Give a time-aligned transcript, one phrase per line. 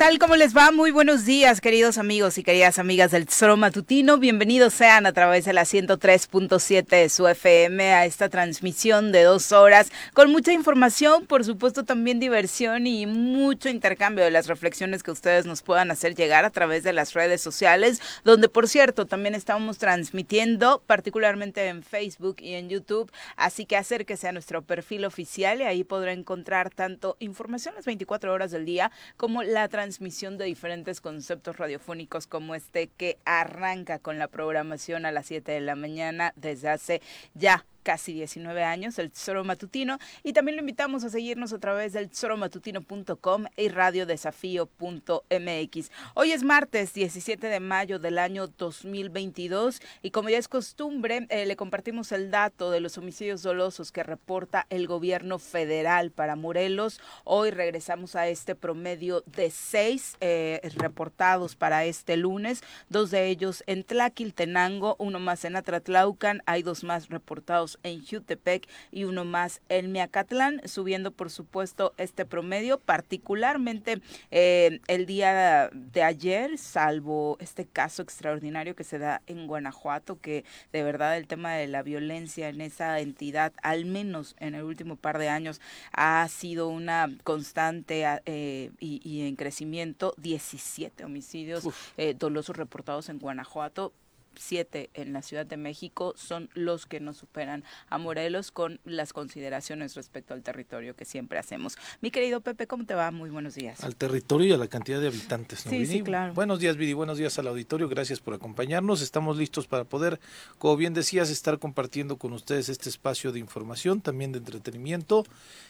[0.00, 0.18] tal?
[0.18, 0.72] ¿Cómo les va?
[0.72, 4.16] Muy buenos días, queridos amigos y queridas amigas del Tesoro Matutino.
[4.16, 9.52] Bienvenidos sean a través de la 103.7 de su FM a esta transmisión de dos
[9.52, 15.10] horas con mucha información, por supuesto también diversión y mucho intercambio de las reflexiones que
[15.10, 19.34] ustedes nos puedan hacer llegar a través de las redes sociales, donde por cierto también
[19.34, 23.12] estamos transmitiendo, particularmente en Facebook y en YouTube.
[23.36, 28.32] Así que acérquese a nuestro perfil oficial y ahí podrá encontrar tanto información las 24
[28.32, 34.18] horas del día como la transmisión de diferentes conceptos radiofónicos como este que arranca con
[34.18, 37.02] la programación a las 7 de la mañana desde hace
[37.34, 41.92] ya casi 19 años, el Tesoro Matutino, y también lo invitamos a seguirnos a través
[41.92, 45.90] del tesoromatutino.com y radiodesafío.mx.
[46.14, 51.46] Hoy es martes 17 de mayo del año 2022 y como ya es costumbre, eh,
[51.46, 57.00] le compartimos el dato de los homicidios dolosos que reporta el gobierno federal para Morelos.
[57.24, 63.62] Hoy regresamos a este promedio de seis eh, reportados para este lunes, dos de ellos
[63.66, 69.60] en Tlaquiltenango, uno más en Atratlaucan, hay dos más reportados en Jutepec y uno más
[69.68, 77.66] en Miacatlán, subiendo por supuesto este promedio, particularmente eh, el día de ayer, salvo este
[77.66, 82.48] caso extraordinario que se da en Guanajuato, que de verdad el tema de la violencia
[82.48, 85.60] en esa entidad, al menos en el último par de años,
[85.92, 93.92] ha sido una constante eh, y, en crecimiento, 17 homicidios eh, dolosos reportados en Guanajuato
[94.40, 99.12] siete en la Ciudad de México son los que nos superan a Morelos con las
[99.12, 101.76] consideraciones respecto al territorio que siempre hacemos.
[102.00, 103.10] Mi querido Pepe, ¿cómo te va?
[103.10, 103.84] Muy buenos días.
[103.84, 105.66] Al territorio y a la cantidad de habitantes.
[105.66, 106.32] ¿no, sí, sí, claro.
[106.34, 106.92] Buenos días, Vidi.
[106.92, 107.88] Buenos días al auditorio.
[107.88, 109.02] Gracias por acompañarnos.
[109.02, 110.20] Estamos listos para poder,
[110.58, 115.24] como bien decías, estar compartiendo con ustedes este espacio de información, también de entretenimiento.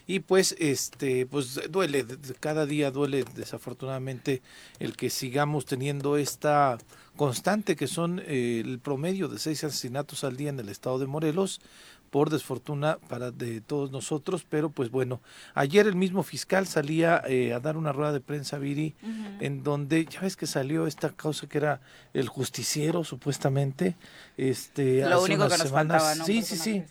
[0.06, 2.06] Y pues, este, pues duele,
[2.38, 4.42] cada día duele desafortunadamente
[4.78, 6.78] el que sigamos teniendo esta
[7.20, 11.06] constante, que son eh, el promedio de seis asesinatos al día en el estado de
[11.06, 11.60] Morelos,
[12.08, 15.20] por desfortuna para de todos nosotros, pero pues bueno,
[15.52, 18.94] ayer el mismo fiscal salía eh, a dar una rueda de prensa, Viri,
[19.38, 21.82] en donde ya ves que salió esta causa que era
[22.14, 23.96] el justiciero, supuestamente,
[24.38, 26.24] este, Lo único que nos Faltaba, ¿no?
[26.24, 26.82] Sí, sí, sí.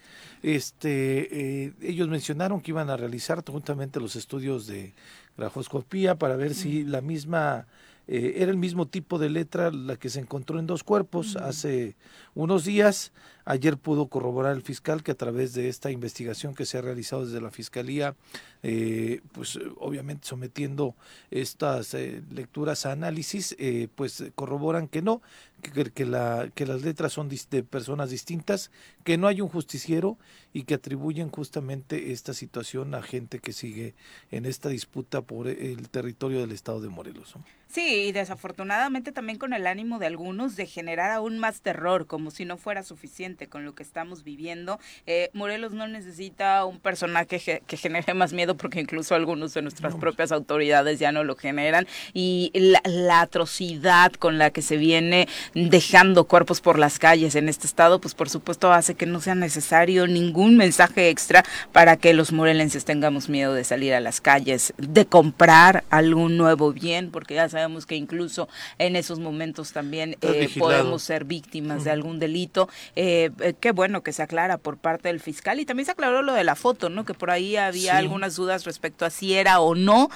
[0.44, 4.94] Este, eh, ellos mencionaron que iban a realizar juntamente los estudios de
[5.36, 7.66] grafoscopía para ver si la misma
[8.12, 11.96] eh, era el mismo tipo de letra la que se encontró en dos cuerpos hace
[12.40, 13.12] unos días.
[13.46, 17.26] Ayer pudo corroborar el fiscal que a través de esta investigación que se ha realizado
[17.26, 18.16] desde la Fiscalía,
[18.62, 20.96] eh, pues obviamente sometiendo
[21.32, 23.56] estas eh, lecturas a análisis,
[23.96, 25.22] pues corroboran que no,
[25.62, 28.72] que, que, la, que las letras son de personas distintas,
[29.04, 30.18] que no hay un justiciero
[30.54, 33.96] y que atribuyen justamente esta situación a gente que sigue
[34.32, 37.36] en esta disputa por el territorio del estado de Morelos.
[37.68, 42.29] Sí, y desafortunadamente también con el ánimo de algunos de generar aún más terror, como
[42.30, 44.80] si no fuera suficiente con lo que estamos viviendo.
[45.06, 49.96] Eh, Morelos no necesita un personaje que genere más miedo, porque incluso algunos de nuestras
[49.96, 51.88] propias autoridades ya no lo generan.
[52.14, 57.50] Y la, la atrocidad con la que se viene dejando cuerpos por las calles en
[57.50, 62.14] este estado, pues por supuesto hace que no sea necesario ningún mensaje extra para que
[62.14, 67.36] los morelenses tengamos miedo de salir a las calles, de comprar algún nuevo bien, porque
[67.36, 68.48] ya sabemos que incluso
[68.78, 72.70] en esos momentos también eh, podemos ser víctimas de algún delito.
[72.96, 76.22] Eh, eh, qué bueno que se aclara por parte del fiscal y también se aclaró
[76.22, 77.06] lo de la foto, ¿no?
[77.06, 80.10] Que por ahí había algunas dudas respecto a si era o no,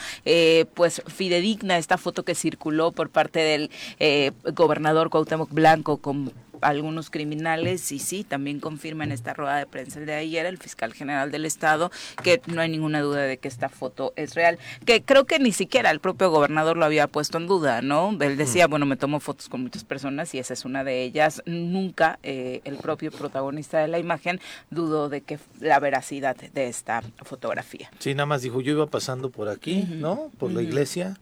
[0.74, 3.72] pues fidedigna esta foto que circuló por parte del
[4.54, 6.32] gobernador Cuauhtémoc Blanco con
[6.64, 10.94] algunos criminales y sí, también confirma en esta rueda de prensa de ayer el fiscal
[10.94, 11.92] general del estado
[12.24, 15.52] que no hay ninguna duda de que esta foto es real, que creo que ni
[15.52, 18.18] siquiera el propio gobernador lo había puesto en duda, ¿no?
[18.20, 18.70] Él decía, mm.
[18.70, 21.42] bueno, me tomo fotos con muchas personas y esa es una de ellas.
[21.46, 27.02] Nunca eh, el propio protagonista de la imagen dudó de que la veracidad de esta
[27.24, 27.90] fotografía.
[28.00, 30.32] Sí, nada más dijo, yo iba pasando por aquí, ¿no?
[30.38, 31.18] Por la iglesia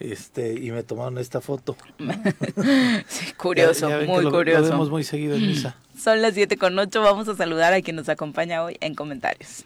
[0.00, 1.76] este y me tomaron esta foto.
[3.08, 4.62] sí, curioso, muy curioso.
[4.62, 5.76] Lo vemos muy seguido en misa.
[5.98, 9.64] Son las 7 con 8, vamos a saludar a quien nos acompaña hoy en comentarios.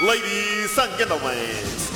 [0.00, 1.34] Ladies and gentlemen,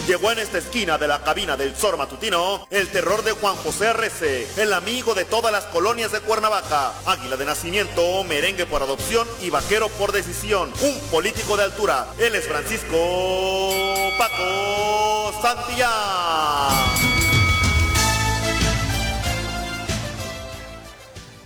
[0.08, 3.86] llegó en esta esquina de la cabina del Zor Matutino el terror de Juan José
[3.86, 9.28] Arrece, el amigo de todas las colonias de Cuernavaca, águila de nacimiento, merengue por adopción
[9.40, 12.08] y vaquero por decisión, un político de altura.
[12.18, 13.70] Él es Francisco
[14.18, 15.90] Paco Santillán.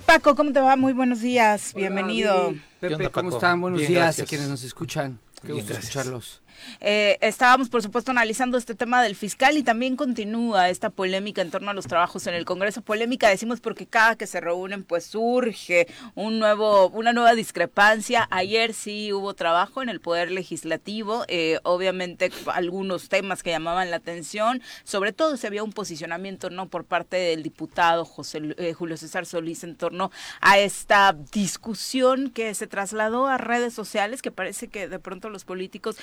[0.07, 0.75] Paco, ¿cómo te va?
[0.77, 2.55] Muy buenos días, bienvenido.
[2.81, 3.61] Pepe, ¿cómo están?
[3.61, 5.19] Buenos días a quienes nos escuchan.
[5.45, 6.41] Qué gusto escucharlos.
[6.81, 11.51] Eh, estábamos, por supuesto, analizando este tema del fiscal y también continúa esta polémica en
[11.51, 12.83] torno a los trabajos en el Congreso.
[12.83, 18.29] Polémica, decimos, porque cada que se reúnen, pues surge un nuevo, una nueva discrepancia.
[18.31, 23.97] Ayer sí hubo trabajo en el Poder Legislativo, eh, obviamente algunos temas que llamaban la
[23.97, 28.97] atención, sobre todo se había un posicionamiento no por parte del diputado José eh, Julio
[28.97, 30.11] César Solís en torno
[30.41, 35.45] a esta discusión que se trasladó a redes sociales, que parece que de pronto los
[35.45, 35.97] políticos,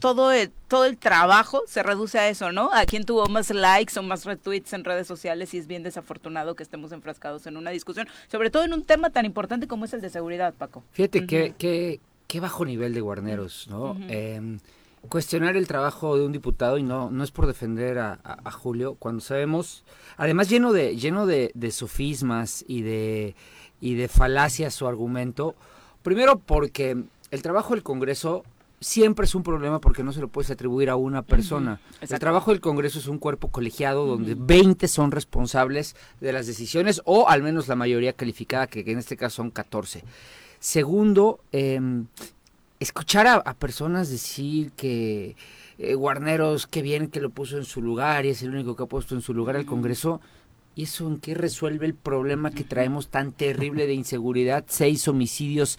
[0.00, 2.70] todo, el, todo el trabajo se reduce a eso, ¿no?
[2.72, 6.56] A quién tuvo más likes o más retweets en redes sociales y es bien desafortunado
[6.56, 9.92] que estemos enfrascados en una discusión, sobre todo en un tema tan importante como es
[9.92, 10.82] el de seguridad, Paco.
[10.92, 13.96] Fíjate que, qué bajo nivel de guarneros, ¿no?
[14.08, 14.58] Em,
[15.08, 18.18] cuestionar el trabajo de un diputado y no no es por defender a,
[18.52, 19.82] Julio cuando sabemos
[20.18, 23.34] además lleno de lleno de, de, sofismas y de
[23.80, 25.54] y de falacias su argumento
[26.02, 28.44] primero porque el trabajo del Congreso
[28.80, 31.80] siempre es un problema porque no se lo puedes atribuir a una persona.
[32.00, 37.02] El trabajo del Congreso es un cuerpo colegiado donde 20 son responsables de las decisiones
[37.04, 40.02] o al menos la mayoría calificada, que en este caso son 14.
[40.58, 42.06] Segundo, em,
[42.80, 45.36] escuchar a, personas decir que
[45.78, 48.82] eh, Guarneros, qué bien que lo puso en su lugar y es el único que
[48.82, 50.20] ha puesto en su lugar al Congreso.
[50.74, 54.64] ¿Y eso en qué resuelve el problema que traemos tan terrible de inseguridad?
[54.68, 55.78] Seis homicidios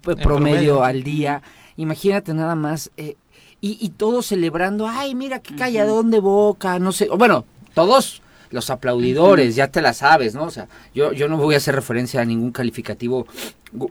[0.00, 1.42] promedio, al día.
[1.76, 2.90] Imagínate nada más.
[2.96, 3.16] Eh,
[3.60, 7.08] y, y todos celebrando, ay, mira qué calladón de boca, no sé.
[7.08, 10.44] Bueno, todos los aplaudidores, ya te la sabes, ¿no?
[10.44, 13.26] O sea, yo, yo no voy a hacer referencia a ningún calificativo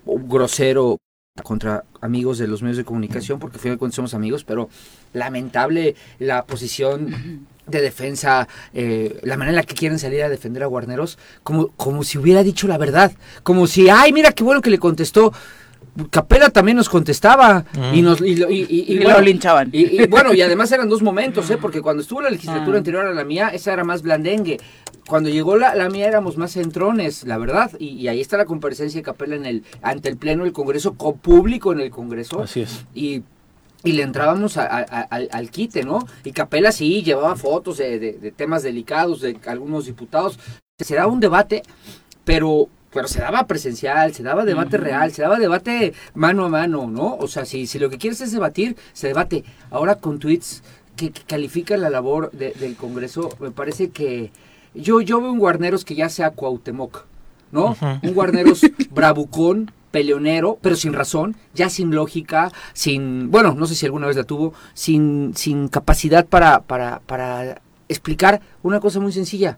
[0.05, 0.97] grosero
[1.43, 4.69] contra amigos de los medios de comunicación, porque al final cuentas somos amigos, pero
[5.13, 10.63] lamentable la posición de defensa, eh, la manera en la que quieren salir a defender
[10.63, 14.61] a Guarneros, como, como si hubiera dicho la verdad, como si, ay, mira qué bueno
[14.61, 15.33] que le contestó.
[16.09, 19.69] Capela también nos contestaba y nos y, lo linchaban.
[19.71, 21.57] Y, bueno, y además eran dos momentos, ¿eh?
[21.57, 22.77] porque cuando estuvo la legislatura ah.
[22.79, 24.59] anterior a la mía, esa era más blandengue.
[25.07, 28.99] Cuando llegó la, la mía éramos más centrones, la verdad, y, ahí está la comparecencia
[28.99, 32.41] de Capela en el ante el pleno del Congreso, con público en el Congreso.
[32.41, 32.85] Así es.
[32.93, 33.23] Y
[33.85, 36.07] y le entrábamos al, quite, ¿no?
[36.23, 40.39] Y Capela sí llevaba fotos de, de, temas delicados de algunos diputados.
[40.79, 41.63] Se daba un debate,
[42.23, 46.87] pero pero se daba presencial, se daba debate real, se daba debate mano a mano,
[46.87, 47.15] ¿no?
[47.15, 49.43] O sea, si, si lo que quieres es debatir, se debate.
[49.71, 50.63] Ahora con tweets
[50.95, 54.31] que, califican la labor del Congreso, me parece que
[54.73, 57.05] yo, yo veo un Guarneros que ya sea Cuauhtémoc,
[57.51, 57.75] ¿no?
[58.01, 58.61] Un Guarneros
[58.91, 64.15] bravucón, peleonero, pero sin razón, ya sin lógica, sin, bueno, no sé si alguna vez
[64.15, 69.57] la tuvo, sin, sin capacidad para, para, para explicar una cosa muy sencilla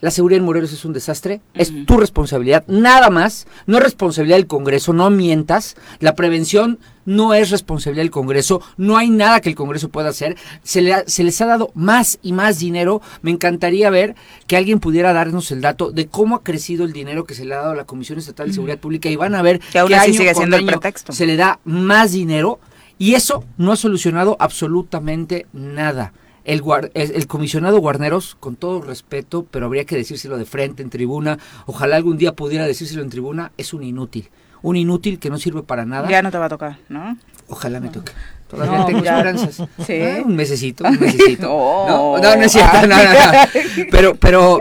[0.00, 4.36] la seguridad en Morelos es un desastre, es tu responsabilidad, nada más, no es responsabilidad
[4.36, 9.48] del Congreso, no mientas, la prevención no es responsabilidad del Congreso, no hay nada que
[9.48, 13.30] el Congreso pueda hacer, se, le se les ha dado más y más dinero, me
[13.30, 14.14] encantaría ver
[14.46, 17.54] que alguien pudiera darnos el dato de cómo ha crecido el dinero que se le
[17.54, 19.94] ha dado a la Comisión Estatal de Seguridad Pública y van a ver que, aún
[19.94, 21.12] así sigue siendo el pretexto.
[21.12, 22.60] se le da más dinero
[22.98, 26.12] y eso no ha solucionado absolutamente nada.
[26.46, 26.62] El,
[26.94, 31.96] el comisionado Guarneros, con todo respeto, pero habría que decírselo de frente, en tribuna, ojalá
[31.96, 34.30] algún día pudiera decírselo en tribuna, es un inútil.
[34.62, 36.08] Un inútil que no sirve para nada.
[36.08, 37.18] Ya no te va a tocar, ¿no?
[37.48, 38.12] Ojalá me toque.
[38.48, 39.68] Todavía tengo esperanzas.
[39.84, 40.00] ¿Sí?
[40.00, 41.46] Ah, un mesecito, un mesecito.
[41.48, 42.78] no, no, no es cierto,
[43.90, 44.60] Pero, pero,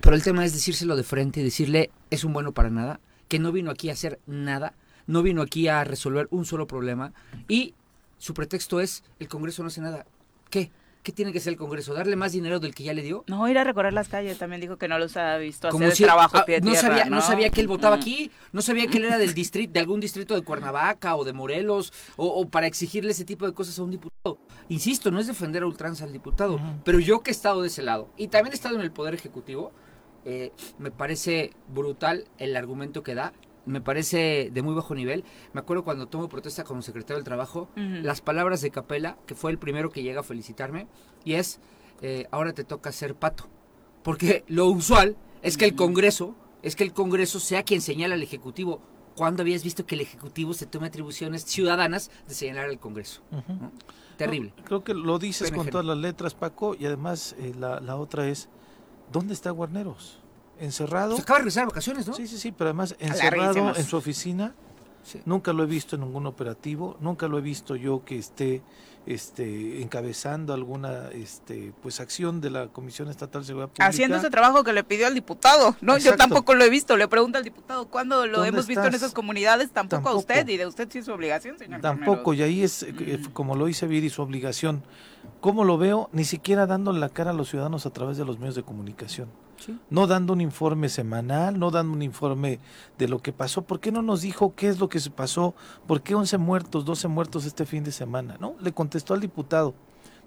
[0.00, 3.38] pero el tema es decírselo de frente y decirle, es un bueno para nada, que
[3.38, 4.74] no vino aquí a hacer nada,
[5.06, 7.12] no vino aquí a resolver un solo problema
[7.48, 7.74] y
[8.18, 10.04] su pretexto es, el Congreso no hace nada.
[10.50, 10.70] ¿Qué?
[11.06, 11.94] ¿Qué tiene que ser el Congreso?
[11.94, 13.22] ¿Darle más dinero del que ya le dio?
[13.28, 14.38] No, ir a recorrer las calles.
[14.38, 17.20] También dijo que no los ha visto hacer el trabajo ah, no sabía, ¿no?
[17.20, 18.32] sabía que él votaba aquí.
[18.50, 21.92] No sabía que él era del distrito, de algún distrito de Cuernavaca o de Morelos.
[22.16, 24.40] O, para exigirle ese tipo de cosas a un diputado.
[24.68, 26.58] Insisto, no es defender a ultranza al diputado.
[26.82, 29.14] Pero yo que he estado de ese lado y también he estado en el Poder
[29.14, 29.70] Ejecutivo,
[30.24, 33.32] eh, me parece brutal el argumento que da
[33.66, 35.24] me parece de muy bajo nivel.
[35.52, 39.50] Me acuerdo cuando tomo protesta como secretario del Trabajo, las palabras de Capela, que fue
[39.50, 40.86] el primero que llega a felicitarme,
[41.24, 41.60] y es,
[42.00, 43.48] eh, ahora te toca ser pato.
[44.02, 48.22] Porque lo usual es que el Congreso, es que el Congreso sea quien señala al
[48.22, 48.80] Ejecutivo.
[49.16, 53.22] ¿Cuándo habías visto que el Ejecutivo se tome atribuciones ciudadanas de señalar al Congreso?
[54.16, 54.54] Terrible.
[54.64, 58.28] creo que lo dices con todas las letras, Paco, y además eh, la, la otra
[58.28, 58.48] es,
[59.12, 60.20] ¿dónde está Guarneros?
[60.60, 61.16] Encerrado.
[61.16, 62.14] Se acaba de regresar de vacaciones, ¿no?
[62.14, 64.54] Sí, sí, sí, pero además encerrado en su oficina
[65.24, 68.62] Nunca lo he visto en ningún operativo, nunca lo he visto yo que esté
[69.06, 73.86] este, encabezando alguna este, pues acción de la Comisión Estatal de Seguridad Pública.
[73.86, 75.96] Haciendo ese trabajo que le pidió al diputado, ¿no?
[75.98, 79.12] Yo tampoco lo he visto, le pregunto al diputado, ¿cuándo lo hemos visto en esas
[79.12, 79.70] comunidades?
[79.70, 81.80] Tampoco, a usted, y de usted sí es su obligación, señor.
[81.80, 83.32] Tampoco, y ahí es, eh, mm.
[83.32, 84.82] como lo dice Viri, su obligación.
[85.40, 86.08] ¿Cómo lo veo?
[86.12, 89.28] Ni siquiera dando la cara a los ciudadanos a través de los medios de comunicación.
[89.90, 92.60] No dando un informe semanal, no dando un informe
[92.98, 93.62] de lo que pasó.
[93.62, 95.54] ¿Por qué no nos dijo qué es lo que se pasó?
[95.86, 98.36] ¿Por qué 11 muertos, 12 muertos este fin de semana?
[98.40, 98.54] ¿No?
[98.60, 99.74] Le contestó al diputado.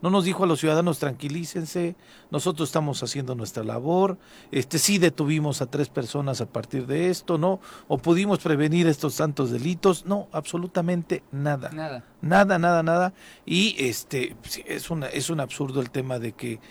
[0.02, 1.96] No nos dijo a los ciudadanos tranquilícense,
[2.32, 4.18] nosotros estamos haciendo nuestra labor,
[4.50, 7.60] este sí detuvimos a tres personas a partir de esto, ¿no?
[7.90, 11.70] O pudimos prevenir estos tantos delitos, no, absolutamente nada.
[11.72, 12.06] Nada.
[12.22, 13.14] Nada, nada, nada.
[13.46, 16.62] Y este es una es un absurdo el tema de que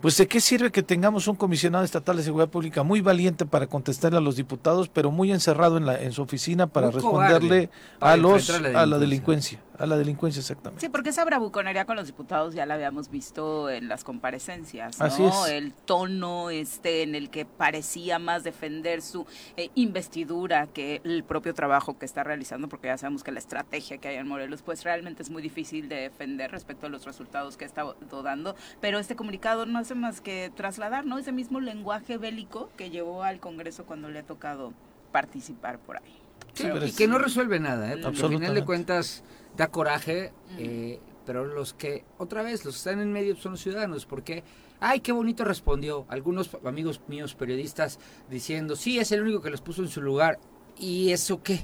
[0.00, 3.66] pues de qué sirve que tengamos un comisionado estatal de seguridad pública muy valiente para
[3.66, 8.16] contestarle a los diputados, pero muy encerrado en, la, en su oficina para responderle a
[8.16, 10.84] los a la delincuencia a la delincuencia exactamente.
[10.84, 15.06] Sí, porque esa bravuconería con los diputados ya la habíamos visto en las comparecencias, ¿no?
[15.06, 15.48] Así es.
[15.48, 21.54] El tono este en el que parecía más defender su eh, investidura que el propio
[21.54, 24.84] trabajo que está realizando, porque ya sabemos que la estrategia que hay en Morelos, pues
[24.84, 28.98] realmente es muy difícil de defender respecto a los resultados que ha estado dando, pero
[28.98, 31.16] este comunicado no hace más que trasladar, ¿no?
[31.16, 34.74] Ese mismo lenguaje bélico que llevó al Congreso cuando le ha tocado
[35.10, 36.20] participar por ahí.
[36.52, 37.98] Sí, y que no resuelve nada, ¿eh?
[38.02, 39.22] porque al final de cuentas
[39.56, 43.60] da coraje, eh, pero los que, otra vez, los que están en medio son los
[43.60, 44.42] ciudadanos, porque,
[44.80, 46.06] ay, qué bonito respondió.
[46.08, 50.38] Algunos amigos míos periodistas diciendo, sí, es el único que los puso en su lugar.
[50.78, 51.60] ¿Y eso qué?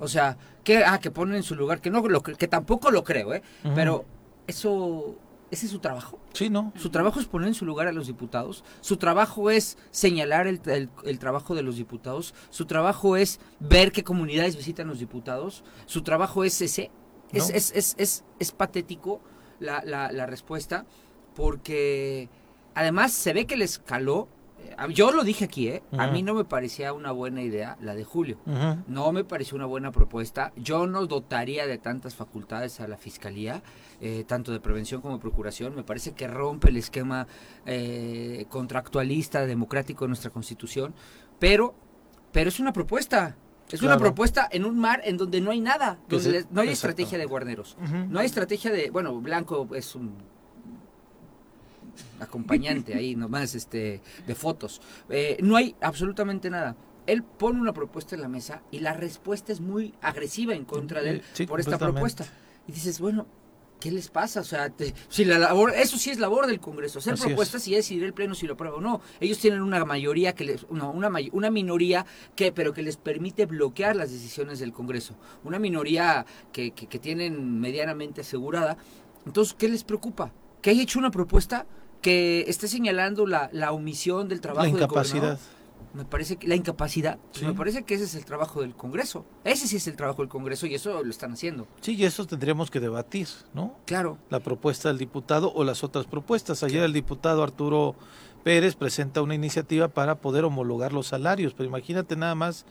[0.00, 3.04] O sea, que, ah, que ponen en su lugar, que, no, lo, que tampoco lo
[3.04, 3.42] creo, ¿eh?
[3.74, 4.04] Pero
[4.46, 5.16] eso
[5.54, 6.18] ese es su trabajo.
[6.32, 6.72] Sí, ¿no?
[6.76, 8.64] Su trabajo es poner en su lugar a los diputados.
[8.80, 10.60] Su trabajo es señalar el,
[11.04, 12.34] el, trabajo de los diputados.
[12.50, 15.62] Su trabajo es ver qué comunidades visitan los diputados.
[15.86, 16.90] Su trabajo es ese.
[17.34, 19.20] Es, es, es, es, es, patético
[19.60, 20.86] la, la, la, respuesta
[21.34, 22.28] porque
[22.74, 24.28] además se ve que les caló.
[24.58, 25.82] Eh, yo lo dije aquí, ¿eh?
[25.98, 28.38] A mí no me parecía una buena idea la de Julio.
[28.86, 30.52] No me pareció una buena propuesta.
[30.56, 33.62] Yo no dotaría de tantas facultades a la fiscalía,
[34.00, 35.74] eh, tanto de prevención como de procuración.
[35.74, 37.26] Me parece que rompe el esquema
[37.66, 40.94] eh, contractualista, democrático de nuestra constitución.
[41.38, 41.74] Pero,
[42.32, 43.36] pero es una propuesta.
[43.74, 45.98] Es una propuesta en un mar en donde no hay nada,
[46.50, 47.76] no hay estrategia de guarneros,
[48.08, 50.14] no hay estrategia de, bueno, Blanco es un
[52.20, 56.76] acompañante ahí nomás este de fotos, eh, no hay absolutamente nada.
[57.06, 61.02] Él pone una propuesta en la mesa y la respuesta es muy agresiva en contra
[61.02, 62.24] de él por esta propuesta.
[62.66, 63.26] Y dices, bueno,
[63.80, 64.40] ¿Qué les pasa?
[64.40, 64.72] O sea,
[65.08, 68.34] si la labor, eso sí es labor del Congreso, hacer propuestas y decidir el Pleno
[68.34, 69.02] si lo aprueba o no.
[69.20, 73.44] Ellos tienen una mayoría que les, no, una, una minoría que, pero que les permite
[73.46, 75.14] bloquear las decisiones del Congreso.
[75.44, 78.78] Una minoría que, que, tienen medianamente asegurada.
[79.26, 80.32] Entonces, ¿qué les preocupa?
[80.62, 81.66] Que haya hecho una propuesta
[82.00, 85.38] que esté señalando la, la omisión del trabajo la incapacidad
[85.92, 89.24] me parece que la incapacidad, me parece que ese es el trabajo del Congreso.
[89.44, 91.66] Ese sí es el trabajo del Congreso y eso lo están haciendo.
[91.80, 93.76] Sí, y eso tendríamos que debatir, ¿no?
[93.86, 94.18] Claro.
[94.30, 96.62] La propuesta del diputado o las otras propuestas.
[96.62, 97.94] Ayer el diputado Arturo
[98.42, 102.66] Pérez presenta una iniciativa para poder homologar los salarios, pero imagínate nada más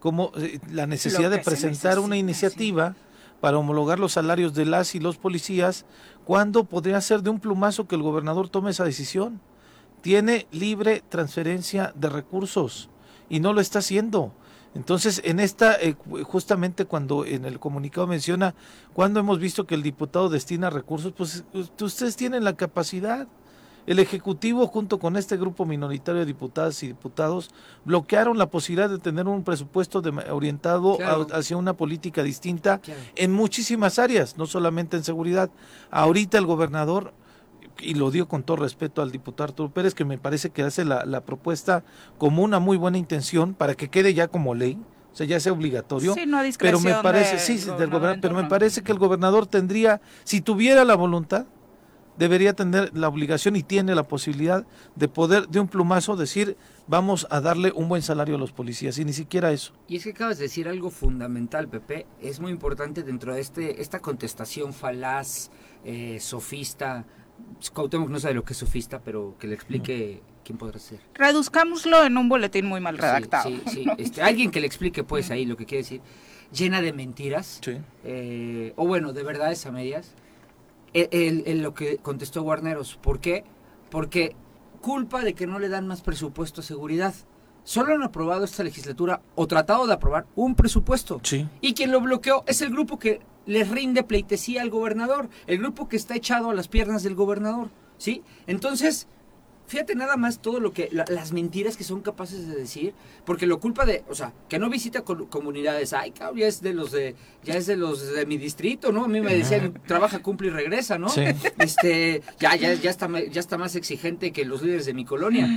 [0.00, 2.96] cómo eh, la necesidad de presentar una iniciativa
[3.40, 5.86] para homologar los salarios de las y los policías,
[6.24, 9.40] cuando podría ser de un plumazo que el gobernador tome esa decisión
[10.00, 12.88] tiene libre transferencia de recursos
[13.28, 14.32] y no lo está haciendo.
[14.74, 18.54] Entonces, en esta, eh, justamente cuando en el comunicado menciona,
[18.92, 21.44] cuando hemos visto que el diputado destina recursos, pues
[21.80, 23.26] ustedes tienen la capacidad.
[23.86, 27.50] El Ejecutivo, junto con este grupo minoritario de diputadas y diputados,
[27.86, 30.98] bloquearon la posibilidad de tener un presupuesto orientado
[31.32, 32.82] hacia una política distinta
[33.16, 35.50] en muchísimas áreas, no solamente en seguridad.
[35.90, 37.14] Ahorita el gobernador
[37.80, 40.84] y lo digo con todo respeto al diputado Arturo Pérez, que me parece que hace
[40.84, 41.84] la, la propuesta
[42.18, 44.78] como una muy buena intención para que quede ya como ley,
[45.12, 46.14] o sea, ya sea obligatorio.
[46.14, 50.00] Sí, no pero me parece, sí, del gobernador, pero me parece que el gobernador tendría,
[50.24, 51.46] si tuviera la voluntad,
[52.18, 54.66] debería tener la obligación y tiene la posibilidad
[54.96, 56.56] de poder de un plumazo decir
[56.88, 59.72] vamos a darle un buen salario a los policías y ni siquiera eso.
[59.86, 63.80] Y es que acabas de decir algo fundamental, Pepe, es muy importante dentro de este
[63.80, 65.50] esta contestación falaz,
[65.84, 67.06] eh, sofista,
[67.72, 71.00] Cuauhtémoc no sabe lo que es sofista, pero que le explique quién podrá ser.
[71.14, 73.50] Reduzcámoslo en un boletín muy mal redactado.
[73.50, 76.00] Sí, sí, este, alguien que le explique pues ahí lo que quiere decir.
[76.52, 77.60] Llena de mentiras.
[78.04, 80.14] Eh, o bueno, de verdades a medias.
[80.94, 82.98] En lo que contestó Guarneros.
[83.02, 83.44] ¿Por qué?
[83.90, 84.34] Porque
[84.80, 87.14] culpa de que no le dan más presupuesto a seguridad.
[87.64, 91.20] Solo han aprobado esta legislatura o tratado de aprobar un presupuesto.
[91.22, 91.46] Sí.
[91.60, 95.88] Y quien lo bloqueó es el grupo que les rinde pleitesía al gobernador, el grupo
[95.88, 98.22] que está echado a las piernas del gobernador, ¿sí?
[98.46, 99.08] Entonces,
[99.66, 102.94] fíjate nada más todo lo que la- las mentiras que son capaces de decir,
[103.26, 106.62] porque lo culpa de, o sea, que no visita co- comunidades, ay, cabrón, ya es
[106.62, 109.04] de los de ya es de los de mi distrito, ¿no?
[109.04, 111.08] A mí me decían, trabaja, cumple y regresa, ¿no?
[111.10, 111.22] Sí.
[111.58, 115.48] Este, ya ya ya está ya está más exigente que los líderes de mi colonia.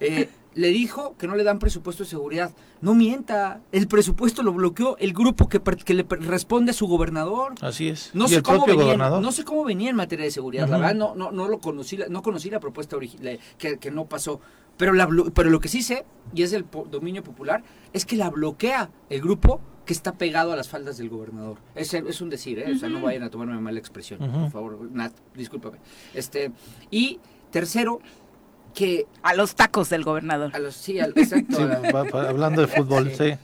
[0.00, 2.50] Eh, le dijo que no le dan presupuesto de seguridad.
[2.80, 7.54] No mienta, el presupuesto lo bloqueó el grupo que, que le responde a su gobernador.
[7.60, 8.10] Así es.
[8.14, 9.22] No y sé el cómo propio venía, gobernador.
[9.22, 11.96] no sé cómo venía en materia de seguridad, la verdad no no no lo conocí,
[11.96, 14.40] la- no conocí la propuesta original que, que no pasó,
[14.76, 18.16] pero la blo- pero lo que sí sé y es po- dominio popular es que
[18.16, 21.58] la bloquea el grupo que está pegado a las faldas del gobernador.
[21.76, 22.72] Es, es un decir, ¿eh?
[22.74, 25.78] o sea, no vayan a tomarme mala expresión, por favor, Nat, discúlpame.
[26.12, 26.50] Este,
[26.90, 27.20] y
[27.52, 28.00] tercero
[28.76, 30.50] que A los tacos del gobernador.
[30.54, 33.30] a los sí, al- exacto, Sí, a la- va- va- hablando de fútbol, Sí.
[33.30, 33.34] sí.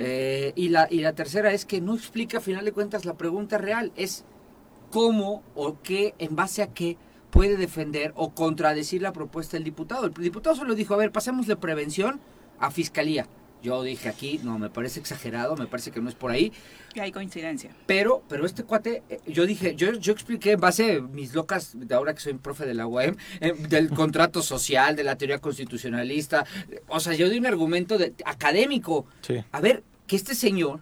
[0.00, 3.14] eh, y, la, y la tercera es que no explica a final de cuentas la
[3.14, 4.24] pregunta real, es
[4.90, 6.96] cómo o qué, en base a qué
[7.30, 10.06] puede defender o contradecir la propuesta del diputado.
[10.06, 12.18] El diputado solo dijo, a ver, pasemos de prevención
[12.58, 13.26] a fiscalía.
[13.62, 16.52] Yo dije aquí, no, me parece exagerado, me parece que no es por ahí,
[16.94, 17.70] Y hay coincidencia.
[17.86, 21.72] pero, pero este cuate, eh, yo dije, yo, yo expliqué en base a mis locas,
[21.74, 25.38] de ahora que soy profe de la UAM, eh, del contrato social, de la teoría
[25.40, 29.42] constitucionalista, eh, o sea, yo di un argumento de, académico, Sí.
[29.52, 30.80] a ver, que este señor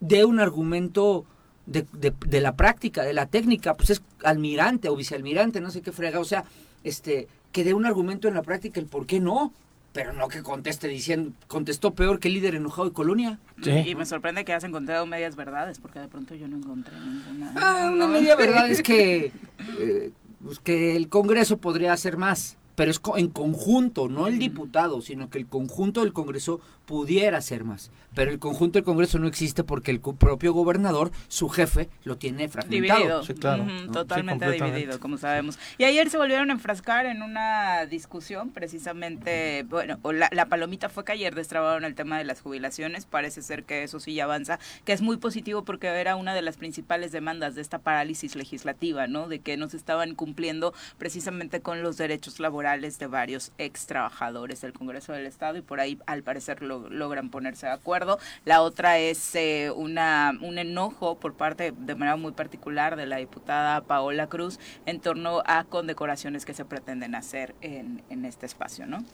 [0.00, 1.24] dé un argumento
[1.66, 5.82] de, de- de la práctica, de la técnica, pues es almirante o vicealmirante, no sé
[5.82, 6.44] qué frega, o sea,
[6.84, 9.52] este, que dé un argumento en la práctica el por qué no,
[9.94, 13.38] pero no que conteste diciendo, contestó peor que el líder enojado de Colonia.
[13.62, 13.70] Sí.
[13.70, 17.52] Y me sorprende que has encontrado medias verdades, porque de pronto yo no encontré ninguna.
[17.56, 18.12] Ah, una No.
[18.12, 19.30] media verdad es que,
[19.78, 20.10] eh,
[20.44, 25.00] pues que el Congreso podría hacer más, pero es co- en conjunto, no el diputado,
[25.00, 27.90] sino que el conjunto del Congreso pudiera hacer más.
[28.14, 32.48] Pero el conjunto del Congreso no existe porque el propio gobernador, su jefe, lo tiene
[32.48, 32.98] fragmentado.
[33.00, 33.24] Dividido.
[33.24, 33.66] Sí, claro.
[33.92, 35.58] Totalmente dividido, como sabemos.
[35.78, 40.88] Y ayer se volvieron a enfrascar en una discusión, precisamente, bueno, o la, la palomita
[40.88, 43.06] fue que ayer destrabaron el tema de las jubilaciones.
[43.06, 46.42] Parece ser que eso sí ya avanza, que es muy positivo porque era una de
[46.42, 49.26] las principales demandas de esta parálisis legislativa, ¿no?
[49.28, 54.62] De que no se estaban cumpliendo precisamente con los derechos laborales de varios ex trabajadores
[54.62, 58.18] del Congreso del Estado y por ahí al parecer lo- logran ponerse de acuerdo.
[58.46, 63.16] La otra es eh, una un enojo por parte de manera muy particular de la
[63.18, 68.86] diputada Paola Cruz en torno a condecoraciones que se pretenden hacer en, en este espacio,
[68.86, 69.04] ¿no?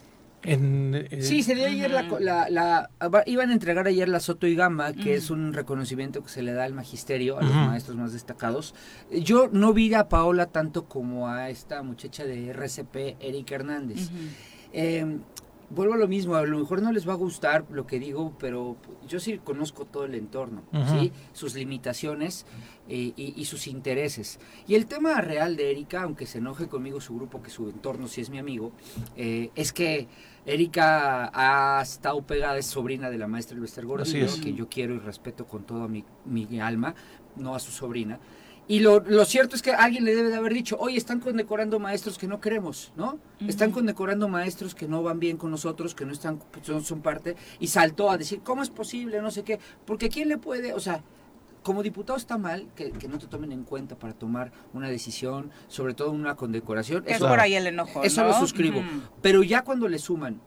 [0.42, 4.20] En, eh, Sí, se dio ayer la, la, la- va- iban a entregar ayer la
[4.20, 7.53] Soto y Gama, que es un reconocimiento que se le da al magisterio, a los
[7.66, 8.74] maestros más destacados.
[9.11, 14.09] Yo no vi a Paola tanto como a esta muchacha de RCP, Erika Hernández.
[14.72, 15.18] Eh,
[15.70, 18.35] vuelvo a lo mismo, a lo mejor no les va a gustar lo que digo,
[18.38, 18.76] pero
[19.09, 20.62] yo sí conozco todo el entorno.
[20.90, 21.12] ¿sí?
[21.33, 22.44] sus limitaciones
[22.88, 24.40] eh, y, y sus intereses.
[24.66, 28.09] Y el tema real de Erika, aunque se enoje conmigo su grupo, que su entorno
[28.09, 28.72] sí es mi amigo,
[29.16, 30.09] eh, es que
[30.44, 34.98] Erika ha estado pegada, es sobrina de la maestra Elvester Gordillo, que yo quiero y
[34.98, 36.94] respeto con toda mi, mi alma,
[37.37, 38.18] no a su sobrina.
[38.70, 41.80] Y lo, lo cierto es que alguien le debe de haber dicho, oye, están condecorando
[41.80, 43.18] maestros que no queremos, ¿no?
[43.48, 47.00] Están condecorando maestros que no van bien con nosotros, que no están, pues, son, son
[47.00, 49.20] parte, y saltó a decir, ¿cómo es posible?
[49.20, 50.72] No sé qué, porque ¿quién le puede?
[50.72, 51.02] O sea,
[51.64, 55.50] como diputado está mal que, que no te tomen en cuenta para tomar una decisión,
[55.66, 57.02] sobre todo una condecoración.
[57.09, 58.28] Es Eso, por ahí el enojo, eso ¿no?
[58.28, 58.85] lo suscribo.
[59.20, 60.40] Pero ya cuando le suman,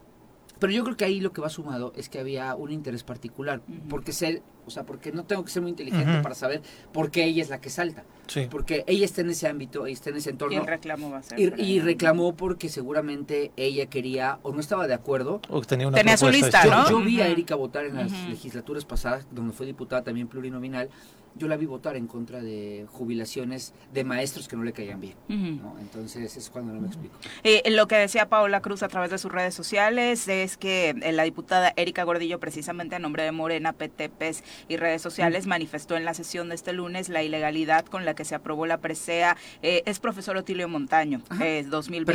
[0.59, 3.61] pero yo creo que ahí lo que va sumado es que había un interés particular,
[3.67, 3.87] Ujú.
[3.89, 6.61] porque ser, o sea, porque no tengo que ser muy inteligente para saber
[6.93, 8.47] por qué ella es la que salta, sí.
[8.49, 10.61] porque ella está en ese ámbito, ella está en ese Y entorno.
[10.61, 11.37] el reclamo va a ser.
[11.59, 15.41] Y, y reclamó porque seguramente ella quería o no estaba de acuerdo.
[15.49, 16.89] O que tenía una Tenía su lista, Yo, ¿no?
[16.89, 17.27] yo vi a.
[17.27, 20.89] Erika votar en las legislaturas pasadas, donde fue diputada también plurinominal.
[21.35, 25.15] Yo la vi votar en contra de jubilaciones de maestros que no le caían bien.
[25.27, 25.75] ¿no?
[25.79, 27.15] Entonces es cuando no me explico.
[27.43, 31.11] Eh, lo que decía Paola Cruz a través de sus redes sociales es que eh,
[31.11, 35.95] la diputada Erika Gordillo, precisamente a nombre de Morena, PT, PES y redes sociales, manifestó
[35.97, 39.35] en la sesión de este lunes la ilegalidad con la que se aprobó la presea.
[39.61, 42.05] Eh, es profesor Otilio Montaño, es 2022.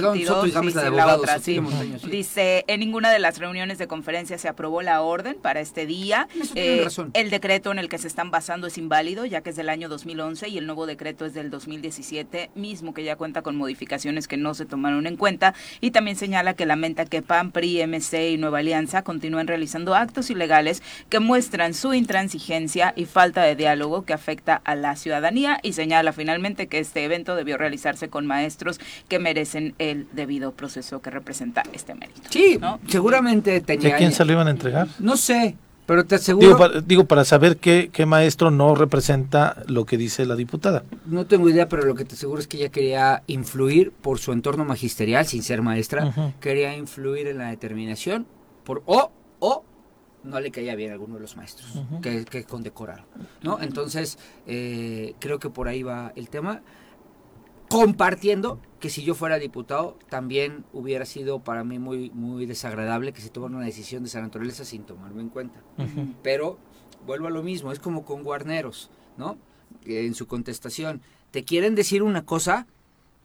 [0.52, 1.60] Perdón, es la otra, sí.
[1.60, 2.08] Montaño, sí.
[2.10, 6.28] Dice, en ninguna de las reuniones de conferencia se aprobó la orden para este día.
[6.40, 7.10] Eso tienen Eh, razón.
[7.14, 9.70] el decreto en el que se están basando es inválido válido, ya que es del
[9.70, 14.28] año 2011 y el nuevo decreto es del 2017, mismo que ya cuenta con modificaciones
[14.28, 15.54] que no se tomaron en cuenta.
[15.80, 20.28] Y también señala que lamenta que PAN, PRI, MC y Nueva Alianza continúen realizando actos
[20.28, 25.72] ilegales que muestran su intransigencia y falta de diálogo que afecta a la ciudadanía y
[25.72, 31.08] señala finalmente que este evento debió realizarse con maestros que merecen el debido proceso que
[31.08, 32.28] representa este mérito.
[32.28, 32.78] Sí, ¿no?
[32.88, 33.92] seguramente tenía...
[33.92, 34.86] ¿De quién se lo iban a entregar?
[34.98, 35.56] No sé,
[35.88, 36.46] pero te aseguro...
[36.46, 40.84] Digo para, digo, para saber qué, qué maestro no representa lo que dice la diputada.
[41.06, 44.32] No tengo idea, pero lo que te aseguro es que ella quería influir por su
[44.32, 48.26] entorno magisterial, sin ser maestra, quería influir en la determinación,
[48.64, 49.64] por o, o
[50.24, 53.06] no le caía bien a alguno de los maestros que, que condecoraron,
[53.40, 53.58] ¿no?
[53.58, 56.60] Entonces, eh, creo que por ahí va el tema.
[57.70, 63.20] Compartiendo que si yo fuera diputado, también hubiera sido para mí muy, muy desagradable que
[63.20, 65.60] se tomara una decisión de esa naturaleza sin tomarme en cuenta.
[66.22, 66.58] Pero
[67.06, 69.36] vuelvo a lo mismo, es como con Guarneros, ¿no?
[69.84, 72.66] En su contestación, te quieren decir una cosa,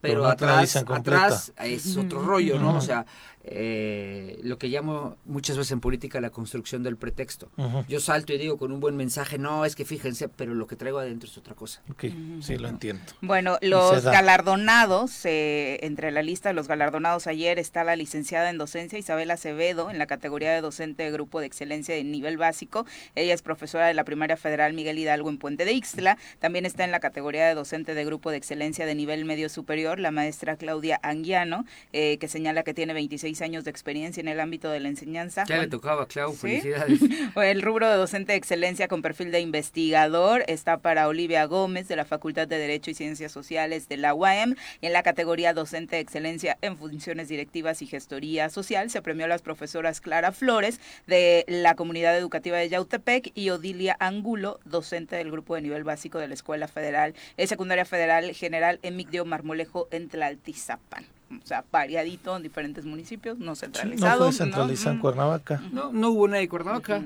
[0.02, 2.76] pero, no atrás, atrás es otro rollo, ¿no?
[2.76, 3.06] O sea,
[3.46, 7.50] eh, lo que llamo muchas veces en política la construcción del pretexto.
[7.90, 10.76] Yo salto y digo con un buen mensaje, no, es que fíjense, pero lo que
[10.76, 11.82] traigo adentro es otra cosa.
[11.92, 12.06] Ok,
[12.42, 13.04] sí, lo entiendo.
[13.22, 18.58] Bueno, los galardonados, eh, entre la lista de los galardonados ayer está la licenciada en
[18.58, 22.86] docencia Isabel Acevedo en la categoría de docente de grupo de excelencia de nivel básico.
[23.16, 26.18] Ella es profesora de la primaria federal Miguel Hidalgo en Puente de Ixtla.
[26.40, 30.00] También está en la categoría de docente de grupo de excelencia de nivel medio superior
[30.00, 34.40] la maestra Claudia Anguiano, eh, que señala que tiene 26 años de experiencia en el
[34.40, 35.44] ámbito de la enseñanza.
[35.46, 36.40] Ya le tocaba, Clau, ¿Sí?
[36.40, 37.00] felicidades.
[37.36, 41.96] el rubro de docente de excelencia con perfil de investigador está para Olivia Gómez de
[41.96, 44.56] la Facultad de Derecho y Ciencias Sociales de la UAM.
[44.82, 49.30] En la categoría docente de excelencia en funciones directivas y gestoría social se premió a
[49.30, 55.32] las profesoras Clara Flores de la comunidad educativa de Yautepec y Odilia Angulo, docente del
[55.32, 60.10] grupo de nivel básico de la Escuela Federal, eh, Secundaria Federal General Emigdio Marmolejo en
[60.10, 61.06] Tlaltizapan.
[61.42, 64.20] O sea, variadito en diferentes municipios, no Sí, centralizado.
[64.20, 65.00] no fue centralizado en.
[65.02, 65.62] Cuernavaca.
[65.72, 67.02] No, no hubo nadie de Cuernavaca.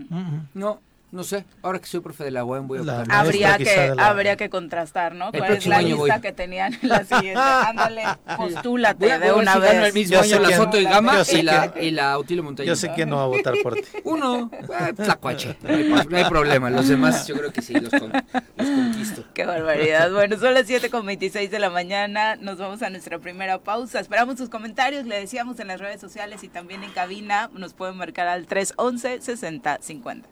[0.54, 1.46] No, no sé.
[1.62, 4.36] Ahora que soy profe de la UAM voy a La habría que de la- habría
[4.36, 5.30] que contrastar, ¿no?
[5.32, 6.12] El ¿Cuál es la lista voy.
[6.22, 7.40] que tenían en la siguiente?
[7.68, 8.04] Ándale,
[8.36, 9.72] postúlate Voy a, voy de una vez.
[9.74, 10.58] gano el mismo Ya año sé la quién.
[10.60, 11.86] Soto y Gama Yo sé y la, quién.
[11.86, 12.68] y la Autilio Montaño.
[12.68, 13.82] Yo sé quién no va a votar por ti.
[14.04, 15.58] Uno, eh, Tlacuache.
[15.64, 16.70] No hay, no hay problema.
[16.70, 19.24] Los demás yo creo que sí, los, con- los conquisto.
[19.34, 20.12] Qué barbaridad.
[20.12, 22.36] Bueno, son las 7 con 26 de la mañana.
[22.36, 24.00] Nos vamos a nuestra primera pausa.
[24.02, 25.06] Esperamos sus comentarios.
[25.06, 27.50] Le decíamos en las redes sociales y también en cabina.
[27.54, 30.24] Nos pueden marcar al 311-6050.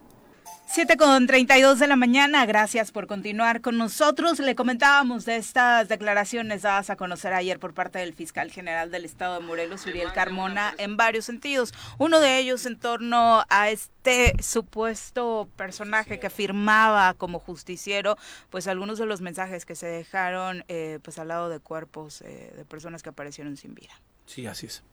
[0.67, 4.39] 7 con 32 de la mañana, gracias por continuar con nosotros.
[4.39, 9.05] Le comentábamos de estas declaraciones dadas a conocer ayer por parte del fiscal general del
[9.05, 11.73] estado de Morelos, Uriel Carmona, en varios sentidos.
[11.97, 18.17] Uno de ellos en torno a este supuesto personaje que firmaba como justiciero,
[18.49, 22.51] pues algunos de los mensajes que se dejaron eh, pues al lado de cuerpos eh,
[22.57, 23.93] de personas que aparecieron sin vida.
[24.25, 24.83] Sí, así es.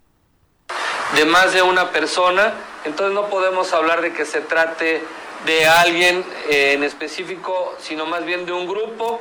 [1.16, 5.02] De más de una persona, entonces no podemos hablar de que se trate
[5.44, 9.20] de alguien eh, en específico, sino más bien de un grupo,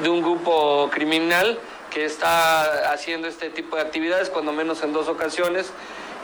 [0.00, 1.58] de un grupo criminal
[1.90, 5.70] que está haciendo este tipo de actividades, cuando menos en dos ocasiones.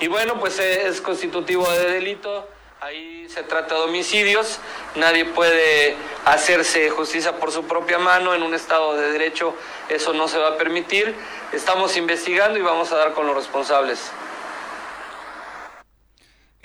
[0.00, 2.46] Y bueno, pues eh, es constitutivo de delito,
[2.80, 4.58] ahí se trata de homicidios,
[4.94, 9.54] nadie puede hacerse justicia por su propia mano, en un Estado de Derecho
[9.88, 11.14] eso no se va a permitir.
[11.52, 14.10] Estamos investigando y vamos a dar con los responsables.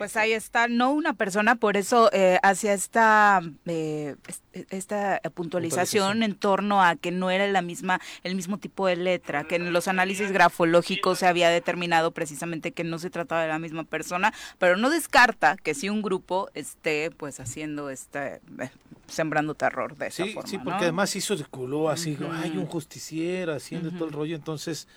[0.02, 6.14] Pues ahí está, no una persona, por eso eh, hacia esta eh, es- esta puntualización,
[6.14, 6.24] Puntualización.
[6.24, 9.72] en torno a que no era la misma el mismo tipo de letra, que en
[9.72, 14.34] los análisis grafológicos se había determinado precisamente que no se trataba de la misma persona,
[14.58, 18.72] pero no descarta que si un grupo esté pues haciendo este eh,
[19.08, 20.64] sembrando terror de esa Sí, forma, sí, ¿no?
[20.64, 22.26] porque además sí circuló así, Ujú.
[22.32, 24.88] hay un justiciero haciendo todo el rollo, entonces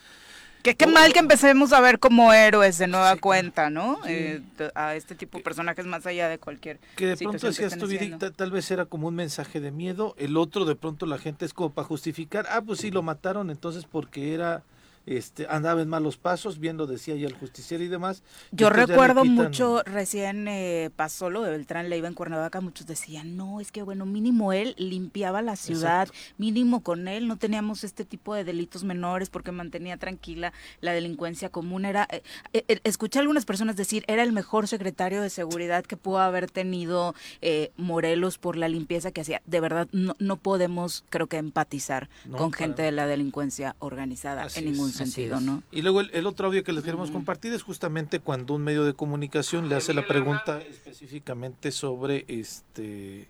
[0.64, 3.96] Que qué mal que empecemos a ver como héroes de nueva Sí, cuenta, ¿no?
[4.06, 4.12] Sí.
[4.12, 4.42] Eh,
[4.74, 7.86] a este tipo de personajes más allá de cualquier que de pronto decías tú,
[8.34, 11.52] tal vez era como un mensaje de miedo, el otro de pronto la gente es
[11.52, 14.62] como para justificar, ah, pues sí, lo mataron entonces porque era,
[15.06, 18.22] este, andaba en malos pasos, bien lo decía ya el justiciero y demás.
[18.52, 22.86] Yo le recuerdo quitan- mucho, recién eh, pasó lo de Beltrán Leiva en Cuernavaca, muchos
[22.86, 27.84] decían, no, es que bueno, mínimo él limpiaba la ciudad, mínimo con él no teníamos
[27.84, 31.84] este tipo de delitos menores porque mantenía tranquila la delincuencia común.
[31.84, 35.84] Era, eh, eh, eh, escuché a algunas personas decir, era el mejor secretario de seguridad
[35.84, 39.42] que pudo haber tenido eh, Morelos por la limpieza que hacía.
[39.46, 44.44] De verdad, no, no podemos, creo que, empatizar No, con gente de la delincuencia organizada
[44.44, 45.40] Así en ningún sentido.
[45.40, 45.62] ¿no?
[45.70, 48.84] Y luego el, el otro audio que les queremos compartir es justamente cuando un medio
[48.84, 53.28] de comunicación le hace la pregunta específicamente sobre este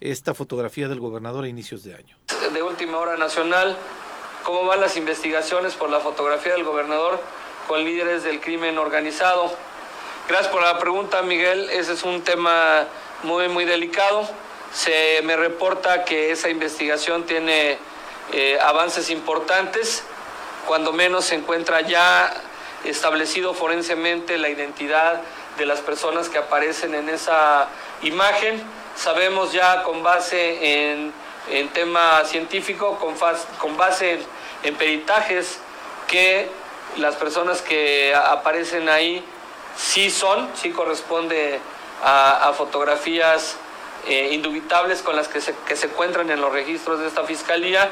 [0.00, 2.16] esta fotografía del gobernador a inicios de año.
[2.52, 3.76] De última hora nacional,
[4.42, 7.20] ¿cómo van las investigaciones por la fotografía del gobernador
[7.66, 9.50] con líderes del crimen organizado?
[10.28, 11.70] Gracias por la pregunta, Miguel.
[11.70, 12.86] Ese es un tema
[13.22, 14.28] muy, muy delicado.
[14.72, 17.78] Se me reporta que esa investigación tiene
[18.32, 20.02] eh, avances importantes.
[20.66, 22.32] Cuando menos se encuentra ya
[22.84, 25.22] establecido forensemente la identidad
[25.56, 27.68] de las personas que aparecen en esa
[28.02, 28.62] imagen.
[28.96, 31.12] Sabemos ya con base en,
[31.50, 33.14] en tema científico, con,
[33.58, 34.20] con base
[34.62, 35.58] en, peritajes,
[36.06, 36.48] que
[36.96, 39.24] las personas que aparecen ahí
[39.76, 41.60] sí son, sí corresponde
[42.02, 43.56] a, fotografías
[44.06, 47.90] eh, indubitables con las que se, que se encuentran en los registros de esta fiscalía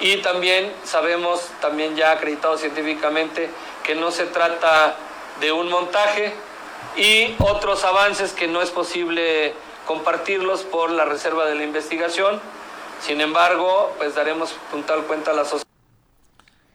[0.00, 3.50] y también sabemos, también ya acreditado científicamente,
[3.82, 4.96] que no se trata
[5.40, 6.32] de un montaje
[6.96, 9.54] y otros avances que no es posible
[9.86, 12.40] compartirlos por la reserva de la investigación.
[13.00, 15.66] Sin embargo, pues daremos puntual cuenta a la sociedad.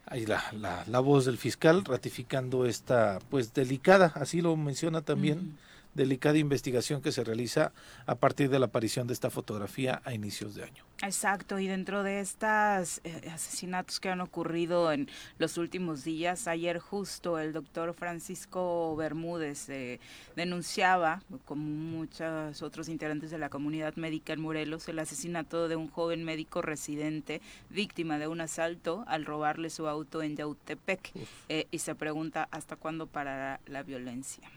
[0.06, 5.58] Ahí la, la, la, voz del fiscal ratificando esta pues delicada, así lo menciona también,
[5.94, 7.74] delicada investigación que se realiza
[8.06, 10.87] a partir de la aparición de esta fotografía a inicios de año.
[11.04, 15.08] Exacto, y dentro de estos eh, asesinatos que han ocurrido en
[15.38, 20.00] los últimos días, ayer justo el doctor Francisco Bermúdez eh,
[20.36, 25.88] denunciaba, como muchos otros integrantes de la comunidad médica en Morelos, el asesinato de un
[25.88, 31.12] joven médico residente víctima de un asalto al robarle su auto en Yautepec
[31.48, 34.50] eh, y se pregunta hasta cuándo parará la violencia.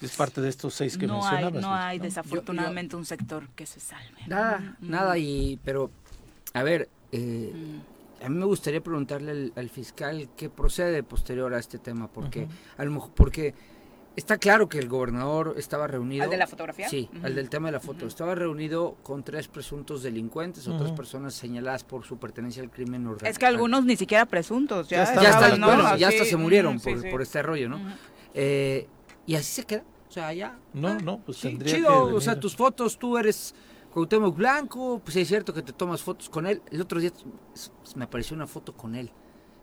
[0.00, 1.54] Es parte de estos seis que no mencionabas.
[1.54, 4.20] Hay, no hay desafortunadamente un sector que se salve.
[4.26, 5.90] Nada, nada, y pero,
[6.52, 7.52] a ver, eh,
[8.24, 12.84] a mí me gustaría preguntarle al, fiscal qué procede posterior a este tema, porque, a
[12.84, 13.54] lo mejor, porque
[14.16, 16.24] está claro que el gobernador estaba reunido.
[16.24, 16.88] ¿Al de la fotografía?
[16.88, 18.06] Sí, al del tema de la foto.
[18.06, 23.30] Estaba reunido con tres presuntos delincuentes, otras personas señaladas por su pertenencia al crimen organizado.
[23.30, 27.10] Es que algunos ni siquiera presuntos, ya, ya, está, bueno, ya hasta se murieron por,
[27.10, 27.80] por este rollo, ¿no?
[28.34, 28.88] Eh,
[29.26, 29.84] y así se queda.
[30.08, 30.58] O sea, ya.
[30.72, 33.54] No, ah, no, pues sí, chido, o sea, tus fotos, tú eres
[33.92, 36.62] Cuauhtémoc Blanco, pues es cierto que te tomas fotos con él.
[36.70, 37.10] El otro día
[37.96, 39.10] me apareció una foto con él.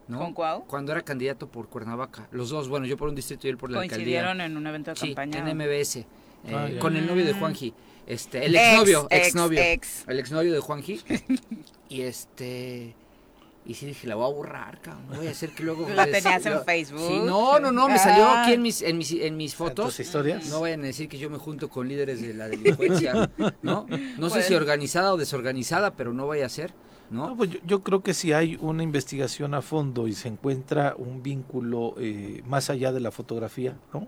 [0.08, 0.20] ¿no?
[0.20, 0.64] ¿Con cuál?
[0.68, 2.28] Cuando era candidato por Cuernavaca.
[2.32, 3.98] Los dos, bueno, yo por un distrito y él por la alcaldía.
[3.98, 5.50] Coincidieron en un evento de sí, campaña.
[5.50, 5.96] en MBS.
[5.98, 6.08] Eh,
[6.54, 7.74] ah, con el novio de Juanji.
[8.08, 9.62] Este, el exnovio, ex, exnovio.
[9.62, 10.06] Ex.
[10.08, 11.02] El exnovio de Juanji.
[11.90, 12.96] y este
[13.66, 15.06] y sí dije, la voy a borrar, cabrón.
[15.10, 15.88] No voy a hacer que luego.
[15.96, 17.08] ¿La tenías en Facebook?
[17.08, 17.88] Sí, no, no, no.
[17.88, 20.00] Me salió aquí en mis, en mis, en mis fotos.
[20.00, 20.48] historias?
[20.50, 23.30] No vayan a decir que yo me junto con líderes de la delincuencia.
[23.62, 23.86] ¿No?
[24.18, 26.74] No sé si organizada o desorganizada, pero no vaya a ser.
[27.12, 27.36] ¿no?
[27.36, 31.94] pues yo, creo que si hay una investigación a fondo y se encuentra un vínculo
[32.00, 34.08] eh, más allá de la fotografía, ¿no?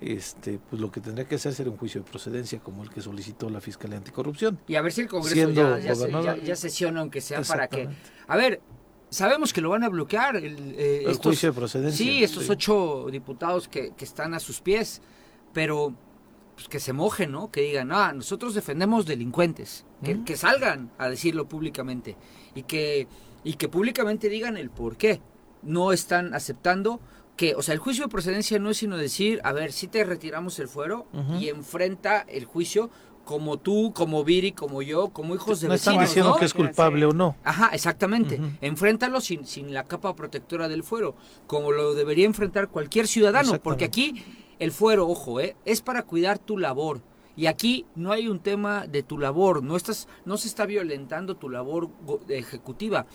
[0.00, 3.00] este, pues lo que tendría que hacer sería un juicio de procedencia como el que
[3.00, 4.58] solicitó la Fiscalía Anticorrupción.
[4.68, 7.88] Y a ver si el Congreso ya, ya, ya, sesiona, aunque sea para que...
[8.28, 8.60] A ver,
[9.16, 10.36] sabemos que lo van a bloquear.
[10.36, 12.04] El, eh, juicio de procedencia.
[12.04, 15.00] Sí, estos ocho diputados que, que, están a sus pies,
[15.52, 15.94] pero
[16.54, 17.50] pues, que se mojen, ¿no?
[17.50, 22.16] Que digan, ah, nosotros defendemos delincuentes, que, que, salgan a decirlo públicamente
[22.54, 23.08] y que,
[23.42, 25.20] y que públicamente digan el por qué
[25.62, 27.00] no están aceptando
[27.36, 30.04] que, o sea, el juicio de procedencia no es sino decir, a ver, si te
[30.04, 31.06] retiramos el fuero
[31.38, 32.90] y enfrenta el juicio
[33.26, 35.96] como tú, como Viri, como yo, como hijos de no vecinos.
[35.96, 37.36] No están diciendo que es culpable o no.
[37.42, 38.40] Ajá, exactamente.
[38.60, 41.16] Enfréntalo sin, sin la capa protectora del fuero,
[41.48, 44.24] como lo debería enfrentar cualquier ciudadano, porque aquí
[44.60, 47.02] el fuero, ojo, eh, es para cuidar tu labor.
[47.36, 51.36] Y aquí no hay un tema de tu labor, no estás, no se está violentando
[51.36, 51.90] tu labor
[52.28, 53.06] ejecutiva.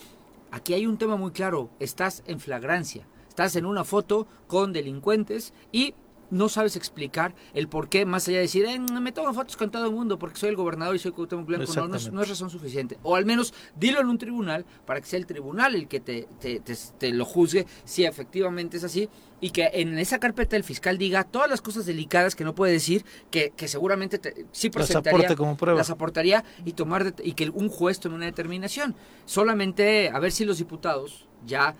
[0.51, 5.53] Aquí hay un tema muy claro, estás en flagrancia, estás en una foto con delincuentes
[5.71, 5.95] y
[6.31, 9.69] no sabes explicar el por qué, más allá de decir, eh, me tomo fotos con
[9.69, 12.21] todo el mundo porque soy el gobernador y soy Cuauhtémoc Blanco, no, no es, no,
[12.21, 12.97] es, razón suficiente.
[13.03, 16.27] O al menos dilo en un tribunal para que sea el tribunal el que te,
[16.39, 19.09] te, te, lo juzgue si efectivamente es así
[19.41, 22.73] y que en esa carpeta el fiscal diga todas las cosas delicadas que no puede
[22.73, 25.77] decir, que, que seguramente te, sí presentaría, como prueba.
[25.77, 28.95] las aportaría y tomar y que un juez tome una determinación.
[29.25, 31.75] Solamente a ver si los diputados ya,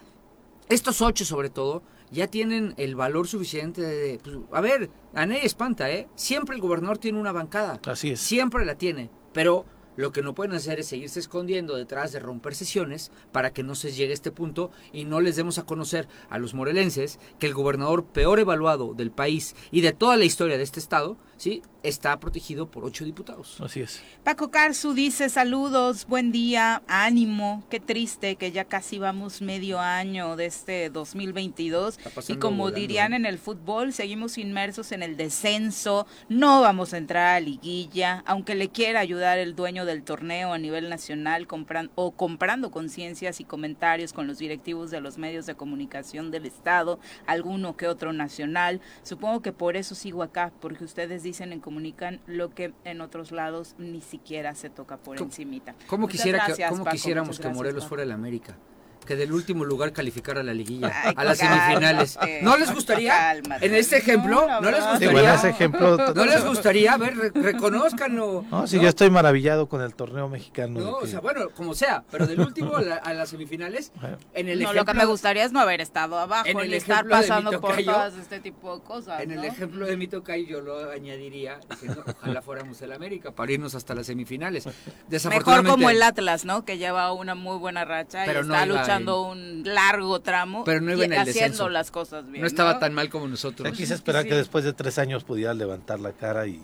[0.70, 4.19] estos ocho sobre todo, ya tienen el valor suficiente de...
[4.19, 6.08] Pues, a ver, a nadie espanta, ¿eh?
[6.15, 7.80] Siempre el gobernador tiene una bancada.
[7.86, 8.19] Así es.
[8.19, 9.65] Siempre la tiene, pero
[9.97, 13.76] lo que no pueden hacer es seguirse escondiendo detrás de romper sesiones para que no
[13.76, 17.47] se llegue a este punto y no les demos a conocer a los morelenses que
[17.47, 21.64] el gobernador peor evaluado del país y de toda la historia de este estado ¿sí?
[21.84, 23.60] está protegido por ocho diputados.
[23.60, 24.04] Así es.
[24.24, 30.36] Paco Carzu dice saludos, buen día, ánimo, qué triste que ya casi vamos medio año
[30.36, 33.16] de este 2022 y como volando, dirían ¿eh?
[33.16, 38.54] en el fútbol, seguimos inmersos en el descenso, no vamos a entrar a liguilla, aunque
[38.54, 43.44] le quiera ayudar el dueño del torneo a nivel nacional compran- o comprando conciencias y
[43.44, 48.82] comentarios con los directivos de los medios de comunicación del Estado, alguno que otro nacional.
[49.02, 53.32] Supongo que por eso sigo acá, porque ustedes dicen en comunican lo que en otros
[53.32, 55.76] lados ni siquiera se toca por ¿Cómo- encimita.
[55.88, 58.58] ¿Cómo, quisiera que, gracias, cómo Paco, quisiéramos que Morelos fuera el América?
[59.06, 61.62] Que del último lugar calificara a la liguilla, Ay, a las cálmate.
[61.66, 62.20] semifinales.
[62.44, 63.12] ¿No les gustaría?
[63.18, 63.66] Cálmate.
[63.66, 64.80] En este ejemplo, ¿no les.
[64.84, 65.12] Sí, gustaría?
[65.12, 65.98] bueno, ese ejemplo.
[66.14, 66.94] ¿No les gustaría?
[66.94, 68.46] A ver, re- reconózcanlo.
[68.50, 68.84] No, sí, ¿no?
[68.84, 70.80] yo estoy maravillado con el torneo mexicano.
[70.80, 73.92] No, o sea, bueno, como sea, pero del último a, la- a las semifinales,
[74.34, 76.70] en el no, ejemplo, lo que me gustaría es no haber estado abajo En el
[76.70, 79.22] ni estar pasando por todas este tipo de cosas.
[79.22, 83.52] en el ejemplo de mi tocayo yo lo añadiría diciendo, ojalá fuéramos el América para
[83.52, 84.66] irnos hasta las semifinales.
[85.10, 86.66] Mejor como el Atlas, ¿no?
[86.66, 90.64] Que lleva una muy buena racha Pero y no está iba luchando un largo tramo
[90.64, 91.70] Pero no iba y en el haciendo descenso.
[91.70, 92.42] las cosas bien.
[92.42, 93.68] no estaba tan mal como nosotros.
[93.70, 94.30] Yo quise esperar sí.
[94.30, 96.62] que después de tres años pudiera levantar la cara y,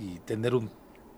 [0.00, 0.70] y tener un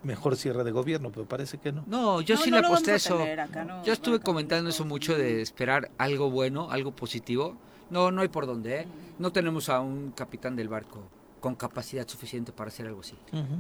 [0.03, 1.85] mejor cierre de gobierno, pero parece que no.
[1.87, 3.19] No, yo No, sí no le aposté eso.
[3.19, 7.57] tener acá, no, yo estuve comentando eso mucho de esperar algo bueno, algo positivo.
[7.91, 8.87] No, no hay por dónde, ¿eh?
[9.19, 11.03] No tenemos a un capitán del barco
[11.43, 13.17] con capacidad suficiente para hacer algo así.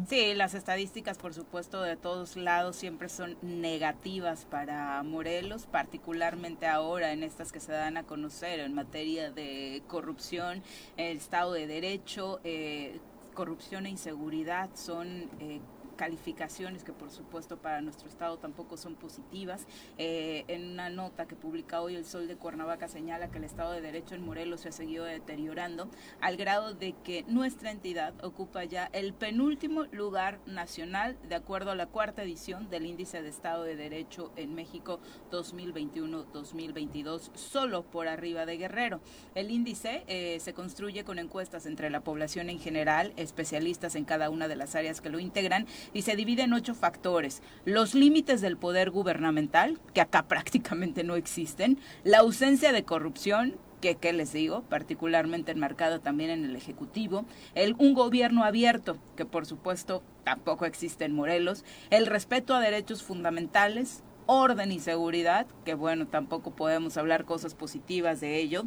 [0.09, 7.12] Sí, las estadísticas, por supuesto, de todos lados siempre son negativas para Morelos, particularmente ahora
[7.12, 10.62] en estas que se dan a conocer en materia de corrupción,
[10.97, 13.01] el Estado de Derecho, eh,
[13.35, 15.29] corrupción e inseguridad son...
[15.40, 15.61] eh,
[16.03, 19.69] calificaciones que por supuesto para nuestro estado tampoco son positivas.
[19.99, 23.71] Eh, en una nota que publica hoy el Sol de Cuernavaca señala que el Estado
[23.71, 25.88] de Derecho en Morelos se ha seguido deteriorando
[26.21, 31.77] al grado de que nuestra entidad ocupa ya el penúltimo lugar nacional de acuerdo a
[31.77, 34.99] la cuarta edición del Índice de Estado de Derecho en México
[35.31, 39.01] 2021-2022, solo por arriba de Guerrero.
[39.37, 44.31] El índice eh, se construye con encuestas entre la población en general, especialistas en cada
[44.31, 47.42] una de las áreas que lo integran, y se divide en ocho factores.
[47.64, 53.96] Los límites del poder gubernamental, que acá prácticamente no existen, la ausencia de corrupción, que,
[53.96, 54.62] ¿qué les digo?
[54.62, 57.24] Particularmente enmarcado también en el Ejecutivo,
[57.55, 63.02] el, un gobierno abierto, que por supuesto tampoco existe en Morelos, el respeto a derechos
[63.02, 68.64] fundamentales, orden y seguridad, que bueno, tampoco podemos hablar cosas positivas de ello,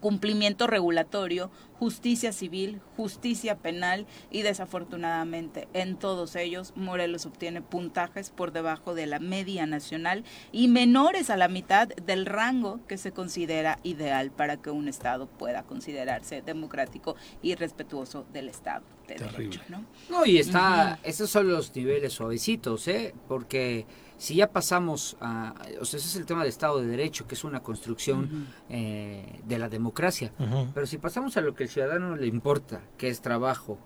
[0.00, 8.52] cumplimiento regulatorio, justicia civil, justicia penal y desafortunadamente en todos ellos Morelos obtiene puntajes por
[8.52, 13.78] debajo de la media nacional y menores a la mitad del rango que se considera
[13.82, 19.36] ideal para que un Estado pueda considerarse democrático y respetuoso del Estado de Terrible.
[19.36, 19.60] Derecho.
[19.68, 19.84] ¿no?
[20.08, 23.14] No, y está, esos son los niveles suavecitos, ¿eh?
[23.28, 23.86] Porque
[24.18, 27.34] si ya pasamos a, o sea, ese es el tema del Estado de Derecho, que
[27.34, 30.32] es una construcción eh, de la democracia.
[30.74, 33.78] Pero si pasamos a lo que al ciudadano le importa, que es trabajo,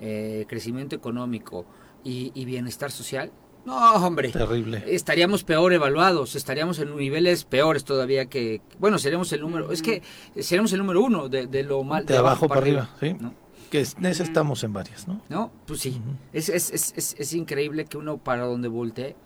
[0.00, 1.66] eh, crecimiento económico
[2.04, 3.32] y, y bienestar social,
[3.64, 4.30] no, hombre.
[4.30, 4.82] Terrible.
[4.86, 10.02] Estaríamos peor evaluados, estaríamos en niveles peores todavía que, bueno, seríamos el número, es que
[10.38, 12.06] seríamos el número uno de, de lo mal.
[12.06, 13.14] De abajo para arriba, sí.
[13.20, 13.34] ¿no?
[13.70, 15.20] Que es- en estamos en varias, ¿no?
[15.28, 15.52] ¿No?
[15.66, 16.00] Pues sí.
[16.32, 19.16] Es, es, es, es increíble que uno para donde voltee.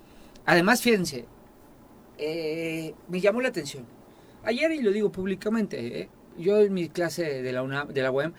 [0.45, 1.25] Además, fíjense,
[2.17, 3.85] eh, me llamó la atención.
[4.43, 6.09] Ayer, y lo digo públicamente, ¿eh?
[6.37, 8.33] yo en mi clase de la, UNAM, de la UEM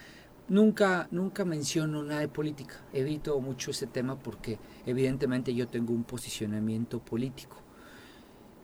[0.49, 2.83] nunca, nunca menciono nada de política.
[2.93, 7.57] Evito mucho ese tema porque evidentemente yo tengo un posicionamiento político.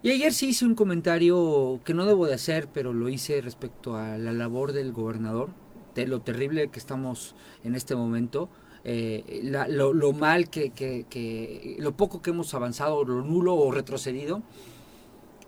[0.03, 3.97] Y ayer sí hice un comentario que no debo de hacer, pero lo hice respecto
[3.97, 5.51] a la labor del gobernador,
[5.95, 8.49] de lo terrible que estamos en este momento,
[8.85, 13.55] eh, la- lo, lo mal que, que- que- lo poco que hemos avanzado, lo nulo
[13.55, 14.43] o retrocedido.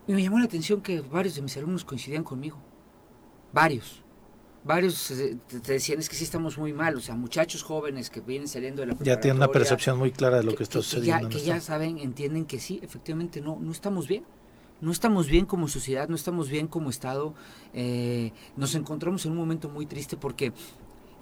[0.06, 2.58] Y me llamó la atención que varios de mis alumnos coincidían conmigo.
[3.52, 4.02] Varios.
[4.64, 6.96] Varios eh, te decían, es que sí estamos muy mal.
[6.96, 10.38] O sea, muchachos jóvenes que vienen saliendo de la Ya tienen una percepción muy clara
[10.38, 11.18] de lo que, está ya, sucediendo.
[11.24, 14.24] en que nuestro- ya saben, entienden que sí, efectivamente no, no estamos bien.
[14.80, 17.34] No estamos bien como sociedad, no estamos bien como Estado.
[17.72, 20.52] eh, nos encontramos en un momento muy triste porque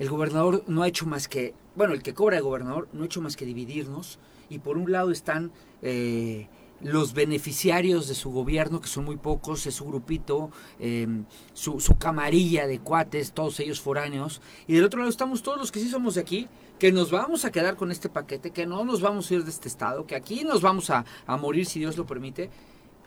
[0.00, 3.06] el gobernador no ha hecho más que, bueno, el que cobra el gobernador no ha
[3.06, 4.18] hecho más que dividirnos.
[4.48, 6.48] Y por un lado están eh,
[6.80, 11.06] los beneficiarios de su gobierno, que son muy pocos, es su grupito, eh,
[11.52, 14.40] su, camarilla de cuates, todos ellos foráneos.
[14.66, 17.44] Y del otro lado estamos todos los que sí somos de aquí, que nos vamos
[17.44, 20.16] a quedar con este paquete, que no nos vamos a ir de este estado, que
[20.16, 22.48] aquí nos vamos a, a morir si Dios lo permite,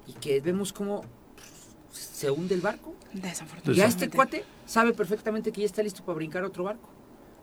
[0.06, 1.02] y que vemos cómo
[1.94, 2.94] se hunde el barco.
[3.14, 3.80] Desafortunadamente.
[3.80, 6.90] Ya este cuate sabe perfectamente que ya está listo para brincar otro barco.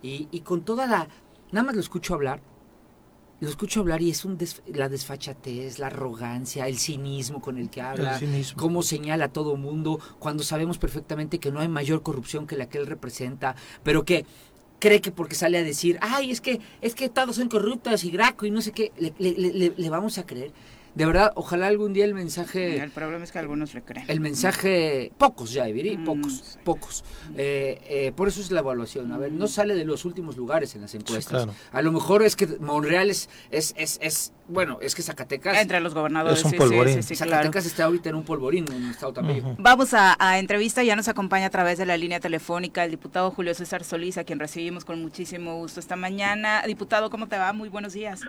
[0.03, 1.09] Y, y con toda la,
[1.53, 2.41] nada más lo escucho hablar
[3.41, 7.81] lo escucho hablar y es un la desfachatez, la arrogancia, el cinismo con el que
[7.81, 8.21] habla,
[8.55, 12.69] cómo señala a todo mundo, cuando sabemos perfectamente que no hay mayor corrupción que la
[12.69, 14.27] que él representa, pero que
[14.79, 18.11] cree que porque sale a decir, ay, es que, es que todos son corruptos y
[18.11, 20.53] Graco y no sé qué, le vamos a creer
[20.95, 22.83] de verdad, ojalá algún día el mensaje...
[22.83, 24.07] El problema es que algunos le creen.
[24.09, 27.05] El mensaje, pocos ya, Ibiri, mm, pocos, pocos.
[27.37, 29.13] Eh, eh, por eso es la evaluación.
[29.13, 31.47] A ver, no sale de los últimos lugares en las encuestas.
[31.73, 35.59] A lo mejor es que Monreal es, es, es, bueno, es que Zacatecas...
[35.59, 36.41] Entre los gobernadores.
[36.41, 37.03] Es un polvorín.
[37.03, 39.57] Zacatecas está ahorita en un polvorín, en un estado también.
[39.59, 43.31] Vamos a, a, entrevista, ya nos acompaña a través de la línea telefónica el diputado
[43.31, 46.63] Julio César Solís, a quien recibimos con muchísimo gusto esta mañana.
[46.67, 47.53] Diputado, ¿cómo te va?
[47.53, 48.23] Muy buenos días.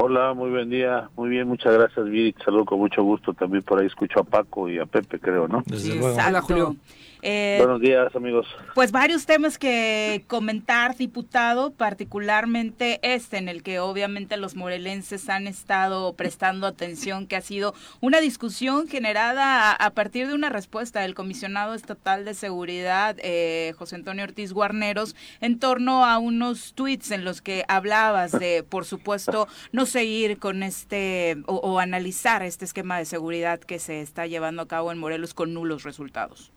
[0.00, 1.10] Hola, muy buen día.
[1.16, 2.32] Muy bien, muchas gracias, Viri.
[2.44, 3.34] Saludo con mucho gusto.
[3.34, 5.64] También por ahí escucho a Paco y a Pepe, creo, ¿no?
[5.66, 6.76] Desde Hola, Julio.
[7.22, 8.46] Eh, Buenos días, amigos.
[8.74, 15.46] Pues varios temas que comentar, diputado, particularmente este en el que obviamente los morelenses han
[15.48, 21.14] estado prestando atención, que ha sido una discusión generada a, partir de una respuesta del
[21.14, 27.24] comisionado estatal de seguridad, eh, José Antonio Ortiz Guarneros, en torno a unos tweets en
[27.24, 32.98] los que hablabas de, por supuesto, no seguir con este o, o analizar este esquema
[32.98, 36.52] de seguridad que se está llevando a cabo en Morelos con nulos resultados.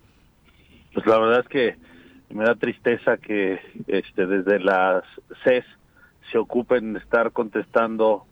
[0.94, 1.76] Pues la verdad es que
[2.30, 5.04] me da tristeza que este desde las
[5.44, 5.66] CES
[6.32, 8.26] se ocupen de estar contestando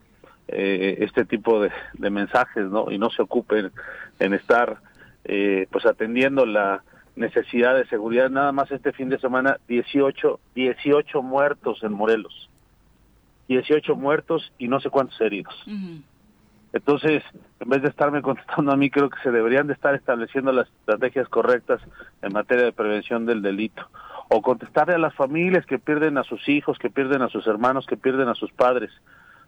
[0.47, 1.71] eh, este tipo de,
[2.09, 2.91] mensajes, ¿no?
[2.91, 3.71] Y no se ocupen
[4.19, 4.77] en estar
[5.25, 6.83] eh, pues atendiendo la
[7.15, 8.29] necesidad de seguridad.
[8.29, 12.49] Nada más este fin de semana 18, 18 muertos en Morelos.
[13.47, 15.53] 18 muertos y no sé cuántos heridos.
[16.71, 17.23] Entonces,
[17.59, 20.67] en vez de estarme contestando a mí, creo que se deberían de estar estableciendo las
[20.67, 21.81] estrategias correctas
[22.21, 23.87] en materia de prevención del delito.
[24.29, 27.87] O contestarle a las familias que pierden a sus hijos, que pierden a sus hermanos,
[27.87, 28.91] que pierden a sus padres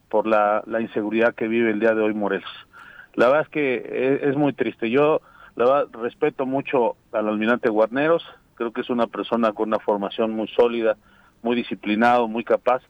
[0.09, 2.49] por la, inseguridad que vive el día de hoy Morelos.
[3.13, 4.89] La verdad es que es, muy triste.
[4.89, 5.21] Yo,
[5.55, 8.23] la verdad, respeto mucho al almirante Guarneros.
[8.55, 10.97] Creo que es una persona con una formación muy sólida,
[11.43, 12.81] muy disciplinado, muy capaz.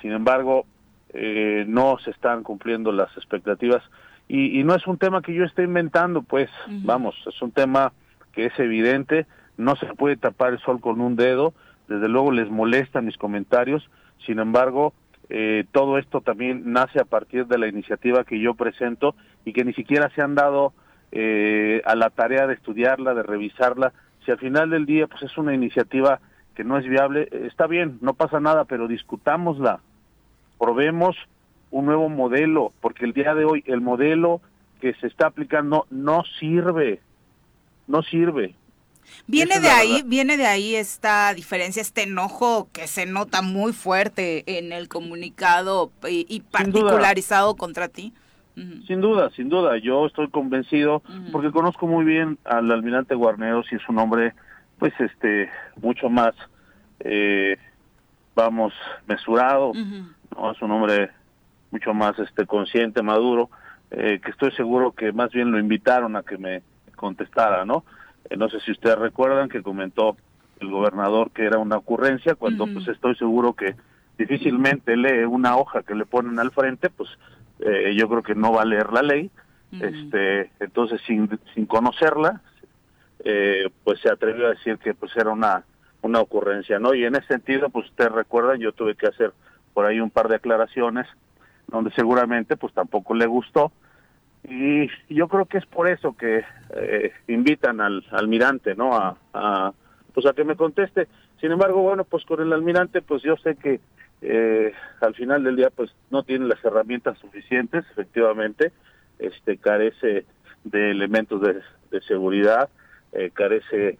[0.00, 0.64] Sin embargo,
[1.12, 3.82] eh, no se están cumpliendo las expectativas.
[4.28, 7.92] Y, no es un tema que yo esté inventando, pues vamos, es un tema
[8.32, 11.52] que es evidente, no se puede tapar el sol con un dedo,
[11.88, 13.90] desde luego les molestan mis comentarios,
[14.24, 14.94] sin embargo,
[15.30, 19.64] eh, todo esto también nace a partir de la iniciativa que yo presento y que
[19.64, 20.74] ni siquiera se han dado
[21.10, 23.92] eh, a la tarea de estudiarla, de revisarla.
[24.24, 26.20] Si al final del día pues es una iniciativa
[26.54, 29.80] que no es viable, está bien, no pasa nada, pero discutámosla,
[30.60, 31.16] probemos
[31.70, 34.40] un nuevo modelo, porque el día de hoy el modelo
[34.80, 37.00] que se está aplicando no sirve,
[37.86, 38.54] no sirve.
[39.26, 44.44] Viene de ahí, viene de ahí esta diferencia, este enojo que se nota muy fuerte
[44.58, 48.12] en el comunicado y, particularizado contra ti.
[48.86, 51.02] Sin duda, sin duda, yo estoy convencido
[51.32, 54.34] porque conozco muy bien al almirante Guarneros y es un hombre,
[54.78, 55.48] pues, este,
[55.80, 56.34] mucho más,
[57.00, 57.56] eh,
[58.34, 58.74] vamos,
[59.06, 59.72] mesurado,
[60.36, 60.52] ¿no?
[60.52, 61.10] Es un hombre
[61.70, 63.50] mucho más este consciente, maduro,
[63.90, 66.62] eh, que estoy seguro que más bien lo invitaron a que me
[66.96, 67.84] contestara, ¿no?
[68.28, 70.16] Eh, no sé si ustedes recuerdan que comentó
[70.60, 73.74] el gobernador que era una ocurrencia, cuando pues estoy seguro que
[74.18, 77.08] difícilmente lee una hoja que le ponen al frente, pues
[77.60, 79.30] eh, yo creo que no va a leer la ley,
[79.72, 82.42] este, entonces sin, sin conocerla,
[83.84, 85.64] pues se atrevió a decir que pues era una
[86.02, 86.94] una ocurrencia, ¿no?
[86.94, 89.32] Y en ese sentido, pues ustedes recuerdan, yo tuve que hacer
[89.74, 91.06] por ahí un par de aclaraciones
[91.70, 93.72] donde seguramente pues tampoco le gustó.
[94.48, 96.44] Y yo creo que es por eso que
[96.74, 99.72] eh, invitan al almirante no a,
[100.14, 101.08] pues a que me conteste.
[101.40, 103.80] Sin embargo bueno pues con el almirante pues yo sé que
[104.22, 108.72] eh, al final del día pues no tiene las herramientas suficientes efectivamente.
[109.18, 110.24] Este carece
[110.64, 112.68] de elementos de, seguridad
[113.12, 113.98] eh, carece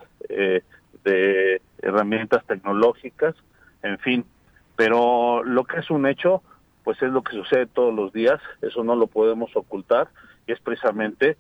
[1.05, 3.35] de herramientas tecnológicas
[3.83, 4.25] en fin
[4.81, 6.43] pero lo que es un hecho,
[6.85, 10.09] pues es lo que sucede todos los días, eso no lo podemos ocultar,
[10.47, 11.37] y es precisamente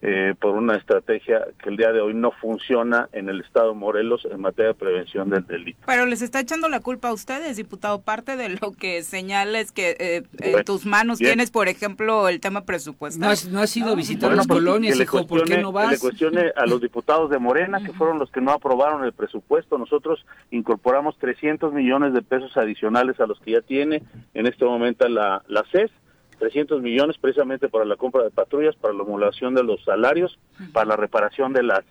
[0.00, 3.74] eh, por una estrategia que el día de hoy no funciona en el Estado de
[3.74, 5.80] Morelos en materia de prevención del delito.
[5.86, 8.00] Pero les está echando la culpa a ustedes, diputado.
[8.00, 12.40] Parte de lo que señala es que eh, en tus manos tienes, por ejemplo, el
[12.40, 13.20] tema presupuestal.
[13.20, 15.90] No has, no has ido a visitar las colonias, hijo, ¿por qué no vas?
[15.90, 19.76] le cuestione a los diputados de Morena, que fueron los que no aprobaron el presupuesto.
[19.76, 24.02] Nosotros incorporamos 300 millones de pesos adicionales a los que ya tiene
[24.34, 25.90] en este momento la, la CES
[26.42, 30.40] 300 millones precisamente para la compra de patrullas, para la emulación de los salarios,
[30.72, 31.84] para la reparación de las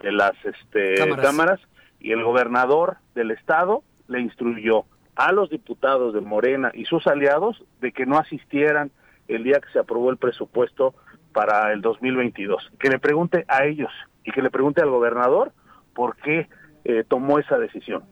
[0.00, 1.60] de las este, cámaras.
[1.98, 4.84] y el gobernador del estado le instruyó
[5.14, 8.90] a los diputados de Morena y sus aliados de que no asistieran
[9.28, 10.94] el día que se aprobó el presupuesto
[11.32, 12.72] para el 2022.
[12.78, 13.90] Que le pregunte a ellos
[14.24, 15.52] y que le pregunte al gobernador
[15.94, 16.50] por qué
[16.84, 18.04] eh, tomó esa decisión.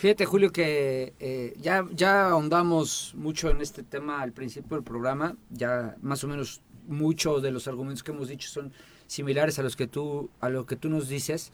[0.00, 5.36] Fíjate, Julio, que eh, ya, ya ahondamos mucho en este tema al principio del programa,
[5.50, 8.72] ya más o menos muchos de los argumentos que hemos dicho son
[9.06, 11.52] similares a los que tú, a lo que tú nos dices.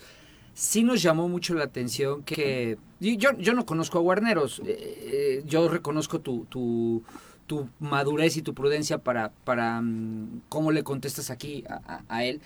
[0.55, 5.69] Sí nos llamó mucho la atención que yo, yo no conozco a Guarneros, eh, yo
[5.69, 7.03] reconozco tu, tu,
[7.49, 12.41] tu, madurez y tu prudencia para, para mm, cómo le contestas aquí a, a él,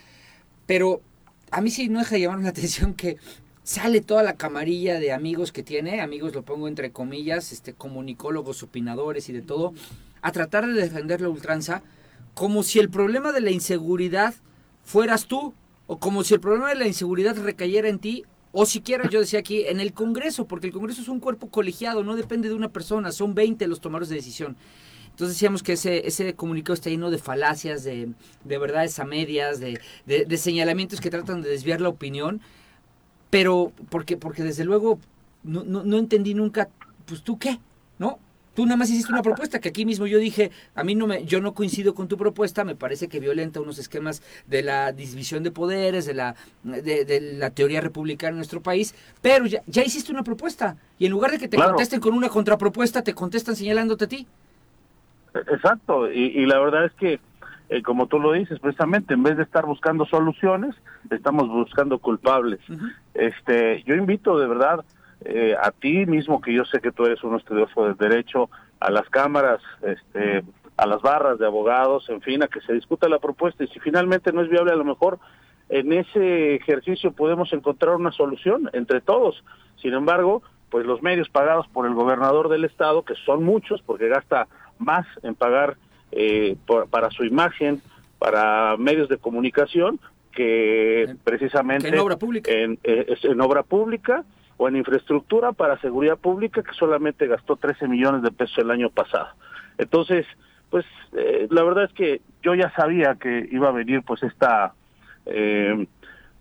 [0.65, 1.03] pero
[1.51, 3.19] a mí sí no deja de llamar la atención que
[3.63, 8.63] sale toda la camarilla de amigos que tiene, amigos lo pongo entre comillas, este comunicólogos,
[8.63, 9.73] opinadores y de todo,
[10.23, 11.83] a tratar de defender la ultranza
[12.35, 14.35] como si el problema de la inseguridad
[14.85, 15.55] fueras tú
[15.87, 19.39] o como si el problema de la inseguridad recayera en ti o siquiera yo decía
[19.39, 22.69] aquí en el Congreso, porque el Congreso es un cuerpo colegiado, no depende de una
[22.69, 24.57] persona, son 20 los tomadores de decisión.
[25.11, 28.09] Entonces decíamos que ese, ese comunicado está lleno de falacias, de,
[28.45, 32.41] de verdades a medias, de, de, de señalamientos que tratan de desviar la opinión
[33.31, 34.99] pero porque porque desde luego
[35.43, 36.69] no, no, no, entendí nunca,
[37.07, 37.59] pues tú qué,
[37.99, 38.19] ¿no?
[38.55, 41.25] Tú nada más hiciste una propuesta que aquí mismo yo dije, a mí no me,
[41.25, 45.45] yo no coincido con tu propuesta, me parece que violenta unos esquemas de la división
[45.45, 49.83] de poderes, de la, de, de la teoría republicana en nuestro país, pero ya, ya,
[49.83, 51.73] hiciste una propuesta y en lugar de que te claro.
[51.73, 54.27] contesten con una contrapropuesta, te contestan señalándote a ti.
[55.33, 57.21] Exacto, y, y la verdad es que
[57.71, 60.75] eh, como tú lo dices, precisamente, en vez de estar buscando soluciones,
[61.09, 62.59] estamos buscando culpables.
[62.69, 62.93] Uh -huh.
[63.15, 64.85] Este, yo invito de verdad
[65.25, 68.51] eh, a ti mismo, que yo sé que tú eres un estudioso del derecho,
[68.81, 70.43] a las cámaras, este,
[70.77, 73.79] a las barras de abogados, en fin, a que se discuta la propuesta y si
[73.79, 75.21] finalmente no es viable, a lo mejor
[75.69, 79.45] en ese ejercicio podemos encontrar una solución entre todos.
[79.77, 84.09] Sin embargo, pues los medios pagados por el gobernador del estado, que son muchos, porque
[84.09, 84.49] gasta
[84.79, 85.77] más en pagar
[86.13, 87.81] eh, por, para su imagen,
[88.19, 90.01] para medios de comunicación,
[90.33, 94.25] que precisamente en obra pública, en, eh, en, obra pública
[94.57, 98.91] o en infraestructura para seguridad pública, que solamente gastó 13 millones de pesos el año
[98.91, 99.29] pasado.
[99.79, 100.27] Entonces,
[100.69, 100.85] pues
[101.17, 104.75] eh, la verdad es que yo ya sabía que iba a venir pues esta,
[105.27, 105.87] eh,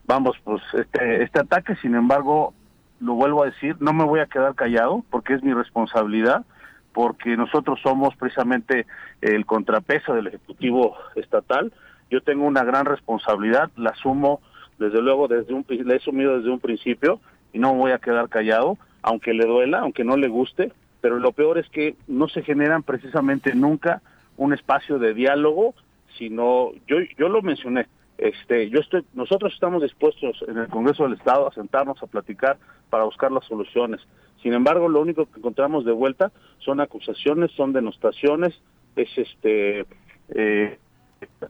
[0.05, 2.53] vamos, pues este, este ataque, sin embargo,
[2.99, 6.45] lo vuelvo a decir, no me voy a quedar callado porque es mi responsabilidad
[6.93, 8.85] porque nosotros somos precisamente
[9.21, 11.71] el contrapeso del Ejecutivo Estatal.
[12.09, 14.41] Yo tengo una gran responsabilidad, la asumo
[14.79, 17.19] desde luego desde un la he asumido desde un principio
[17.53, 20.71] y no voy a quedar callado, aunque le duela, aunque no le guste,
[21.01, 24.01] pero lo peor es que no se generan precisamente nunca
[24.37, 25.75] un espacio de diálogo,
[26.17, 27.87] sino yo yo lo mencioné,
[28.17, 32.57] este yo estoy nosotros estamos dispuestos en el Congreso del Estado a sentarnos a platicar
[32.89, 34.01] para buscar las soluciones.
[34.41, 38.59] Sin embargo, lo único que encontramos de vuelta son acusaciones, son denostaciones,
[38.95, 39.85] es este
[40.29, 40.79] eh,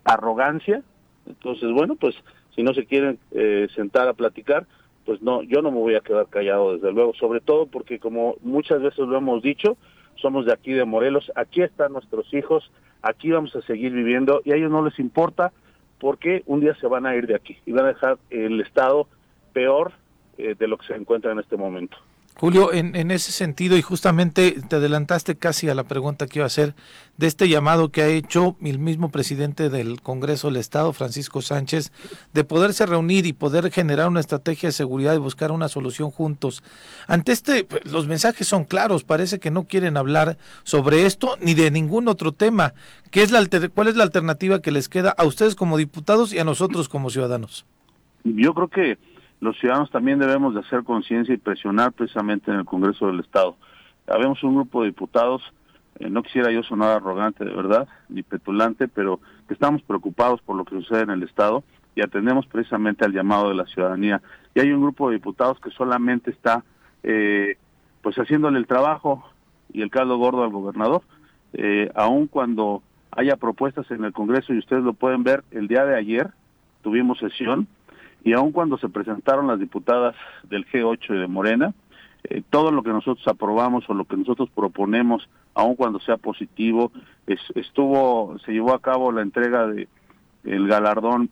[0.03, 0.83] arrogancia.
[1.27, 2.15] Entonces, bueno, pues
[2.55, 4.65] si no se quieren eh, sentar a platicar,
[5.05, 8.35] pues no, yo no me voy a quedar callado desde luego, sobre todo porque como
[8.41, 9.77] muchas veces lo hemos dicho,
[10.15, 12.71] somos de aquí de Morelos, aquí están nuestros hijos,
[13.01, 15.51] aquí vamos a seguir viviendo y a ellos no les importa
[15.99, 19.07] porque un día se van a ir de aquí y van a dejar el estado
[19.53, 19.93] peor
[20.37, 21.97] eh, de lo que se encuentra en este momento.
[22.39, 26.45] Julio, en, en, ese sentido, y justamente te adelantaste casi a la pregunta que iba
[26.45, 26.73] a hacer,
[27.17, 31.91] de este llamado que ha hecho el mismo presidente del Congreso del Estado, Francisco Sánchez,
[32.33, 36.63] de poderse reunir y poder generar una estrategia de seguridad y buscar una solución juntos.
[37.07, 41.71] Ante este, los mensajes son claros, parece que no quieren hablar sobre esto ni de
[41.71, 42.73] ningún otro tema.
[43.11, 46.31] ¿Qué es la alter ¿Cuál es la alternativa que les queda a ustedes como diputados
[46.31, 47.65] y a nosotros como ciudadanos?
[48.23, 48.97] Yo creo que
[49.41, 53.55] los ciudadanos también debemos de hacer conciencia y presionar precisamente en el Congreso del Estado.
[54.07, 55.41] Habemos un grupo de diputados,
[55.99, 60.57] eh, no quisiera yo sonar arrogante de verdad, ni petulante, pero que estamos preocupados por
[60.57, 61.63] lo que sucede en el Estado
[61.95, 64.21] y atendemos precisamente al llamado de la ciudadanía.
[64.55, 66.63] Y hay un grupo de diputados que solamente está
[67.03, 67.57] eh,
[68.01, 69.23] pues haciéndole el trabajo
[69.71, 71.01] y el caldo gordo al gobernador,
[71.53, 72.81] eh, aun cuando
[73.11, 76.29] haya propuestas en el Congreso y ustedes lo pueden ver, el día de ayer
[76.81, 77.67] tuvimos sesión
[78.23, 81.73] y aun cuando se presentaron las diputadas del G8 y de Morena,
[82.25, 86.91] eh, todo lo que nosotros aprobamos o lo que nosotros proponemos, aun cuando sea positivo,
[87.27, 89.87] es, estuvo, se llevó a cabo la entrega de
[90.43, 91.29] el galardón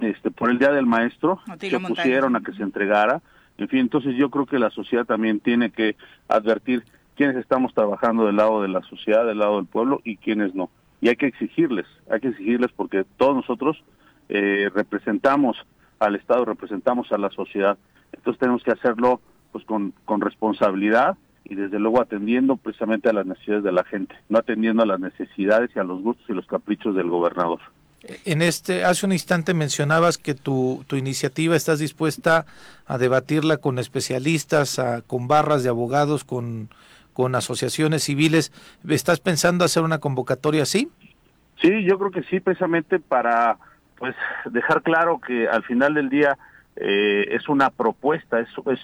[0.00, 3.20] este por el Día del Maestro, se pusieron a que se entregara,
[3.58, 5.96] en fin, entonces yo creo que la sociedad también tiene que
[6.28, 6.84] advertir
[7.16, 10.70] quiénes estamos trabajando del lado de la sociedad, del lado del pueblo y quiénes no.
[11.00, 13.82] Y hay que exigirles, hay que exigirles porque todos nosotros
[14.28, 15.56] eh, representamos
[15.98, 17.78] al Estado, representamos a la sociedad.
[18.12, 19.20] Entonces tenemos que hacerlo
[19.52, 24.14] pues con, con responsabilidad y desde luego atendiendo precisamente a las necesidades de la gente,
[24.28, 27.60] no atendiendo a las necesidades y a los gustos y los caprichos del gobernador.
[28.24, 32.46] En este, hace un instante mencionabas que tu, tu iniciativa estás dispuesta
[32.86, 36.68] a debatirla con especialistas, a, con barras de abogados, con,
[37.12, 38.52] con asociaciones civiles.
[38.88, 40.88] ¿Estás pensando hacer una convocatoria así?
[41.60, 43.58] Sí, yo creo que sí, precisamente para
[43.98, 44.14] pues
[44.46, 46.38] dejar claro que al final del día
[46.76, 48.80] eh, es una propuesta, es, es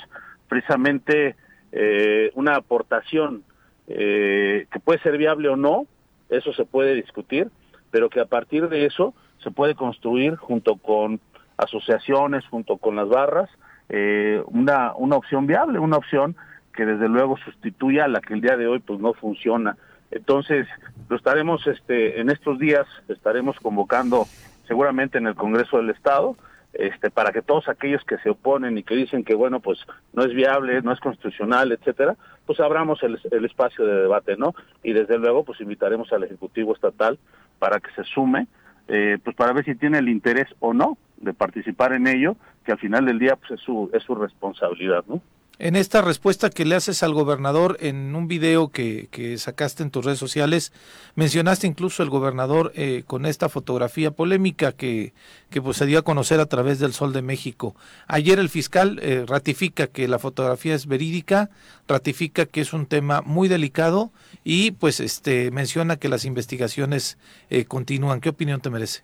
[0.49, 1.37] precisamente
[1.73, 3.45] eh, una aportación
[3.87, 5.87] eh, que puede ser viable o no,
[6.29, 7.49] eso se puede discutir,
[7.91, 11.21] pero que a partir de eso se puede construir junto con
[11.57, 13.51] asociaciones, junto con las barras,
[13.89, 16.37] eh, una, una opción viable, una opción
[16.75, 19.77] que desde luego sustituya a la que el día de hoy pues no funciona.
[20.11, 20.67] Entonces,
[21.09, 24.27] lo estaremos este en estos días estaremos convocando
[24.67, 26.37] seguramente en el Congreso del Estado
[26.73, 29.79] este para que todos aquellos que se oponen y que dicen que bueno, pues
[30.13, 34.55] no es viable, no es constitucional, etcétera, pues abramos el, el espacio de debate, ¿no?
[34.83, 37.19] Y desde luego pues invitaremos al ejecutivo estatal
[37.61, 38.49] para que se sume
[38.89, 42.73] eh, pues para ver si tiene el interés o no de participar en ello, que
[42.73, 45.23] al final del día pues es su, es su responsabilidad, ¿no?
[45.61, 49.93] En esta respuesta que le haces al gobernador en un video que, que sacaste en
[49.93, 50.73] tus redes sociales,
[51.15, 55.13] mencionaste incluso el gobernador eh, con esta fotografía polémica que,
[55.51, 57.77] que pues, se dio a conocer a través del Sol de México.
[58.09, 61.51] Ayer el fiscal eh, ratifica que la fotografía es verídica,
[61.87, 64.11] ratifica que es un tema muy delicado
[64.43, 67.17] y pues este menciona que las investigaciones
[67.49, 68.21] eh, continúan.
[68.21, 69.03] ¿Qué opinión te merece?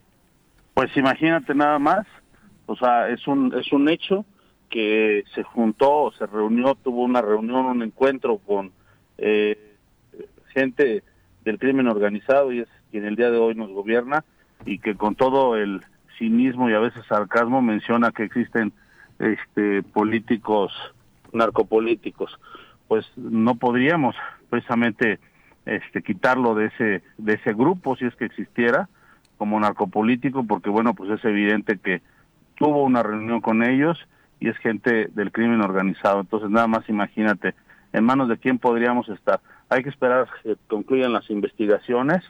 [0.74, 2.07] Pues imagínate nada más,
[2.66, 4.24] o sea, es un, es un hecho
[4.70, 8.72] que se juntó, se reunió, tuvo una reunión, un encuentro con
[9.18, 9.76] eh,
[10.54, 11.02] gente
[11.44, 14.24] del crimen organizado y es quien el día de hoy nos gobierna
[14.64, 15.82] y que con todo el
[16.18, 18.72] cinismo y a veces sarcasmo menciona que existen
[19.18, 20.72] este políticos
[21.32, 22.38] narcopolíticos.
[22.88, 24.16] Pues no podríamos
[24.48, 25.18] precisamente
[25.66, 28.88] este quitarlo de ese de ese grupo si es que existiera
[29.36, 32.02] como narcopolítico porque bueno pues es evidente que
[32.56, 33.98] tuvo una reunión con ellos
[34.41, 36.20] y es gente del crimen organizado.
[36.20, 37.55] Entonces, nada más imagínate,
[37.93, 39.41] en manos de quién podríamos estar.
[39.68, 42.24] Hay que esperar que concluyan las investigaciones,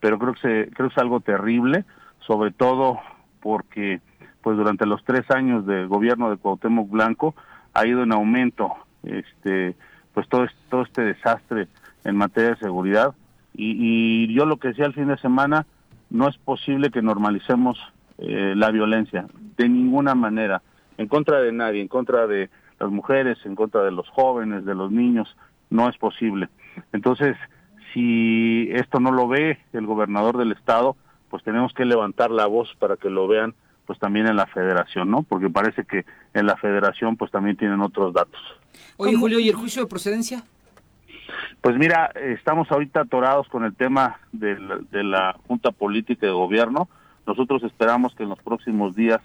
[0.00, 1.84] pero creo que, se, creo que es algo terrible,
[2.26, 3.00] sobre todo
[3.40, 4.00] porque
[4.42, 7.34] pues durante los tres años de gobierno de Cuauhtémoc Blanco
[7.74, 8.72] ha ido en aumento
[9.04, 9.74] este
[10.14, 11.68] pues todo este, todo este desastre
[12.04, 13.14] en materia de seguridad
[13.54, 15.66] y, y yo lo que decía el fin de semana
[16.10, 17.78] no es posible que normalicemos
[18.18, 20.60] eh, la violencia de ninguna manera
[20.98, 24.74] en contra de nadie, en contra de las mujeres, en contra de los jóvenes, de
[24.74, 25.36] los niños,
[25.70, 26.48] no es posible.
[26.92, 27.36] Entonces,
[27.92, 30.96] si esto no lo ve el gobernador del estado,
[31.30, 33.54] pues tenemos que levantar la voz para que lo vean
[33.86, 35.22] pues también en la federación, ¿no?
[35.22, 38.40] Porque parece que en la federación pues también tienen otros datos.
[38.96, 40.44] Oye, Julio, ¿y el juicio de procedencia?
[41.60, 46.32] Pues mira, estamos ahorita atorados con el tema de la, de la Junta Política de
[46.32, 46.88] Gobierno.
[47.26, 49.20] Nosotros esperamos que en los próximos días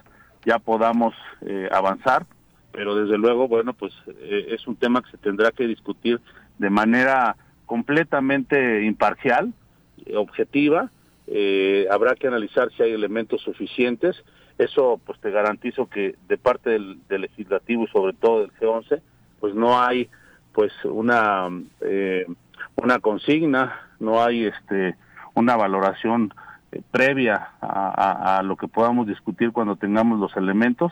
[0.48, 2.26] ya podamos eh, avanzar,
[2.72, 6.22] pero desde luego, bueno, pues eh, es un tema que se tendrá que discutir
[6.58, 7.36] de manera
[7.66, 9.54] completamente imparcial,
[10.16, 10.90] objetiva,
[11.28, 14.24] eh, habrá que analizar si hay elementos suficientes,
[14.58, 19.02] eso pues te garantizo que de parte del, del legislativo y sobre todo del G11,
[19.42, 20.10] pues no hay
[20.54, 21.50] pues una
[21.82, 22.26] eh,
[22.76, 24.96] una consigna, no hay este
[25.34, 26.34] una valoración
[26.72, 30.92] eh, previa a, lo que podamos discutir cuando tengamos los elementos.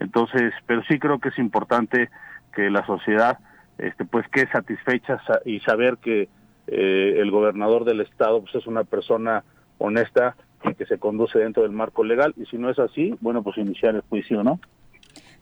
[0.00, 2.10] Entonces, pero sí creo que es importante
[2.52, 3.38] que la sociedad
[3.78, 6.28] este, pues quede satisfecha y saber que
[6.66, 9.44] eh, el gobernador del estado pues, es una persona
[9.78, 13.42] honesta y que se conduce dentro del marco legal y si no es así, bueno,
[13.42, 14.60] pues iniciar el juicio, ¿no?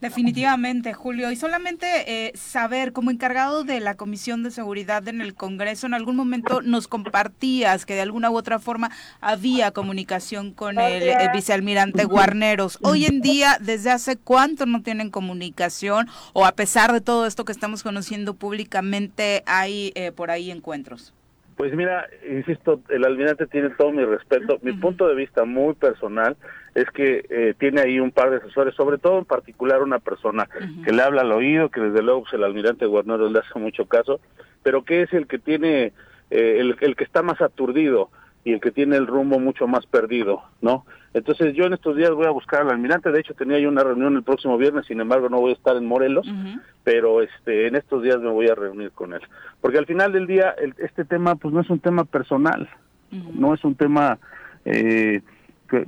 [0.03, 1.31] Definitivamente, Julio.
[1.31, 1.87] Y solamente
[2.27, 6.61] eh, saber, como encargado de la Comisión de Seguridad en el Congreso, en algún momento
[6.61, 8.91] nos compartías que de alguna u otra forma
[9.21, 12.81] había comunicación con el, el vicealmirante Guarneros.
[12.83, 16.09] Hoy en día, ¿desde hace cuánto no tienen comunicación?
[16.33, 21.15] O a pesar de todo esto que estamos conociendo públicamente, hay eh, por ahí encuentros.
[21.63, 24.59] Pues mira, insisto, el almirante tiene todo mi respeto.
[24.63, 26.37] Mi punto de vista muy personal
[26.75, 30.49] es que eh, tiene ahí un par de asesores, sobre todo en particular una persona
[30.53, 30.85] uh -huh.
[30.85, 33.87] que le habla al oído, que desde luego pues, el almirante Guarnero le hace mucho
[33.87, 34.19] caso,
[34.65, 35.93] pero que es el que tiene,
[36.31, 38.11] eh, el, el que está más aturdido
[38.45, 40.85] y el que tiene el rumbo mucho más perdido, ¿no?
[41.15, 43.85] Entonces yo en estos días voy a buscar al almirante, de hecho tenía yo una
[43.85, 46.61] reunión el próximo viernes, sin embargo no voy a estar en Morelos, uh -huh.
[46.83, 49.21] pero este en estos días me voy a reunir con él,
[49.61, 52.69] porque al final del día el, este tema pues no es un tema personal,
[53.13, 53.35] uh -huh.
[53.35, 54.19] no es un tema
[54.65, 55.21] eh,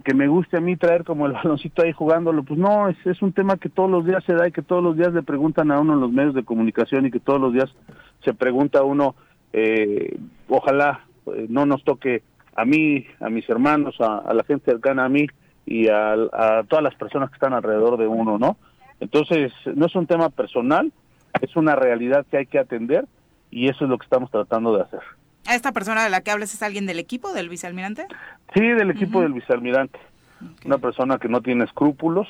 [0.04, 3.20] que, me guste a mí traer como el baloncito ahí jugándolo, pues no, es, es
[3.22, 5.70] un tema que todos los días se da y que todos los días le preguntan
[5.70, 7.70] a uno en los medios de comunicación y que todos los días
[8.24, 9.14] se pregunta a uno,
[9.52, 12.22] eh, ojalá eh, no nos toque
[12.56, 15.26] a mí, a mis hermanos, a, la gente cercana a mí
[15.66, 18.56] y a, a, todas las personas que están alrededor de uno, ¿no?
[19.00, 20.92] Entonces, no es un tema personal,
[21.40, 23.06] es una realidad que hay que atender
[23.50, 25.00] y eso es lo que estamos tratando de hacer.
[25.50, 28.06] ¿Esta persona de la que hablas es alguien del equipo del vicealmirante?
[28.54, 29.98] Sí, del equipo del vicealmirante.
[30.64, 32.28] Una persona que no tiene escrúpulos,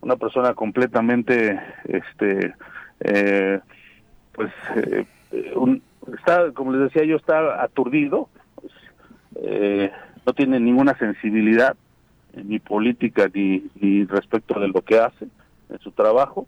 [0.00, 2.54] una persona completamente, este,
[3.00, 3.60] eh,
[4.32, 5.06] pues, eh,
[6.18, 8.28] está, como les decía yo, está aturdido,
[9.42, 9.90] eh,
[10.24, 11.76] no tiene ninguna sensibilidad
[12.34, 15.26] ni política ni, ni respecto de lo que hace
[15.70, 16.46] en su trabajo,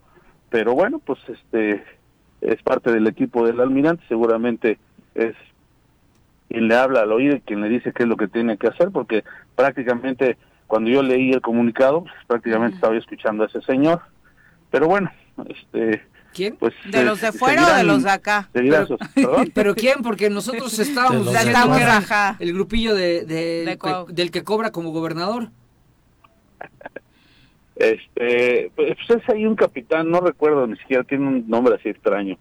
[0.50, 1.82] pero bueno, pues este
[2.40, 4.78] es parte del equipo del almirante, seguramente
[5.14, 5.34] es
[6.48, 8.68] quien le habla al oído y quien le dice qué es lo que tiene que
[8.68, 9.24] hacer, porque
[9.56, 10.36] prácticamente
[10.66, 14.02] cuando yo leí el comunicado, pues, prácticamente estaba escuchando a ese señor.
[14.70, 15.10] Pero bueno,
[15.48, 16.02] este...
[16.32, 16.56] ¿Quién?
[16.56, 18.48] Pues, ¿De los de fuera o de los de acá?
[19.54, 20.02] Pero, ¿quién?
[20.02, 21.28] Porque nosotros estábamos,
[22.38, 23.24] el grupillo de,
[24.08, 25.50] del que cobra como gobernador.
[27.80, 32.36] Este, pues es ahí un capitán, no recuerdo ni siquiera, tiene un nombre así extraño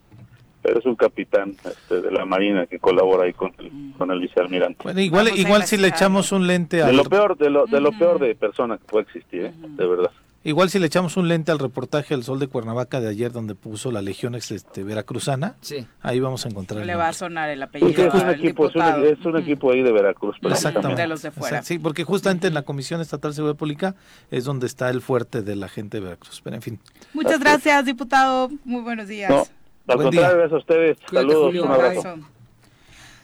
[0.68, 4.20] pero es un capitán este, de la Marina que colabora ahí con el, con el
[4.20, 4.84] vicealmirante.
[4.84, 6.88] Bueno, igual, igual si le echamos un lente a...
[6.88, 9.54] De lo peor, de lo, de lo peor de persona que puede existir, ¿eh?
[9.56, 10.12] de verdad.
[10.48, 13.54] Igual si le echamos un lente al reportaje del Sol de Cuernavaca de ayer donde
[13.54, 15.86] puso la Legión este, Veracruzana, sí.
[16.02, 16.86] ahí vamos a encontrar.
[16.86, 17.90] Le va a sonar el apellido.
[17.90, 20.38] es un, equipo, es un, equipo ahí de Veracruz.
[20.42, 21.02] Exactamente.
[21.02, 21.64] De los de fuera.
[21.64, 23.96] Sí, porque justamente en la Comisión Estatal de Seguridad Pública
[24.32, 26.40] es donde está el fuerte de la gente de Veracruz.
[26.42, 26.80] Pero en fin.
[27.14, 28.50] Muchas gracias, diputado.
[28.64, 29.52] Muy buenos días.
[29.86, 30.98] Al contrario, gracias a ustedes.
[31.12, 32.20] Saludos, un abrazo.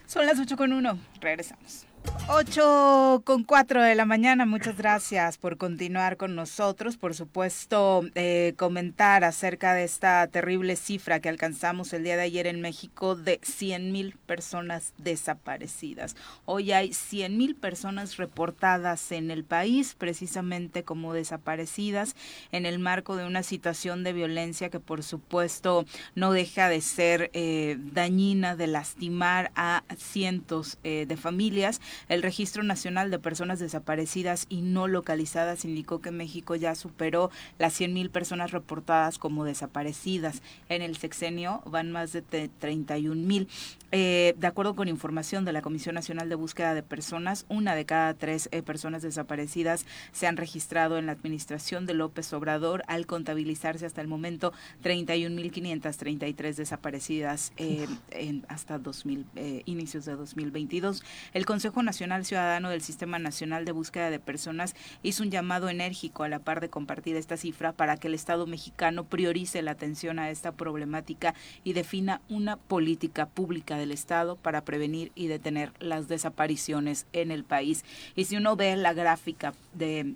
[0.08, 1.00] Son las 8 con 1.
[1.22, 1.86] Regresamos.
[2.30, 6.96] 8 con 4 de la mañana, muchas gracias por continuar con nosotros.
[6.96, 12.48] Por supuesto, eh, comentar acerca de esta terrible cifra que alcanzamos el día de ayer
[12.48, 16.16] en México de 100 mil personas desaparecidas.
[16.46, 22.16] Hoy hay 100 mil personas reportadas en el país precisamente como desaparecidas
[22.54, 25.86] en el marco de una situación de violencia que por supuesto
[26.16, 32.64] no deja de ser eh, dañina, de lastimar a cientos eh, de familias el Registro
[32.64, 38.52] Nacional de Personas Desaparecidas y No Localizadas indicó que México ya superó las 100.000 personas
[38.52, 40.42] reportadas como desaparecidas.
[40.70, 43.48] En el sexenio van más de 31.000.
[43.92, 47.86] Eh, de acuerdo con información de la Comisión Nacional de Búsqueda de Personas, una de
[47.86, 53.06] cada tres eh, personas desaparecidas se han registrado en la administración de López Obrador al
[53.06, 61.04] contabilizarse hasta el momento 31.533 desaparecidas eh, en, hasta 2000, eh, inicios de 2022.
[61.34, 66.24] El Consejo Nacional Ciudadano del Sistema Nacional de Búsqueda de Personas hizo un llamado enérgico
[66.24, 70.20] a la par de compartir esta cifra para que el Estado mexicano priorice la atención
[70.20, 76.08] a esta problemática y defina una política pública del Estado para prevenir y detener las
[76.08, 77.84] desapariciones en el país.
[78.16, 80.16] Y si uno ve la gráfica de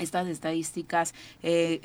[0.00, 1.80] estas estadísticas eh,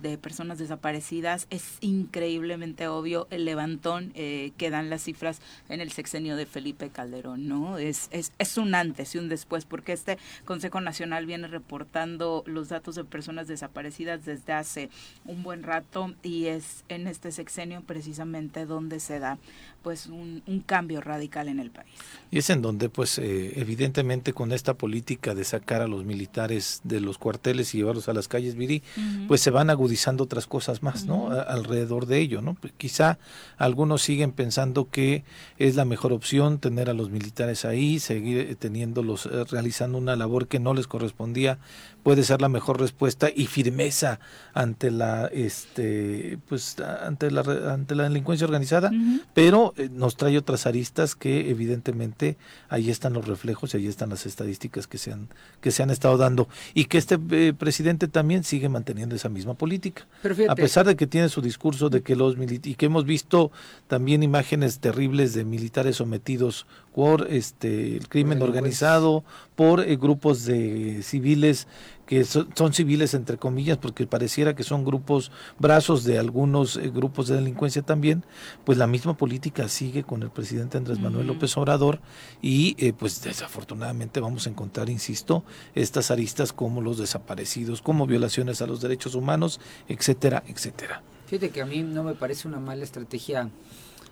[0.00, 5.90] de personas desaparecidas es increíblemente obvio el levantón eh, que dan las cifras en el
[5.90, 7.78] sexenio de Felipe Calderón, ¿no?
[7.78, 12.68] Es, es, es un antes y un después, porque este Consejo Nacional viene reportando los
[12.68, 14.90] datos de personas desaparecidas desde hace
[15.24, 19.38] un buen rato y es en este sexenio precisamente donde se da
[19.86, 21.94] pues un, cambio radical en el país.
[22.32, 26.80] Y es en donde pues eh, evidentemente con esta política de sacar a los militares
[26.82, 28.82] de los cuarteles y llevarlos a las calles, Viri,
[29.28, 31.30] pues se van agudizando otras cosas más, ¿no?
[31.30, 32.54] alrededor de ello, ¿no?
[32.54, 33.20] Pues, quizá
[33.58, 35.22] algunos siguen pensando que
[35.56, 40.16] es la mejor opción tener a los militares ahí, seguir eh, teniéndolos, eh, realizando una
[40.16, 41.60] labor que no les correspondía,
[42.06, 44.20] puede ser la mejor respuesta y firmeza
[44.54, 47.40] ante la este pues ante la
[47.72, 48.92] ante la delincuencia organizada
[49.34, 52.36] pero eh, nos trae otras aristas que evidentemente
[52.68, 55.28] ahí están los reflejos y ahí están las estadísticas que se han
[55.60, 56.48] que se han estado dando.
[56.74, 60.06] Y que este eh, presidente también sigue manteniendo esa misma política.
[60.48, 63.50] A pesar de que tiene su discurso de que los y que hemos visto
[63.86, 69.22] también imágenes terribles de militares sometidos por este el crimen organizado
[69.54, 71.66] por eh, grupos de civiles
[72.06, 77.28] que son, civiles entre comillas porque pareciera que son grupos brazos de algunos eh, grupos
[77.28, 78.24] de delincuencia también
[78.64, 82.00] pues la misma política sigue con el presidente Andrés Manuel López Obrador
[82.40, 85.44] y eh, pues desafortunadamente vamos a encontrar insisto
[85.74, 91.02] estas aristas como los desaparecidos como violaciones a los derechos humanos etcétera etcétera.
[91.26, 93.50] Fíjate que a mí no me parece una mala estrategia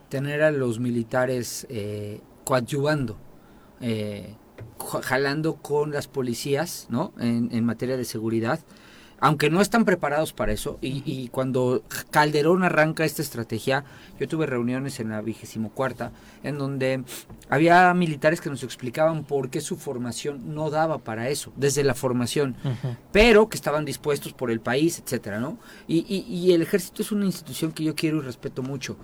[0.09, 3.16] tener a los militares eh, coadyuvando
[5.02, 7.12] jalando con las policías, ¿no?
[7.18, 8.60] En, en materia de seguridad
[9.24, 13.84] aunque no están preparados para eso, y, cuando Calderón arranca esta estrategia,
[14.20, 16.12] yo tuve reuniones en la vigésimo cuarta,
[16.42, 17.04] en donde
[17.48, 21.94] había militares que nos explicaban por qué su formación no daba para eso, desde la
[21.94, 22.54] formación,
[23.12, 25.58] pero que estaban dispuestos por el país, etcétera, ¿no?
[25.88, 28.98] Y, y el ejército es una institución que yo quiero y respeto mucho,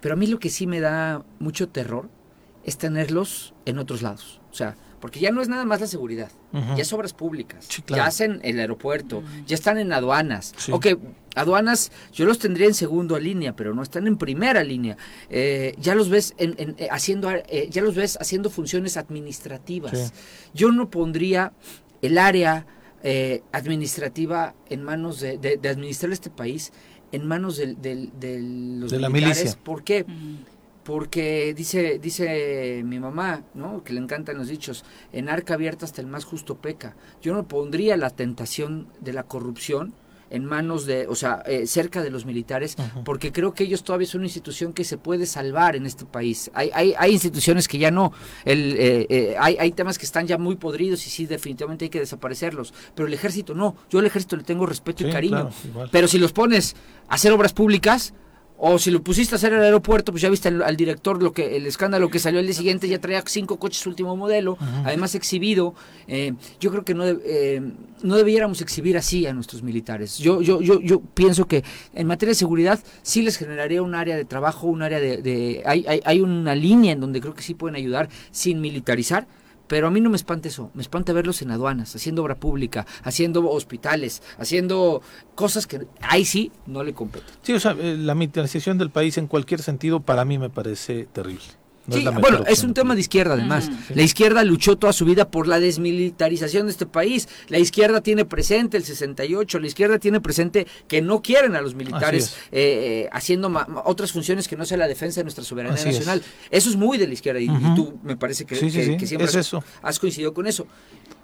[0.00, 2.08] pero a mí lo que sí me da mucho terror
[2.64, 6.30] es tenerlos en otros lados, o sea, porque ya no es nada más la seguridad,
[6.52, 10.54] ya es obras públicas, ya hacen el aeropuerto, ya están en aduanas.
[10.70, 10.86] Ok,
[11.34, 14.96] aduanas yo los tendría en segunda línea, pero no están en primera línea.
[15.30, 20.12] Eh, ya los ves en, eh, haciendo, eh, ya los ves haciendo funciones administrativas.
[20.52, 21.52] Yo no pondría
[22.02, 22.66] el área
[23.52, 26.72] administrativa en manos de, de, administrar este país
[27.12, 29.00] en manos de, los de militares.
[29.00, 29.58] La milicia.
[29.64, 30.04] ¿Por qué?
[30.84, 33.84] Porque dice dice mi mamá, ¿no?
[33.84, 36.96] Que le encantan los dichos, en arca abierta hasta el más justo peca.
[37.22, 39.94] Yo no pondría la tentación de la corrupción
[40.30, 44.06] en manos de, o sea, eh, cerca de los militares, porque creo que ellos todavía
[44.06, 46.50] son una institución que se puede salvar en este país.
[46.54, 48.12] Hay, hay, hay instituciones que ya no,
[48.44, 51.88] el, eh, eh, hay, hay temas que están ya muy podridos y sí, definitivamente hay
[51.90, 55.50] que desaparecerlos, pero el ejército no, yo al ejército le tengo respeto y cariño,
[55.90, 56.76] pero si los pones
[57.08, 58.14] a hacer obras públicas,
[58.62, 61.32] o si lo pusiste a hacer en el aeropuerto, pues ya viste al, director lo
[61.32, 65.14] que el escándalo que salió el día siguiente, ya traía cinco coches último modelo, además
[65.14, 65.74] exhibido.
[66.06, 67.62] Eh, yo creo que no, eh,
[68.02, 70.18] no debiéramos exhibir así a nuestros militares.
[70.18, 74.14] Yo, yo, yo, yo pienso que en materia de seguridad sí les generaría un área
[74.14, 75.22] de trabajo, un área de...
[75.22, 79.26] de hay, hay, hay una línea en donde creo que sí pueden ayudar sin militarizar
[79.70, 82.88] pero a mí no me espanta eso, me espanta verlos en aduanas, haciendo obra pública,
[83.04, 85.00] haciendo hospitales, haciendo
[85.36, 87.28] cosas que ahí sí no le competen.
[87.42, 91.04] Sí, o sea, eh, la militarización del país en cualquier sentido para mí me parece
[91.12, 93.70] terrible bueno, es un tema de izquierda además.
[93.94, 97.28] La izquierda luchó toda su vida por la desmilitarización de este país.
[97.48, 101.74] La izquierda tiene presente el 68, la izquierda tiene presente que no quieren a los
[101.74, 103.50] militares eh, haciendo
[103.84, 106.22] otras funciones que no sea la defensa de nuestra soberanía nacional.
[106.50, 109.28] Eso es muy de la izquierda y, tú me parece que, siempre
[109.82, 110.66] has coincidido con eso.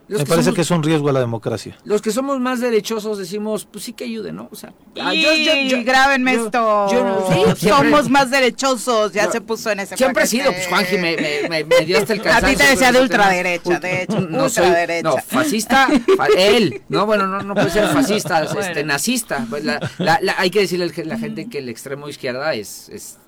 [0.08, 1.76] Me parece que es un riesgo a la democracia.
[1.84, 4.48] Los que somos más derechosos decimos, pues sí que ayuden, ¿no?
[4.52, 6.88] O sea, ah, yo, yo, grábenme esto.
[7.56, 11.16] somos más derechosos, ya se puso en ese Siempre he sido, pues Juanji me,
[11.48, 12.48] me, me, dio hasta el cansancio.
[12.48, 15.02] A ti te decía de ultraderecha, de hecho, no ultraderecha.
[15.02, 15.88] no, fascista,
[16.36, 19.44] él, no, bueno, no, no puede ser fascista, este, nazista.
[19.50, 23.18] Pues la, la, hay que decirle a la gente que el extremo izquierda es, es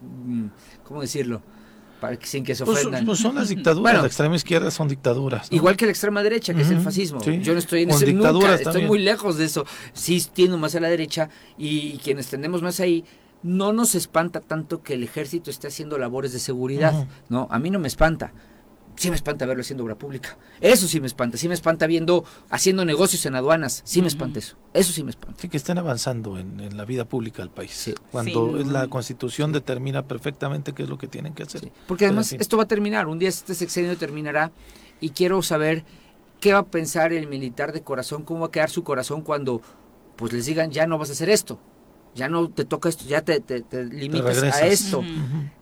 [0.00, 0.46] mm,
[0.84, 1.42] ¿cómo decirlo?
[2.02, 3.06] Para que, sin que se pues, ofendan.
[3.06, 5.46] Pues, son las dictaduras, la extrema izquierda son dictaduras.
[5.52, 7.22] Igual que la extrema derecha, que es el fascismo.
[7.22, 9.64] Yo no estoy en ese nunca, estoy muy lejos de eso.
[9.92, 13.04] Sí tiendo más a la derecha y quienes tendemos más ahí,
[13.44, 17.46] no nos espanta tanto que el ejército esté haciendo labores de seguridad, ¿no?
[17.52, 18.32] A mí no me espanta
[19.02, 20.36] sí me espanta verlo haciendo obra pública.
[20.60, 21.36] Eso sí me espanta.
[21.36, 23.82] Sí me espanta viendo, haciendo negocios en aduanas.
[23.84, 24.56] Sí me espanta eso.
[24.72, 25.40] Eso sí me espanta.
[25.40, 27.92] Sí, que estén avanzando en, la vida pública del país.
[28.12, 31.72] Cuando la constitución determina perfectamente qué es lo que tienen que hacer.
[31.86, 33.08] Porque además esto va a terminar.
[33.08, 34.52] Un día este sexenio terminará
[35.00, 35.84] y quiero saber
[36.40, 39.60] qué va a pensar el militar de corazón, cómo va a quedar su corazón cuando
[40.16, 41.58] pues les digan ya no vas a hacer esto
[42.14, 45.02] ya no te toca esto, ya te, te, limitas a esto.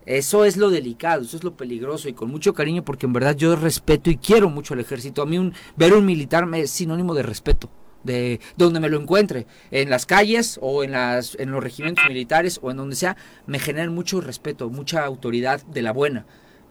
[0.06, 3.36] Eso es lo delicado, eso es lo peligroso y con mucho cariño porque en verdad
[3.36, 5.22] yo respeto y quiero mucho al ejército.
[5.22, 7.70] A mí un, ver un militar es sinónimo de respeto,
[8.02, 12.58] de, donde me lo encuentre, en las calles o en, las, en los regimientos militares
[12.62, 16.26] o en donde sea, me generan mucho respeto, mucha autoridad de la buena.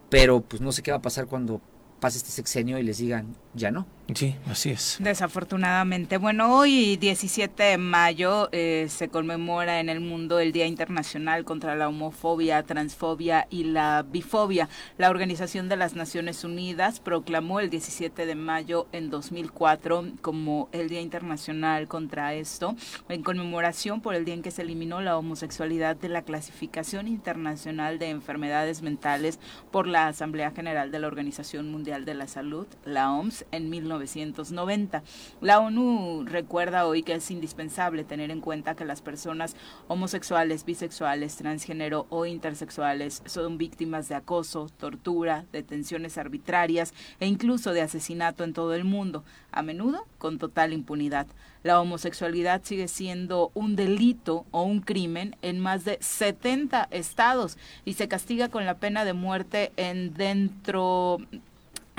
[0.09, 1.61] Pero pues no sé qué va a pasar cuando
[1.99, 3.85] pase este sexenio y les digan, ya no.
[4.15, 4.97] Sí, así es.
[4.99, 6.17] Desafortunadamente.
[6.17, 11.75] Bueno, hoy 17 de mayo eh, se conmemora en el mundo el Día Internacional contra
[11.75, 14.67] la Homofobia, Transfobia y la Bifobia.
[14.97, 20.89] La Organización de las Naciones Unidas proclamó el 17 de mayo en 2004 como el
[20.89, 22.75] Día Internacional contra esto,
[23.09, 27.99] en conmemoración por el día en que se eliminó la homosexualidad de la clasificación internacional
[27.99, 29.39] de enfermedades mentales
[29.71, 33.98] por la Asamblea General de la Organización Mundial de la Salud, la OMS, en 19
[33.99, 35.03] 1990.
[35.41, 39.55] La ONU recuerda hoy que es indispensable tener en cuenta que las personas
[39.87, 47.81] homosexuales, bisexuales, transgénero o intersexuales son víctimas de acoso, tortura, detenciones arbitrarias e incluso de
[47.81, 51.27] asesinato en todo el mundo, a menudo con total impunidad.
[51.61, 57.93] La homosexualidad sigue siendo un delito o un crimen en más de 70 estados y
[57.93, 61.17] se castiga con la pena de muerte en dentro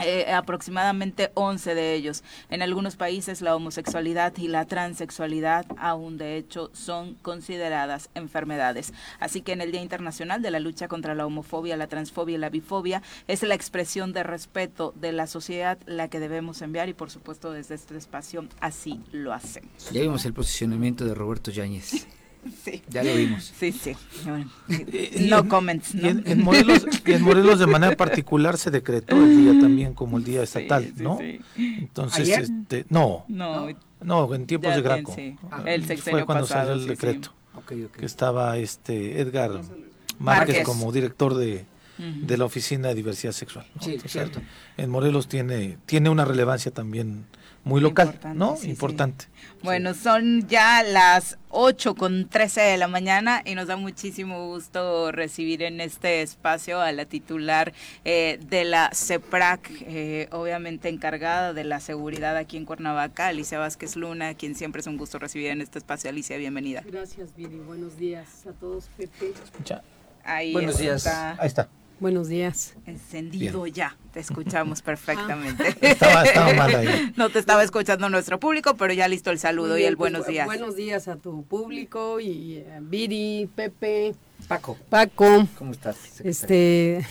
[0.04, 2.22] eh, aproximadamente 11 de ellos.
[2.50, 8.92] En algunos países la homosexualidad y la transexualidad aún de hecho son consideradas enfermedades.
[9.18, 12.38] Así que en el Día Internacional de la Lucha contra la Homofobia, la Transfobia y
[12.38, 16.94] la Bifobia es la expresión de respeto de la sociedad la que debemos enviar y
[16.94, 19.90] por supuesto desde este espacio así lo hacemos.
[19.92, 22.06] Ya vimos el posicionamiento de Roberto Yáñez.
[22.64, 22.82] Sí.
[22.88, 23.52] Ya lo vimos.
[23.58, 23.94] Sí, sí.
[25.28, 25.94] no comments.
[25.94, 26.08] ¿no?
[26.08, 30.24] Y en, Morelos, en Morelos de manera particular se decretó el día también como el
[30.24, 31.18] día estatal, ¿no?
[31.56, 33.24] Entonces, este, no.
[33.28, 33.68] No.
[34.02, 35.14] No, en tiempos de Graco.
[35.66, 37.34] el Fue cuando salió el decreto.
[37.68, 39.60] Que estaba este Edgar
[40.18, 41.66] Márquez, como director de,
[41.98, 43.66] de la Oficina de Diversidad Sexual.
[43.80, 44.40] Sí, cierto.
[44.76, 47.26] En Morelos tiene, tiene una relevancia también
[47.64, 48.56] muy local, ¿no?
[48.62, 49.26] Importante.
[49.62, 55.12] Bueno, son ya las 8 con 13 de la mañana y nos da muchísimo gusto
[55.12, 61.64] recibir en este espacio a la titular eh, de la CEPRAC, eh, obviamente encargada de
[61.64, 65.60] la seguridad aquí en Cuernavaca, Alicia Vázquez Luna, quien siempre es un gusto recibir en
[65.60, 66.08] este espacio.
[66.08, 66.82] Alicia, bienvenida.
[66.86, 67.58] Gracias, Viri.
[67.58, 69.34] Buenos días a todos, Pepe.
[70.24, 71.06] Ahí Buenos días.
[71.06, 71.68] Ahí está.
[72.00, 72.76] Buenos días.
[72.86, 75.64] Encendido ya, te escuchamos perfectamente.
[75.68, 75.76] Ah.
[75.82, 77.12] estaba, estaba, mal ahí.
[77.16, 80.26] No te estaba escuchando nuestro público, pero ya listo el saludo y el pues, buenos
[80.26, 80.46] días.
[80.46, 84.14] Buenos días a tu público y a Viri, Pepe,
[84.48, 84.78] Paco.
[84.88, 85.46] Paco.
[85.58, 86.22] ¿Cómo estás?
[86.22, 87.06] Este,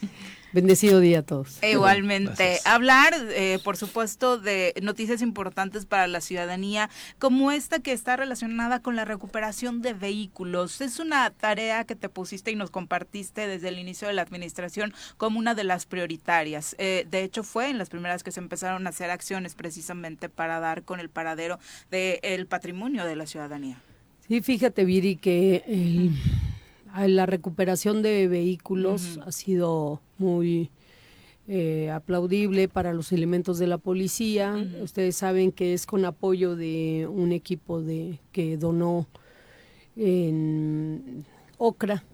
[0.52, 1.62] Bendecido día a todos.
[1.62, 2.58] Igualmente.
[2.64, 8.82] Hablar, eh, por supuesto, de noticias importantes para la ciudadanía, como esta que está relacionada
[8.82, 10.80] con la recuperación de vehículos.
[10.80, 14.92] Es una tarea que te pusiste y nos compartiste desde el inicio de la administración
[15.16, 16.74] como una de las prioritarias.
[16.78, 20.58] Eh, de hecho, fue en las primeras que se empezaron a hacer acciones precisamente para
[20.58, 21.58] dar con el paradero
[21.90, 23.80] del patrimonio de la ciudadanía.
[24.26, 26.12] Sí, fíjate, Viri, que el
[27.06, 30.70] la recuperación de vehículos ha sido muy
[31.48, 34.54] eh, aplaudible para los elementos de la policía.
[34.82, 39.08] Ustedes saben que es con apoyo de un equipo de que donó
[39.96, 41.24] en
[41.58, 42.04] Ocra.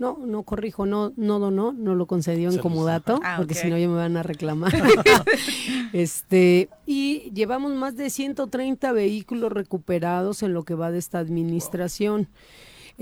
[0.00, 3.78] No, no corrijo, no, no donó, no lo concedió en comodato, ah, porque si no
[3.78, 4.72] ya me van a reclamar.
[5.92, 12.26] este, y llevamos más de 130 vehículos recuperados en lo que va de esta administración.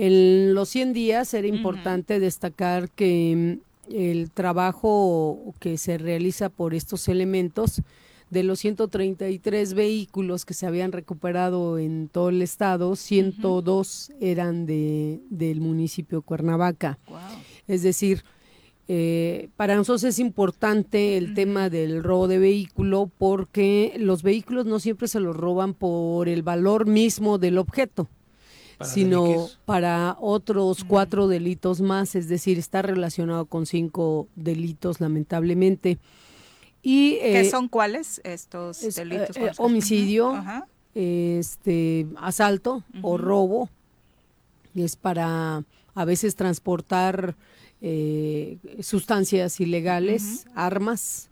[0.03, 6.73] En los 100 días era importante destacar que mm, el trabajo que se realiza por
[6.73, 7.83] estos elementos,
[8.31, 15.21] de los 133 vehículos que se habían recuperado en todo el estado, 102 eran de,
[15.29, 16.99] del municipio de Cuernavaca.
[17.69, 18.25] Es decir,
[18.89, 24.79] eh, para nosotros es importante el tema del robo de vehículo porque los vehículos no
[24.79, 28.09] siempre se los roban por el valor mismo del objeto
[28.85, 35.99] sino para otros cuatro delitos más, es decir, está relacionado con cinco delitos, lamentablemente.
[36.83, 39.37] Y, ¿Qué eh, son cuáles estos delitos?
[39.37, 40.43] Eh, homicidio,
[40.95, 43.69] este, asalto o robo,
[44.75, 45.65] es para
[45.95, 47.37] a veces transportar
[47.83, 51.29] eh, sustancias ilegales, armas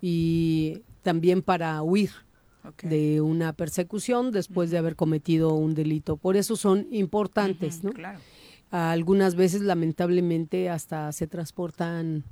[0.00, 2.10] y también para huir
[2.82, 6.16] de una persecución después de haber cometido un delito.
[6.16, 7.92] Por eso son importantes, ¿no?
[8.70, 12.24] Algunas veces, lamentablemente, hasta se transportan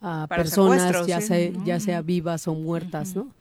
[0.00, 3.32] a personas, ya, sea, ya sea vivas o muertas, ¿no?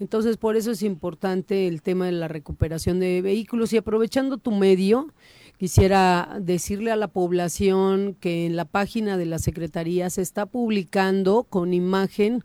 [0.00, 3.74] Entonces, por eso es importante el tema de la recuperación de vehículos.
[3.74, 5.12] Y aprovechando tu medio,
[5.58, 11.44] quisiera decirle a la población que en la página de la Secretaría se está publicando
[11.44, 12.44] con imagen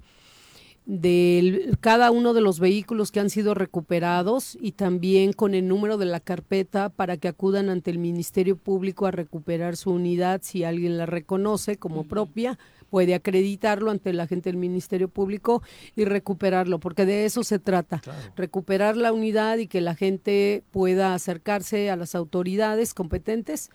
[0.85, 5.97] de cada uno de los vehículos que han sido recuperados y también con el número
[5.97, 10.63] de la carpeta para que acudan ante el Ministerio Público a recuperar su unidad si
[10.63, 12.59] alguien la reconoce como propia
[12.89, 15.63] puede acreditarlo ante la gente del Ministerio Público
[15.95, 18.01] y recuperarlo, porque de eso se trata,
[18.35, 23.69] recuperar la unidad y que la gente pueda acercarse a las autoridades competentes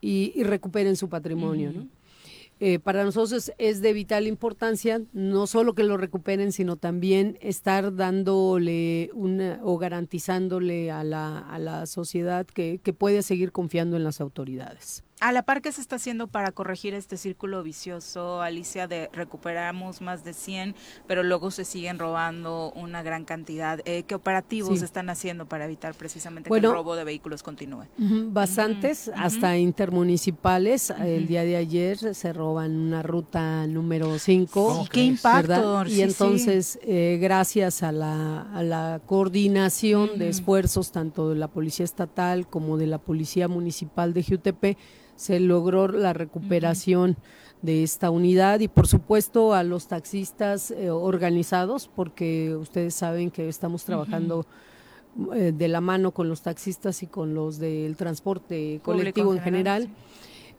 [0.00, 1.72] y, recuperen su patrimonio.
[1.72, 1.86] ¿no?
[2.58, 7.94] Eh, para nosotros es de vital importancia no solo que lo recuperen, sino también estar
[7.94, 14.04] dándole una, o garantizándole a la, a la sociedad que, que puede seguir confiando en
[14.04, 15.05] las autoridades.
[15.18, 20.02] A la par, ¿qué se está haciendo para corregir este círculo vicioso, Alicia, de recuperamos
[20.02, 20.74] más de 100,
[21.06, 23.80] pero luego se siguen robando una gran cantidad?
[23.86, 27.84] Eh, ¿Qué operativos están haciendo para evitar precisamente que el robo de vehículos continúe?
[27.96, 30.90] bastantes, hasta intermunicipales.
[30.90, 34.88] El día de ayer se roban una ruta número 5.
[34.92, 35.86] ¿Qué impacto?
[35.86, 41.84] y entonces, eh, gracias a la, a la coordinación de esfuerzos tanto de la Policía
[41.84, 44.76] Estatal como de la Policía Municipal de Jutepe,
[45.16, 47.16] se logró la recuperación
[47.62, 53.48] de esta unidad y por supuesto a los taxistas eh, organizados, porque ustedes saben que
[53.48, 54.46] estamos trabajando
[55.34, 59.88] eh, de la mano con los taxistas y con los del transporte colectivo en general.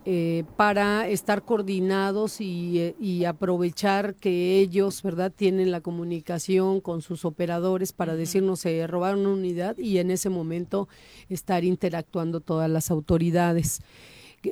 [0.10, 7.26] Eh, para estar coordinados y, y, aprovechar que ellos, ¿verdad?, tienen la comunicación con sus
[7.26, 10.88] operadores para decirnos se robaron una unidad y en ese momento
[11.28, 13.82] estar interactuando todas las autoridades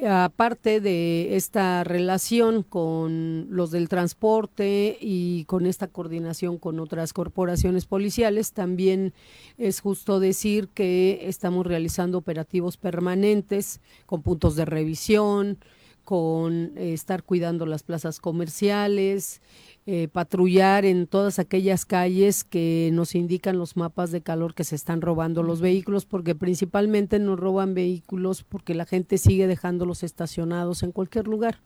[0.07, 7.85] aparte de esta relación con los del transporte y con esta coordinación con otras corporaciones
[7.85, 9.13] policiales, también
[9.57, 15.59] es justo decir que estamos realizando operativos permanentes con puntos de revisión,
[16.03, 19.41] con eh, estar cuidando las plazas comerciales,
[19.87, 24.75] eh, patrullar en todas aquellas calles que nos indican los mapas de calor que se
[24.75, 30.81] están robando los vehículos, porque principalmente nos roban vehículos porque la gente sigue dejándolos estacionados
[30.81, 31.61] en cualquier lugar.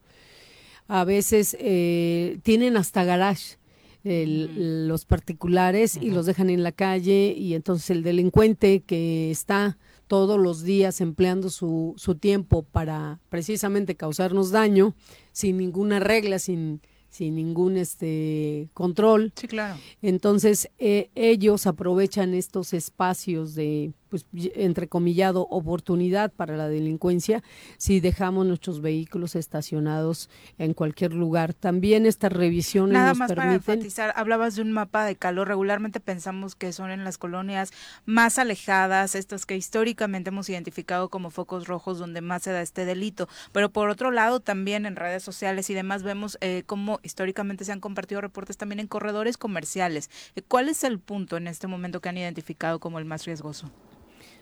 [0.90, 3.58] A veces eh, tienen hasta garage.
[4.04, 10.38] los particulares y los dejan en la calle y entonces el delincuente que está todos
[10.38, 14.94] los días empleando su, su tiempo para precisamente causarnos daño
[15.32, 19.34] sin ninguna regla, sin, sin ningún este control.
[19.36, 19.78] Sí, claro.
[20.02, 27.44] Entonces, eh, ellos aprovechan estos espacios de pues entrecomillado oportunidad para la delincuencia
[27.78, 31.54] si dejamos nuestros vehículos estacionados en cualquier lugar.
[31.54, 35.48] También estas revisiones Nada nos más permiten para enfatizar, hablabas de un mapa de calor,
[35.48, 37.72] regularmente pensamos que son en las colonias
[38.06, 42.86] más alejadas, estas que históricamente hemos identificado como focos rojos donde más se da este
[42.86, 47.66] delito, pero por otro lado también en redes sociales y demás vemos eh, cómo históricamente
[47.66, 50.10] se han compartido reportes también en corredores comerciales.
[50.48, 53.72] ¿Cuál es el punto en este momento que han identificado como el más riesgoso?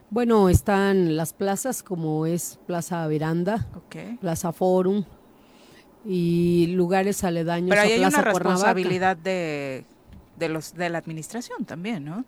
[0.10, 3.68] Bueno, están las plazas como es Plaza Veranda,
[4.22, 5.04] Plaza Forum
[6.06, 9.86] y lugares aledaños Pero ahí a hay Plaza una responsabilidad de,
[10.38, 12.24] de los de la administración también, ¿no?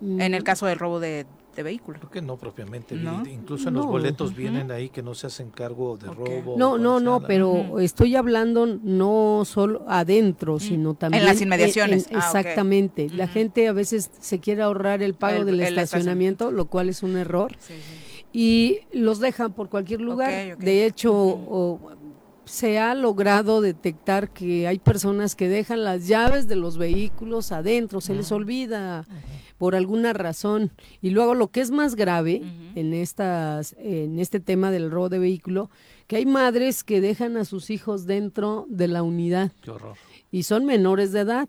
[0.00, 2.00] En el Mm, caso del robo de, de vehículos.
[2.00, 2.94] Creo que no propiamente.
[2.94, 3.22] ¿No?
[3.26, 3.90] Incluso en los No.
[3.92, 6.16] boletos vienen ahí que no se hacen cargo de Ok.
[6.18, 6.54] robo.
[6.58, 7.78] No, no, no, pero Ujú.
[7.80, 12.06] estoy hablando no solo adentro, sino también las inmediaciones.
[12.10, 12.24] en- Ah, ok.
[12.36, 13.08] exactamente.
[13.10, 16.88] La gente a veces se quiere ahorrar el pago El- del el estacionamiento, lo cual
[16.88, 18.24] es un error, Sí, sí.
[18.32, 20.30] y los dejan por cualquier lugar.
[20.52, 20.64] Ok, ok.
[20.64, 21.78] De hecho, o-
[22.52, 28.02] se ha logrado detectar que hay personas que dejan las llaves de los vehículos adentro,
[28.02, 29.06] se les olvida
[29.56, 30.70] por alguna razón.
[31.00, 32.42] Y luego lo que es más grave
[32.74, 35.70] en estas, en este tema del robo de vehículo,
[36.06, 39.96] que hay madres que dejan a sus hijos dentro de la unidad Qué horror.
[40.30, 41.48] y son menores de edad.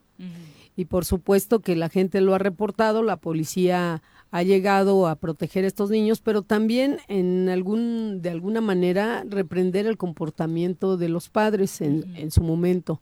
[0.78, 4.01] Y por supuesto que la gente lo ha reportado, la policía
[4.34, 9.86] ha llegado a proteger a estos niños, pero también en algún, de alguna manera reprender
[9.86, 13.00] el comportamiento de los padres en, en su momento.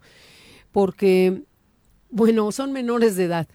[0.74, 1.44] Porque,
[2.10, 3.48] bueno, son menores de edad.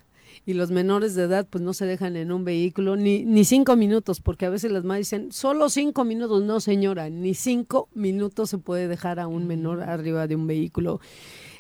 [0.47, 3.77] Y los menores de edad pues no se dejan en un vehículo ni, ni cinco
[3.77, 8.49] minutos, porque a veces las madres dicen, solo cinco minutos, no señora, ni cinco minutos
[8.49, 11.01] se puede dejar a un menor arriba de un vehículo.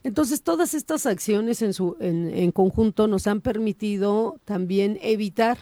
[0.02, 5.58] Entonces, todas estas acciones en, su, en, en conjunto nos han permitido también evitar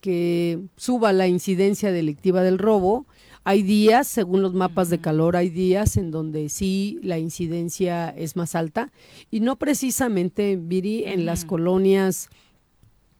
[0.00, 3.06] que suba la incidencia delictiva del robo.
[3.44, 8.34] Hay días, según los mapas de calor, hay días en donde sí la incidencia es
[8.34, 8.90] más alta
[9.30, 12.28] y no precisamente, Viri, en las colonias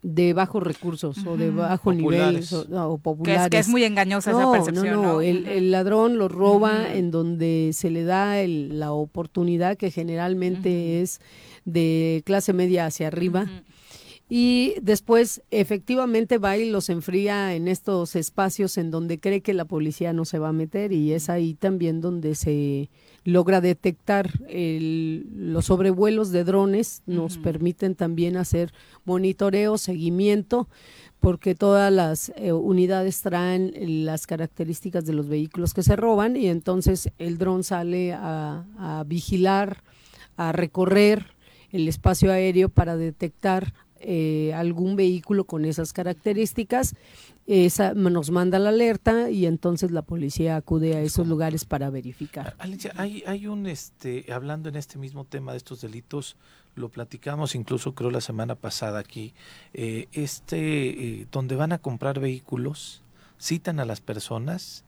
[0.02, 2.58] de bajos recursos o de bajo nivel o,
[2.92, 3.42] o Que populares.
[3.44, 5.12] es, que es muy engañosa no, esa percepción, no, ¿no?
[5.14, 11.02] no, El, ladrón lo roba en donde se le da el- la oportunidad que generalmente
[11.02, 11.20] es
[11.64, 13.46] de clase media hacia arriba.
[14.28, 19.64] Y después efectivamente va y los enfría en estos espacios en donde cree que la
[19.66, 22.90] policía no se va a meter y es ahí también donde se
[23.24, 28.72] logra detectar el- los sobrevuelos de drones, nos permiten también hacer
[29.04, 30.68] monitoreo, seguimiento,
[31.20, 33.72] porque todas las eh, unidades traen
[34.04, 39.04] las características de los vehículos que se roban y entonces el dron sale a, a
[39.04, 39.82] vigilar,
[40.36, 41.26] a recorrer
[41.70, 46.94] el espacio aéreo para detectar eh, algún vehículo con esas características,
[47.46, 52.54] esa, nos manda la alerta y entonces la policía acude a esos lugares para verificar.
[52.58, 56.36] Alicia, hay, hay un, este, hablando en este mismo tema de estos delitos,
[56.74, 59.32] lo platicamos incluso creo la semana pasada aquí,
[59.74, 63.02] eh, este, eh, donde van a comprar vehículos,
[63.40, 64.84] citan a las personas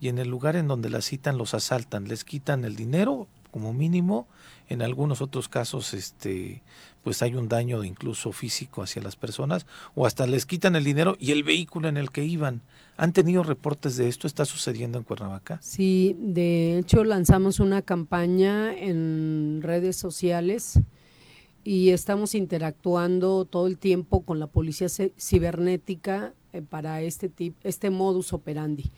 [0.00, 3.72] y en el lugar en donde las citan los asaltan, les quitan el dinero como
[3.72, 4.26] mínimo.
[4.70, 6.62] En algunos otros casos, este,
[7.02, 11.16] pues hay un daño incluso físico hacia las personas o hasta les quitan el dinero
[11.18, 12.62] y el vehículo en el que iban.
[12.96, 14.28] ¿Han tenido reportes de esto?
[14.28, 15.58] ¿Está sucediendo en Cuernavaca?
[15.60, 20.78] Sí, de hecho lanzamos una campaña en redes sociales
[21.64, 24.86] y estamos interactuando todo el tiempo con la policía
[25.18, 28.90] cibernética eh, para este, tipo, este modus operandi.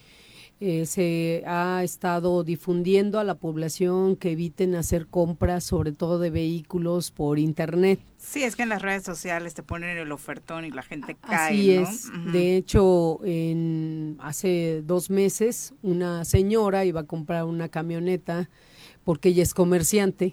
[0.65, 6.31] Eh, se ha estado difundiendo a la población que eviten hacer compras, sobre todo de
[6.31, 7.99] vehículos, por internet.
[8.17, 11.49] Sí, es que en las redes sociales te ponen el ofertón y la gente cae.
[11.49, 12.13] Así es.
[12.33, 18.49] De hecho, en, hace dos meses una señora iba a comprar una camioneta
[19.03, 20.33] porque ella es comerciante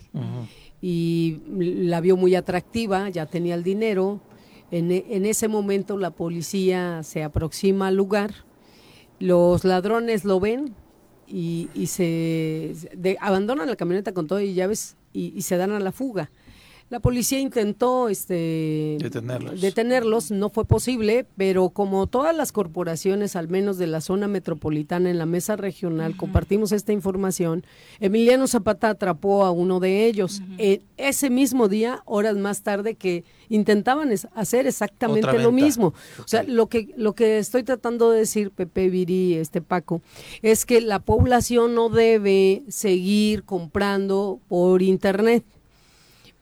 [0.80, 4.22] y la vio muy atractiva, ya tenía el dinero.
[4.69, 8.47] En, en ese momento la policía se aproxima al lugar
[9.19, 10.75] los ladrones lo ven
[11.27, 12.73] y, se
[13.19, 16.31] abandonan la camioneta con todo y llaves y, se dan a la fuga.
[16.89, 20.31] La policía intentó este, detenerlos.
[20.31, 25.19] no fue posible, pero como todas las corporaciones, al menos de la zona metropolitana en
[25.19, 27.63] la mesa regional, compartimos esta información,
[27.99, 30.41] Emiliano Zapata atrapó a uno de ellos.
[30.97, 35.93] ese mismo día, horas más tarde, que intentaban hacer exactamente lo mismo.
[36.17, 40.01] O sea, lo que, lo que estoy tratando de decir, Pepe Viri, este Paco,
[40.41, 45.45] es que la población no debe seguir comprando por internet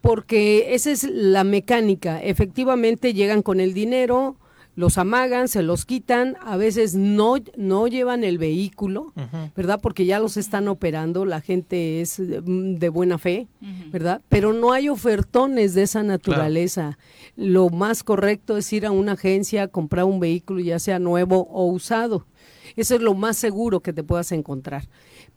[0.01, 2.21] porque esa es la mecánica.
[2.21, 4.37] Efectivamente llegan con el dinero,
[4.77, 9.11] los amagan, se los quitan, a veces no, no llevan el vehículo,
[9.55, 9.79] ¿verdad?
[9.81, 13.47] Porque ya los están operando, la gente es de buena fe,
[13.91, 14.21] ¿verdad?
[14.29, 16.99] Pero no hay ofertones de esa naturaleza.
[17.35, 21.65] Lo más correcto es ir a una agencia, comprar un vehículo, ya sea nuevo o
[21.65, 22.27] usado.
[22.75, 24.87] Eso es lo más seguro que te puedas encontrar.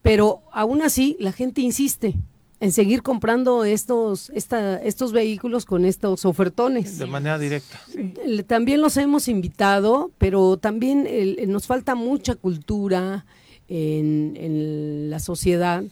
[0.02, 2.14] Pero aún así, la gente insiste
[2.60, 6.98] en seguir comprando estos, esta, estos vehículos con estos ofertones.
[6.98, 7.80] De manera directa.
[8.46, 11.08] También los hemos invitado, pero también
[11.48, 13.24] nos falta mucha cultura
[13.68, 15.82] en, en la sociedad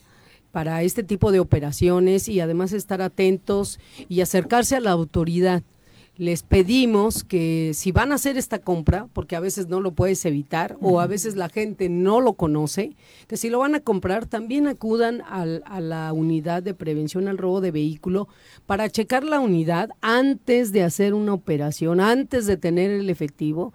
[0.53, 5.63] para este tipo de operaciones y además estar atentos y acercarse a la autoridad
[6.19, 10.25] les pedimos que si van a hacer esta compra, porque a veces no lo puedes
[10.25, 12.97] evitar o a veces la gente no lo conoce,
[13.29, 17.61] que si lo van a comprar también acudan a la unidad de prevención al robo
[17.61, 18.27] de vehículo
[18.67, 23.73] para checar la unidad antes de hacer una operación, antes de tener el efectivo.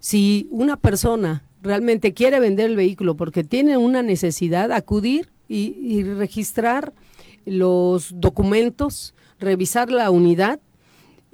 [0.00, 6.02] Si una persona realmente quiere vender el vehículo porque tiene una necesidad, acudir y, y
[6.02, 6.94] registrar
[7.44, 10.60] los documentos, revisar la unidad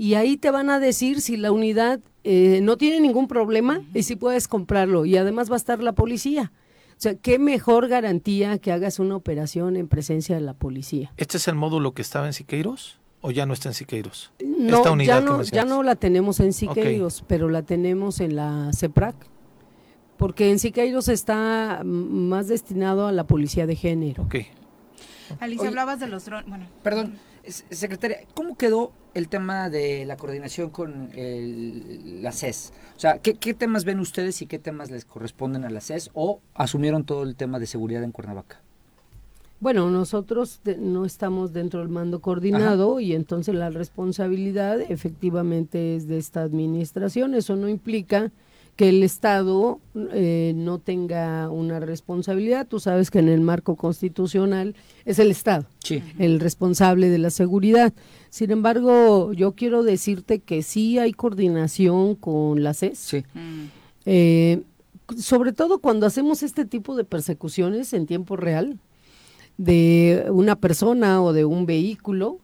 [0.00, 4.02] y ahí te van a decir si la unidad eh, no tiene ningún problema y
[4.02, 5.04] si puedes comprarlo.
[5.04, 6.52] Y además va a estar la policía.
[6.92, 11.12] O sea, qué mejor garantía que hagas una operación en presencia de la policía.
[11.18, 14.32] ¿Este es el módulo que estaba en Siqueiros o ya no está en Siqueiros?
[14.42, 19.16] No, ya, no ya no la tenemos en Siqueiros, pero la tenemos en la CEPRAC.
[20.16, 24.22] Porque en Siqueiros está más destinado a la policía de género.
[24.22, 24.36] Ok.
[25.40, 26.48] Alicia, hablabas de los drones.
[26.48, 26.68] Bueno.
[26.82, 32.72] Perdón, secretaria, ¿cómo quedó el tema de la coordinación con el, la CES?
[32.96, 36.40] O sea, ¿qué, temas ven ustedes y qué temas les corresponden a la CES o
[36.54, 38.60] asumieron todo el tema de seguridad en Cuernavaca?
[39.60, 46.16] Bueno, nosotros no estamos dentro del mando coordinado y entonces la responsabilidad efectivamente es de
[46.16, 47.34] esta administración.
[47.34, 48.32] Eso no implica
[48.76, 49.78] que el Estado
[50.12, 52.66] eh, no tenga una responsabilidad.
[52.66, 54.74] Tú sabes que en el marco constitucional
[55.04, 55.66] es el Estado
[56.18, 57.92] el responsable de la seguridad.
[58.30, 63.24] Sin embargo, yo quiero decirte que sí hay coordinación con la CES.
[63.34, 63.64] Mm.
[64.06, 64.62] Eh,
[65.18, 68.78] sobre todo cuando hacemos este tipo de persecuciones en tiempo real
[69.58, 72.38] de una persona o de un vehículo,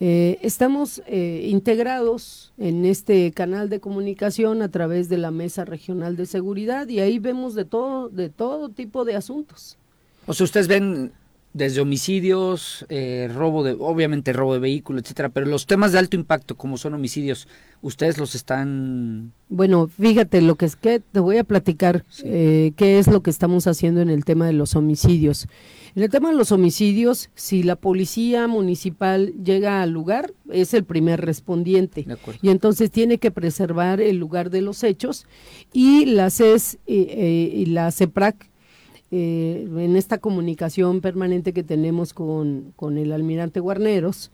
[0.00, 6.16] eh, estamos eh, integrados en este canal de comunicación a través de la Mesa Regional
[6.16, 9.78] de Seguridad y ahí vemos de todo, de todo tipo de asuntos.
[10.26, 11.12] O sea, ustedes ven
[11.54, 16.16] desde homicidios, eh, robo de, obviamente robo de vehículo, etcétera, pero los temas de alto
[16.16, 17.48] impacto, como son homicidios,
[17.80, 19.32] ustedes los están.
[19.48, 23.66] Bueno, fíjate, lo que es que te voy a platicar qué es lo que estamos
[23.66, 25.46] haciendo en el tema de los homicidios.
[25.96, 30.82] En el tema de los homicidios, si la policía municipal llega al lugar, es el
[30.82, 32.04] primer respondiente.
[32.42, 35.26] Y entonces tiene que preservar el lugar de los hechos.
[35.72, 38.50] Y la CES eh, eh, y la CEPRAC,
[39.16, 44.32] eh, en esta comunicación permanente que tenemos con, con el almirante Guarneros,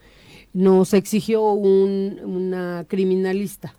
[0.54, 3.74] nos exigió un, una criminalista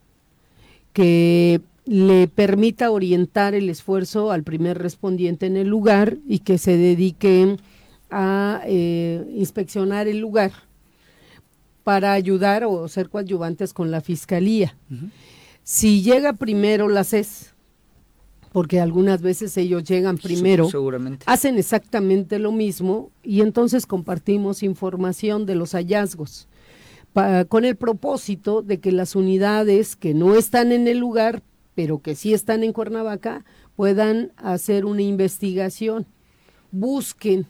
[0.93, 6.77] que le permita orientar el esfuerzo al primer respondiente en el lugar y que se
[6.77, 7.57] dedique
[8.11, 10.51] a eh, inspeccionar el lugar
[11.83, 14.77] para ayudar o ser coadyuvantes con la fiscalía.
[15.63, 17.55] Si llega primero la CES,
[18.51, 20.69] porque algunas veces ellos llegan primero,
[21.25, 26.47] hacen exactamente lo mismo y entonces compartimos información de los hallazgos
[27.49, 31.43] con el propósito de que las unidades que no están en el lugar,
[31.75, 33.43] pero que sí están en Cuernavaca,
[33.75, 36.05] puedan hacer una investigación,
[36.71, 37.47] busquen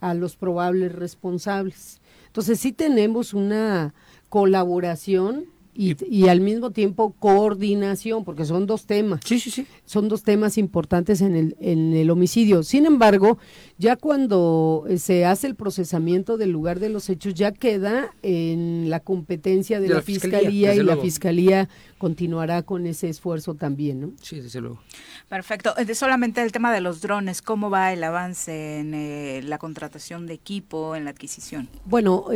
[0.00, 2.00] a los probables responsables.
[2.26, 3.94] Entonces sí tenemos una
[4.28, 9.20] colaboración y, al mismo tiempo coordinación, porque son dos temas.
[9.24, 9.66] Sí, sí, sí.
[9.86, 12.62] Son dos temas importantes en el, en el homicidio.
[12.62, 13.38] Sin embargo,
[13.82, 18.88] ya cuando eh, se hace el procesamiento del lugar de los hechos, ya queda en
[18.88, 21.68] la competencia de, la, fiscalía, y la fiscalía
[21.98, 24.12] continuará con ese esfuerzo también, ¿no?
[24.22, 24.80] Sí, desde luego.
[25.28, 25.76] Perfecto.
[25.76, 30.28] Eh, solamente el tema de los drones, ¿cómo va el avance en eh, la contratación
[30.28, 31.68] de equipo, en la adquisición?
[31.84, 32.26] Bueno,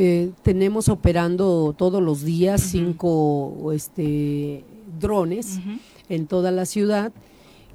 [0.42, 4.64] tenemos operando todos los días cinco este,
[4.98, 5.60] drones
[6.08, 7.12] en toda la ciudad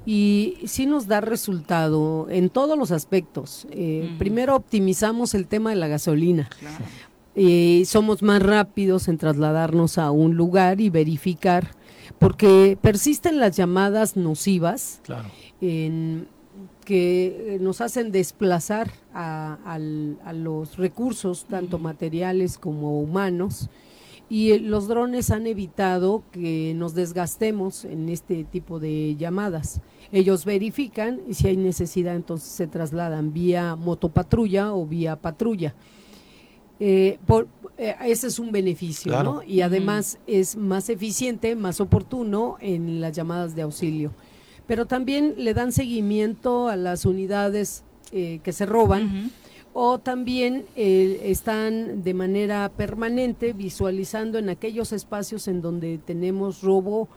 [0.04, 3.66] y sí nos da resultado en todos los aspectos.
[3.70, 6.48] Eh, primero optimizamos el tema de la gasolina.
[7.34, 11.70] Eh, somos más rápidos en trasladarnos a un lugar y verificar,
[12.18, 15.00] porque persisten las llamadas nocivas
[15.60, 16.26] en,
[16.84, 23.70] que nos hacen desplazar a, a los recursos, tanto materiales como humanos,
[24.32, 29.82] y los drones han evitado que nos desgastemos en este tipo de llamadas.
[30.10, 35.74] Ellos verifican y si hay necesidad entonces se trasladan vía motopatrulla o vía patrulla.
[36.80, 37.46] Eh, por,
[37.76, 39.42] eh, ese es un beneficio, ¿no?
[39.42, 44.14] Y además es más eficiente, más oportuno en las llamadas de auxilio.
[44.66, 49.30] Pero también le dan seguimiento a las unidades eh, que se roban
[49.74, 57.08] o también eh, están de manera permanente visualizando en aquellos espacios en donde tenemos robo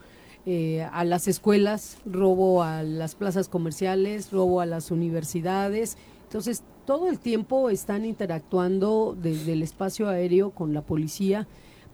[0.46, 5.98] eh, a las escuelas, robo a las plazas comerciales, robo a las universidades.
[6.22, 11.46] Entonces, todo el tiempo están interactuando desde el espacio aéreo con la policía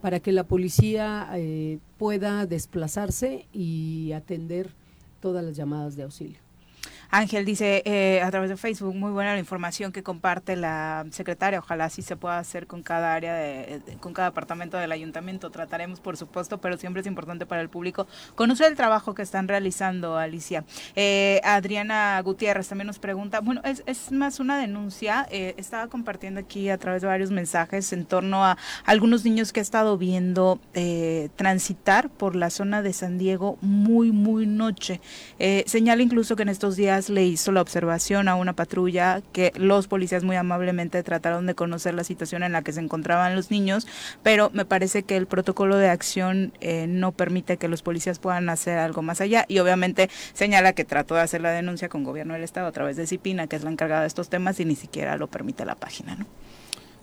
[0.02, 4.74] para que la policía eh, pueda desplazarse y atender
[5.20, 6.51] todas las llamadas de auxilio.
[7.14, 11.58] Ángel dice eh, a través de Facebook, muy buena la información que comparte la secretaria.
[11.58, 15.50] Ojalá así se pueda hacer con cada área, de, con cada departamento del ayuntamiento.
[15.50, 19.46] Trataremos, por supuesto, pero siempre es importante para el público conocer el trabajo que están
[19.46, 20.64] realizando, Alicia.
[20.96, 25.28] Eh, Adriana Gutiérrez también nos pregunta, bueno, es, es más una denuncia.
[25.30, 28.56] Eh, estaba compartiendo aquí a través de varios mensajes en torno a
[28.86, 30.60] algunos niños que he estado viendo
[31.36, 35.02] transitar por la zona de San Diego muy, muy noche.
[35.66, 39.86] señala incluso que en estos días le hizo la observación a una patrulla que los
[39.86, 43.86] policías muy amablemente trataron de conocer la situación en la que se encontraban los niños,
[44.22, 48.48] pero me parece que el protocolo de acción eh, no permite que los policías puedan
[48.48, 52.34] hacer algo más allá y obviamente señala que trató de hacer la denuncia con gobierno
[52.34, 54.76] del estado a través de Cipina, que es la encargada de estos temas y ni
[54.76, 56.26] siquiera lo permite la página, ¿no?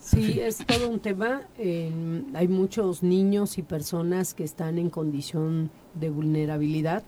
[0.00, 1.42] Sí, es todo un tema.
[1.58, 7.04] hay muchos niños y personas que están en condición de vulnerabilidad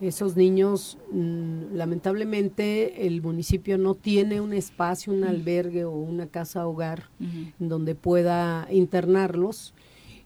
[0.00, 6.66] esos niños, mm, lamentablemente, el municipio no tiene un espacio, un albergue o una casa
[6.66, 7.10] hogar
[7.58, 9.74] donde pueda internarlos.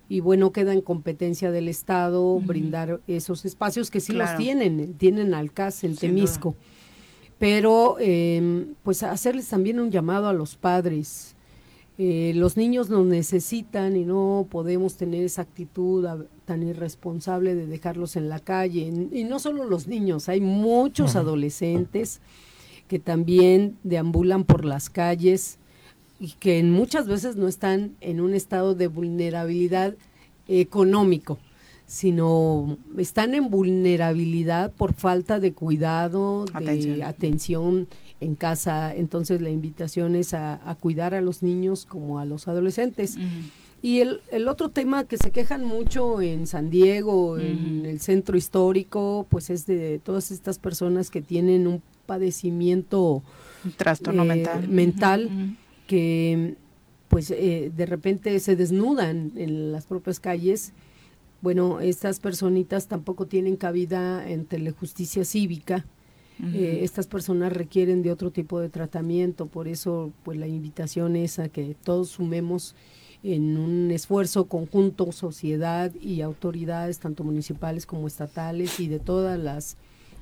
[0.08, 5.34] Y bueno, queda en competencia del Estado brindar esos espacios que sí los tienen, tienen
[5.34, 6.54] Alcaz en Temisco.
[7.38, 11.33] Pero, em, pues, hacerles también un llamado a los padres
[11.96, 16.04] eh, los niños nos necesitan y no podemos tener esa actitud
[16.44, 18.92] tan irresponsable de dejarlos en la calle.
[19.12, 22.20] Y no solo los niños, hay muchos adolescentes
[22.88, 25.58] que también deambulan por las calles
[26.18, 29.94] y que muchas veces no están en un estado de vulnerabilidad
[30.48, 31.38] económico,
[31.86, 37.86] sino están en vulnerabilidad por falta de cuidado, de atención
[38.20, 38.94] en casa.
[38.94, 43.16] Entonces la invitación es a, cuidar a los niños como a los adolescentes.
[43.82, 48.36] Y el, el, otro tema que se quejan mucho en San Diego, en el centro
[48.36, 53.22] histórico, pues es de todas estas personas que tienen un padecimiento
[53.64, 56.56] un trastorno eh, mental, mental que
[57.08, 60.72] pues eh, de repente se desnudan en las propias calles.
[61.42, 65.84] Bueno, estas personitas tampoco tienen cabida entre la justicia cívica
[66.42, 71.38] eh, estas personas requieren de otro tipo de tratamiento, por eso pues la invitación es
[71.38, 72.74] a que todos sumemos
[73.22, 79.76] en un esfuerzo conjunto, sociedad y autoridades, tanto municipales como estatales y de todas las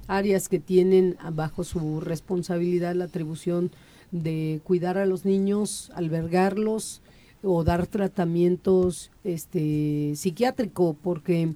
[0.06, 3.70] áreas que tienen bajo su responsabilidad la atribución
[4.10, 7.00] de cuidar a los niños, albergarlos
[7.42, 11.54] o dar tratamientos este psiquiátrico porque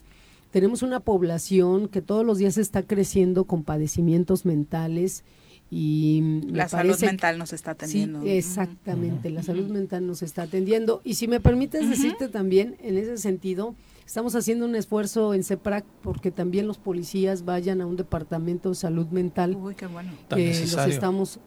[0.51, 5.25] tenemos una población que todos los días está creciendo con padecimientos mentales
[5.69, 8.23] y la salud mental nos está atendiendo.
[8.23, 11.01] Sí, exactamente, la salud mental nos está atendiendo.
[11.03, 13.75] Y si me permites decirte también, en ese sentido,
[14.07, 18.75] estamos haciendo un esfuerzo en CEPRAC porque también los policías vayan a un departamento de
[18.77, 19.57] salud mental.
[19.57, 20.13] Uy, qué bueno.
[20.29, 21.41] Que los estamos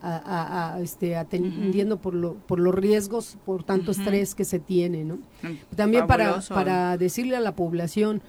[0.81, 5.15] este, atendiendo por, lo, por los riesgos, por tanto estrés que se tiene, ¿no?
[5.15, 8.21] Mm, también para, para decirle a la población,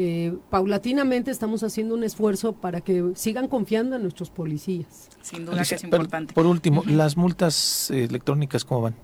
[0.00, 5.08] eh, paulatinamente estamos haciendo un esfuerzo para que sigan confiando en nuestros policías.
[5.22, 6.34] Sin duda que es importante.
[6.34, 8.94] Por, último, ¿las multas eh, electrónicas cómo van?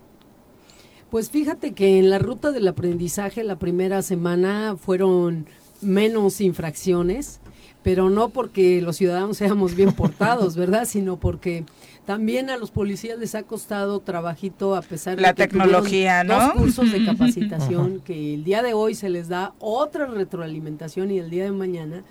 [1.11, 5.49] Pues fíjate que en la ruta del aprendizaje la primera semana fueron
[5.81, 7.41] menos infracciones,
[7.83, 10.85] pero no porque los ciudadanos seamos bien portados, ¿verdad?
[10.85, 11.65] Sino porque
[12.05, 16.39] también a los policías les ha costado trabajito a pesar de la tecnología, ¿no?
[16.39, 21.19] Dos cursos de capacitación que el día de hoy se les da otra retroalimentación y
[21.19, 22.05] el día de mañana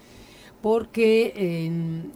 [0.62, 2.14] porque en,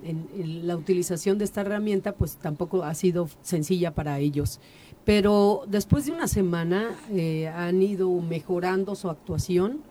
[0.66, 4.60] la utilización de esta herramienta pues tampoco ha sido sencilla para ellos.
[5.04, 9.82] Pero después de una semana eh, han ido mejorando su actuación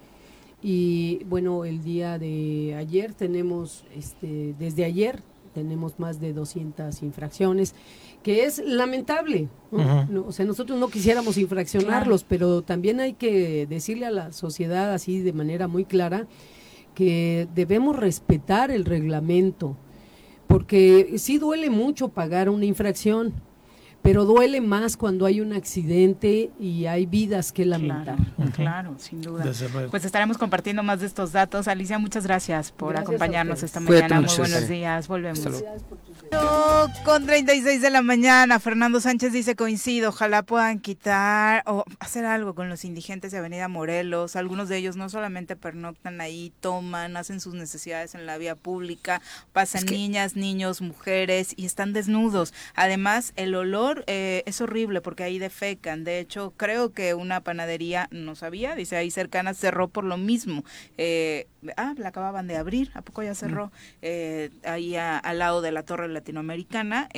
[0.63, 5.23] y bueno, el día de ayer tenemos, este, desde ayer
[5.57, 7.75] tenemos más de 200 infracciones,
[8.23, 9.49] que es lamentable.
[9.73, 15.21] o sea, nosotros no quisiéramos infraccionarlos, pero también hay que decirle a la sociedad así
[15.21, 16.27] de manera muy clara
[16.95, 19.79] que debemos respetar el reglamento,
[20.47, 23.33] porque sí duele mucho pagar una infracción,
[24.07, 28.17] pero duele más cuando hay un accidente y hay vidas que lamentar.
[28.55, 29.45] Claro, sin duda.
[29.91, 31.67] Pues estaremos compartiendo más de estos datos.
[31.67, 34.21] Alicia, muchas gracias por acompañarnos esta mañana.
[34.21, 35.65] Muy buenos días, volvemos.
[37.05, 42.55] con 36 de la mañana, Fernando Sánchez dice coincido, ojalá puedan quitar o hacer algo
[42.55, 44.37] con los indigentes de Avenida Morelos.
[44.37, 49.21] Algunos de ellos no solamente pernoctan ahí, toman, hacen sus necesidades en la vía pública,
[49.53, 52.55] pasan niñas, niños, mujeres y están desnudos.
[52.77, 56.05] Además, el olor eh, es horrible porque ahí defecan.
[56.05, 60.65] De hecho, creo que una panadería, no sabía, dice ahí cercana, cerró por lo mismo.
[60.99, 61.47] Eh,
[61.77, 63.73] ah, la acababan de abrir, ¿a poco ya cerró?
[64.03, 67.09] Eh, ahí al lado de la torre latinoamericana.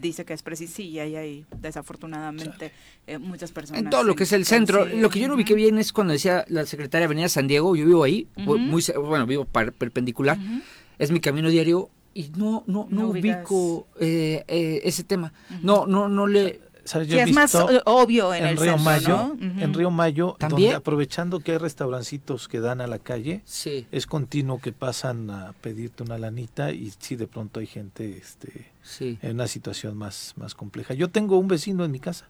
[0.00, 2.72] dice que es preciso, y ahí hay desafortunadamente
[3.20, 3.82] muchas personas.
[3.82, 5.92] En todo lo que es el centro, lo que yo no vi que bien es
[5.92, 10.38] cuando decía la secretaria Avenida San Diego, yo vivo ahí, muy, bueno, vivo perpendicular,
[10.98, 15.32] es mi camino diario y no no no, ubico eh, eh, ese tema.
[15.62, 17.54] No no no le es más
[17.84, 22.80] obvio en, el Río Mayo, en Río Mayo, donde aprovechando que hay restaurancitos que dan
[22.80, 27.60] a la calle, es continuo que pasan a pedirte una lanita y sí de pronto
[27.60, 30.94] hay gente este en una situación más más compleja.
[30.94, 32.28] Yo tengo un vecino en mi casa.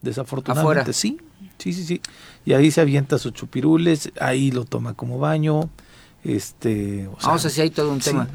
[0.00, 1.18] Desafortunadamente, sí,
[1.58, 2.00] sí, sí, sí.
[2.44, 5.70] Y ahí se avienta sus chupirules, ahí lo toma como baño,
[6.24, 8.28] este, Vamos a hay todo un tema.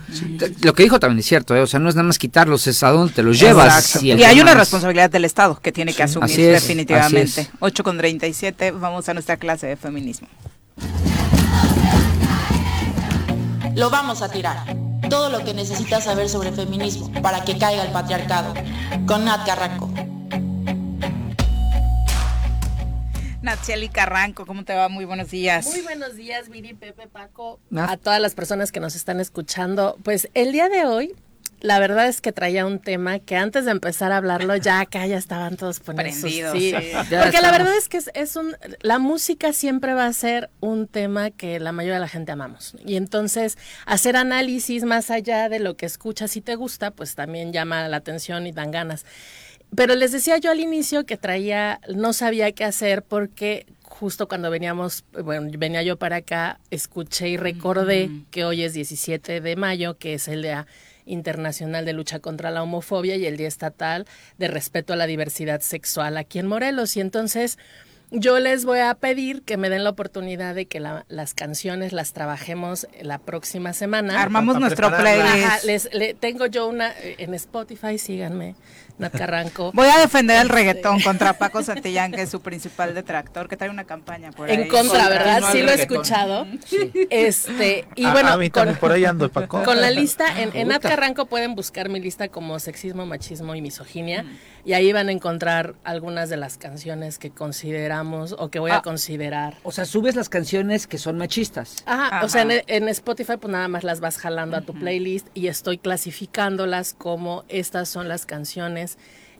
[0.61, 1.61] Lo que dijo también es cierto, ¿eh?
[1.61, 4.01] o sea, no es nada más quitarlos, es a dónde te los llevas.
[4.01, 7.49] Y, hay una responsabilidad del Estado que tiene que asumir definitivamente.
[7.59, 10.27] 8 con 37, vamos a nuestra clase de feminismo.
[13.75, 14.57] Lo vamos a tirar.
[15.09, 18.53] Todo lo que necesitas saber sobre feminismo para que caiga el patriarcado.
[19.05, 19.91] Con Nat Carranco.
[23.43, 24.87] Natsieli Carranco, ¿cómo te va?
[24.87, 25.65] Muy buenos días.
[25.65, 29.97] Muy buenos días, Viri, Pepe, Paco, a todas las personas que nos están escuchando.
[30.01, 31.13] Pues el día de hoy,
[31.59, 35.05] la verdad es que traía un tema que antes de empezar a hablarlo, ya acá
[35.07, 36.57] ya estaban todos prendidos.
[36.57, 36.73] Sí.
[36.73, 41.29] Porque la verdad es que es, un, la música siempre va a ser un tema
[41.29, 42.75] que la mayoría de la gente amamos.
[42.85, 47.51] Y entonces, hacer análisis más allá de lo que escuchas y te gusta, pues también
[47.51, 49.05] llama la atención y dan ganas.
[49.75, 54.49] Pero les decía yo al inicio que traía, no sabía qué hacer porque justo cuando
[54.49, 59.97] veníamos, bueno, venía yo para acá, escuché y recordé que hoy es 17 de mayo,
[59.97, 60.67] que es el Día
[61.05, 64.05] Internacional de Lucha contra la Homofobia y el Día Estatal
[64.37, 66.97] de Respeto a la Diversidad Sexual aquí en Morelos.
[66.97, 67.57] Y entonces
[68.15, 72.13] yo les voy a pedir que me den la oportunidad de que las canciones las
[72.13, 74.21] trabajemos la próxima semana.
[74.21, 75.63] Armamos nuestro playlist.
[75.93, 78.55] les, tengo yo una eh, en Spotify, síganme.
[78.97, 79.71] Nat Carranco.
[79.73, 83.57] Voy a defender el este, reggaetón contra Paco Santillán, que es su principal detractor, que
[83.57, 84.55] trae una campaña por ahí.
[84.55, 85.43] En contra, ¿verdad?
[85.51, 86.45] Sí lo he escuchado.
[87.09, 89.63] Este, y bueno, con, por ahí ando, Paco.
[89.63, 93.61] Con la lista, en, en Nat Carranco pueden buscar mi lista como sexismo, machismo y
[93.61, 94.25] misoginia,
[94.65, 98.77] y ahí van a encontrar algunas de las canciones que consideramos o que voy a
[98.77, 99.57] ah, considerar.
[99.63, 101.83] O sea, subes las canciones que son machistas.
[101.85, 105.47] Ajá, o sea, en, Spotify pues nada más las vas jalando a tu playlist y
[105.47, 108.82] estoy clasificándolas como estas son las canciones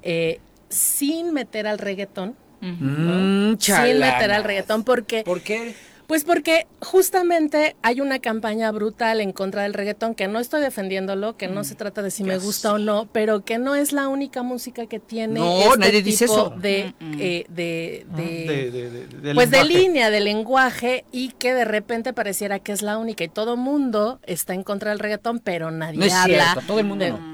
[0.02, 0.40] eh,
[0.70, 2.36] sin meter al reggaetón.
[2.61, 5.24] Mm, sin meter al reggaetón porque...
[5.24, 5.76] ¿Por qué?
[6.07, 11.38] Pues porque justamente hay una campaña brutal en contra del reggaetón, que no estoy defendiendo,lo
[11.38, 11.64] que no mm.
[11.64, 14.86] se trata de si me gusta o no, pero que no es la única música
[14.86, 16.53] que tiene no, este nadie dice eso.
[16.57, 22.74] De, eh, de, de, pues de línea, de lenguaje, y que de repente pareciera que
[22.74, 26.14] es la única, y todo mundo está en contra del reggaetón, pero nadie no es
[26.14, 26.52] habla.
[26.52, 27.33] Cierto, todo el mundo no.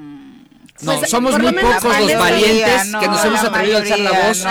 [0.81, 4.43] No, pues, somos muy pocos los valientes que nos hemos atrevido a alzar la voz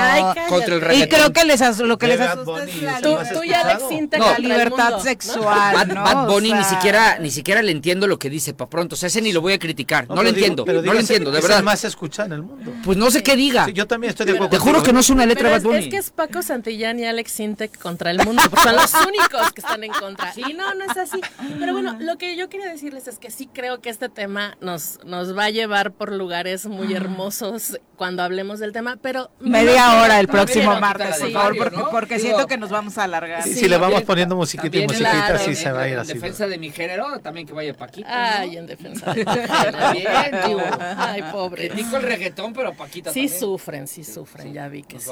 [0.49, 1.03] contra el reggaetón.
[1.03, 3.79] Y creo que les lo que les asusta es la, tú, tú ya
[4.19, 5.89] la libertad sexual.
[5.95, 8.95] Bad, Bunny ni siquiera ni siquiera le entiendo lo que dice pa pronto.
[8.95, 10.09] O sea, ese ni lo voy a criticar.
[10.09, 10.65] No, lo entiendo.
[10.67, 11.63] no lo entiendo, de verdad.
[11.63, 12.73] más escuchado en el mundo.
[12.85, 13.69] Pues no sé qué diga.
[13.71, 14.51] yo también estoy de acuerdo.
[14.51, 15.79] Te juro que no es una letra Bad Bunny.
[15.79, 18.43] Es que es Paco Santillán y Alex Sintek contra el mundo.
[18.63, 20.33] Son los únicos que están en contra.
[20.37, 21.21] Y no, no es así.
[21.59, 24.99] Pero bueno, lo que yo quería decirles es que sí creo que este tema nos,
[25.05, 29.31] nos va a llevar por lugares muy hermosos cuando hablemos del tema, pero...
[29.41, 33.43] Media hora el próximo martes, por favor, porque, siento que nos vamos a alargar.
[33.43, 36.13] si le vamos poniendo musiquita y musiquita, sí se va a ir así.
[36.13, 38.41] En defensa de mi género, también que vaya Paquita.
[38.41, 39.25] Ay, en defensa de
[40.97, 41.71] Ay, pobre.
[41.71, 45.11] Dijo el reggaetón, pero Paquita Sí sufren, sí sufren, ya vi que sí.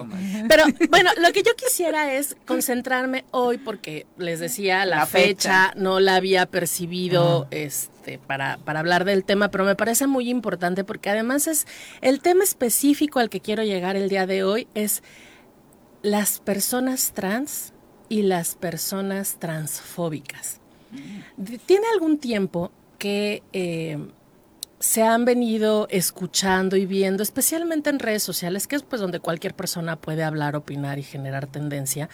[0.49, 6.01] Pero bueno, lo que yo quisiera es concentrarme hoy, porque les decía, la, fecha, no
[6.01, 10.85] la había percibido, este este, para, para hablar del tema, pero me parece muy importante
[10.85, 11.67] porque además es
[12.01, 15.03] el tema específico al que quiero llegar el día de hoy es
[16.03, 17.73] las personas trans
[18.09, 20.61] y las personas transfóbicas.
[21.67, 23.99] Tiene algún tiempo que eh,
[24.79, 29.55] se han venido escuchando y viendo, especialmente en redes sociales, que es pues donde cualquier
[29.55, 32.09] persona puede hablar, opinar y generar tendencia,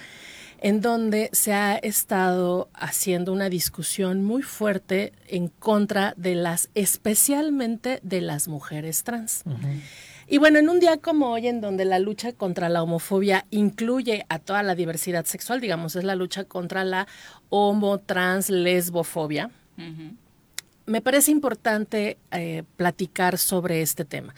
[0.63, 7.99] en donde se ha estado haciendo una discusión muy fuerte en contra de las, especialmente
[8.05, 9.43] de las mujeres trans.
[10.29, 14.25] Y bueno, en un día como hoy, en donde la lucha contra la homofobia incluye
[14.29, 17.09] a toda la diversidad sexual, digamos, es la lucha contra la
[17.49, 19.51] homo, trans, lesbofobia,
[20.87, 24.33] me parece importante eh, platicar sobre este tema.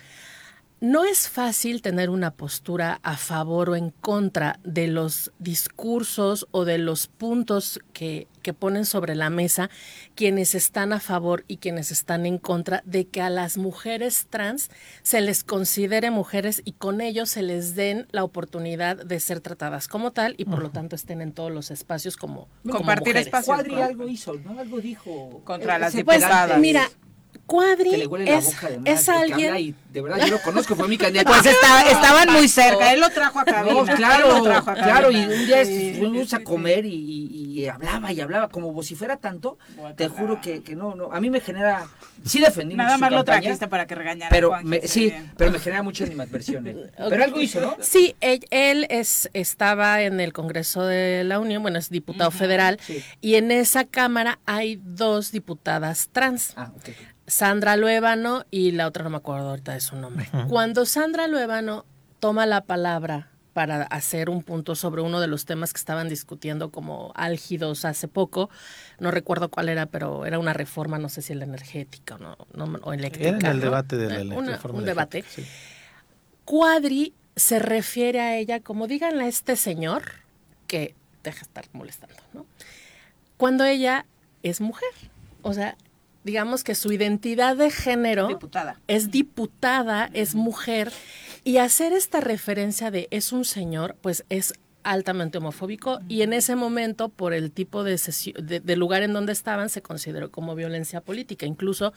[0.84, 6.66] No es fácil tener una postura a favor o en contra de los discursos o
[6.66, 8.28] de los puntos que,
[8.58, 9.70] ponen sobre la mesa
[10.14, 14.68] quienes están a favor y quienes están en contra de que a las mujeres trans
[15.02, 19.88] se les considere mujeres y con ello se les den la oportunidad de ser tratadas
[19.88, 23.54] como tal y por lo tanto estén en todos los espacios como compartir espacio.
[23.54, 24.60] Cuadri algo hizo, ¿no?
[24.60, 26.50] Algo dijo contra las diputadas.
[26.50, 26.90] Pues, mira,
[27.46, 29.76] Cuadri es, es alguien.
[29.92, 31.30] de verdad, yo lo conozco, fue mi candidato.
[31.30, 31.44] Pues
[31.90, 33.94] estaban muy cerca, él lo trajo a cabina.
[33.96, 35.64] claro, claro, y un día
[35.98, 39.58] fuimos a comer y, hablaba y hablaba, como si fuera tanto,
[39.96, 41.86] te juro que, que, no, no, a mí me genera,
[42.24, 44.52] sí defendí Nada más lo trajiste para que regañara pero
[44.84, 46.66] Sí, pero me genera mucha animadversión.
[46.66, 46.76] ¿eh?
[47.08, 47.76] Pero algo hizo, ¿no?
[47.80, 52.78] Sí, él, es, estaba en el Congreso de la Unión, bueno, es diputado federal,
[53.20, 56.52] y en esa Cámara hay dos diputadas trans.
[56.56, 56.94] Ah, okay.
[57.26, 60.28] Sandra Luébano y la otra no me acuerdo ahorita de su nombre.
[60.48, 61.84] Cuando Sandra Luébano
[62.20, 66.70] toma la palabra para hacer un punto sobre uno de los temas que estaban discutiendo
[66.70, 68.50] como álgidos hace poco,
[68.98, 72.64] no recuerdo cuál era, pero era una reforma, no sé si la energética o, no,
[72.82, 73.28] o eléctrica.
[73.28, 75.24] Era en el debate de la una, Un debate.
[76.44, 80.02] Cuadri se refiere a ella como díganle a este señor
[80.66, 82.46] que deja estar molestando, ¿no?
[83.36, 84.06] Cuando ella
[84.42, 84.90] es mujer.
[85.42, 85.76] O sea,
[86.24, 88.28] digamos que su identidad de género
[88.88, 90.92] es diputada, es mujer,
[91.44, 96.56] y hacer esta referencia de es un señor, pues es altamente homofóbico y en ese
[96.56, 98.00] momento, por el tipo de,
[98.62, 101.46] de, lugar en donde estaban, se consideró como violencia política.
[101.46, 101.92] Incluso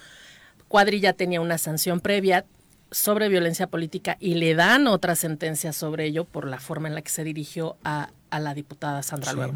[0.68, 2.46] Cuadrilla tenía una sanción previa
[2.92, 7.02] sobre violencia política y le dan otra sentencia sobre ello por la forma en la
[7.02, 9.54] que se dirigió a, la diputada Sandra Luego.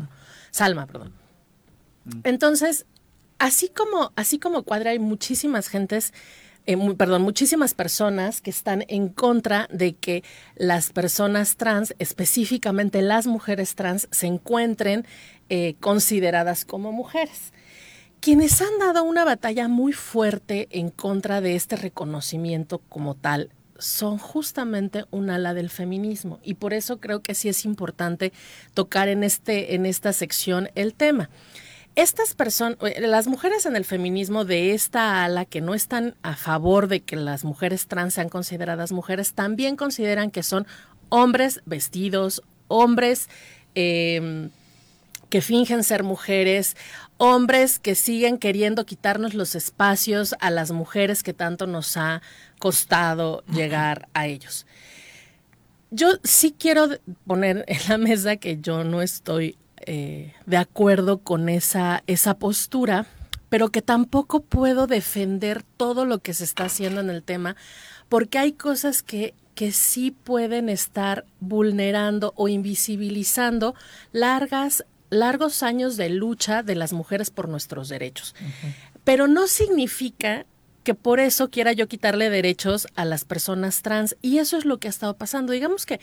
[0.52, 1.14] Salma, perdón.
[2.24, 2.86] Entonces,
[3.42, 6.14] así como, así como Cuadra hay muchísimas gentes,
[6.68, 10.24] eh, perdón, muchísimas personas que están en contra de que
[10.56, 15.08] las personas trans, específicamente las mujeres trans, se encuentren
[15.50, 17.52] eh, consideradas como mujeres.
[18.20, 23.50] Quienes han dado una batalla muy fuerte en contra de este reconocimiento como tal
[23.80, 28.32] son justamente un ala del feminismo y por eso creo que sí es importante
[28.76, 31.32] tocar en, este, en esta sección el tema.
[31.96, 36.36] Estas personas, eh, las mujeres en el feminismo de esta ala que no están a
[36.36, 40.66] favor de que las mujeres trans sean consideradas mujeres, también consideran que son
[41.10, 42.42] hombres vestidos
[42.72, 43.28] hombres
[43.76, 44.50] em,
[45.30, 46.76] que fingen ser mujeres,
[47.18, 52.22] hombres que siguen queriendo quitarnos los espacios a las mujeres que tanto nos ha
[52.60, 54.66] costado llegar a ellos.
[55.90, 56.88] Yo sí quiero
[57.28, 63.06] poner en la mesa que yo no estoy eh, de acuerdo con esa, esa postura,
[63.50, 67.56] pero que tampoco puedo defender todo lo que se está haciendo en el tema,
[68.10, 73.76] porque hay cosas que, que sí pueden estar vulnerando o invisibilizando
[74.12, 78.36] largas, largos años de lucha de las mujeres por nuestros derechos.
[79.04, 80.46] Pero no significa
[80.84, 84.16] que por eso quiera yo quitarle derechos a las personas trans.
[84.22, 85.54] Y eso es lo que ha estado pasando.
[85.54, 86.00] Digamos que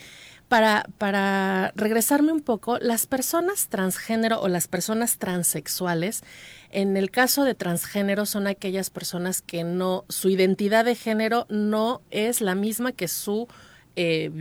[0.47, 6.23] para, para regresarme un poco, las personas transgénero o las personas transexuales,
[6.71, 12.01] en el caso de transgénero son aquellas personas que no, su identidad de género no
[12.09, 13.47] es la misma que su,
[13.95, 14.31] eh,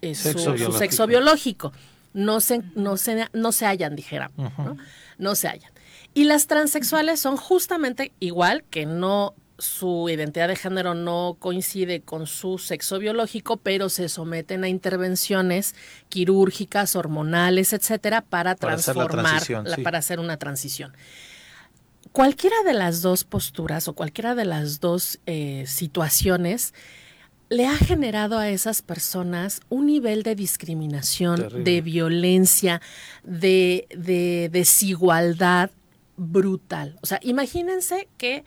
[0.00, 1.72] eh su, sexo biológico.
[2.14, 4.52] No se, no se, no se hallan, dijéramos.
[4.58, 4.76] ¿no?
[5.18, 5.72] no se hallan.
[6.14, 12.26] Y las transexuales son justamente igual que no su identidad de género no coincide con
[12.26, 15.76] su sexo biológico, pero se someten a intervenciones
[16.08, 19.42] quirúrgicas, hormonales, etcétera, para, transformar,
[19.84, 20.92] para hacer una transición.
[22.10, 26.74] Cualquiera de las dos posturas o cualquiera de las dos eh, situaciones
[27.48, 32.80] le ha generado a esas personas un nivel de discriminación, de violencia,
[33.22, 35.70] de, de desigualdad
[36.16, 36.98] brutal.
[37.02, 38.44] O sea, imagínense que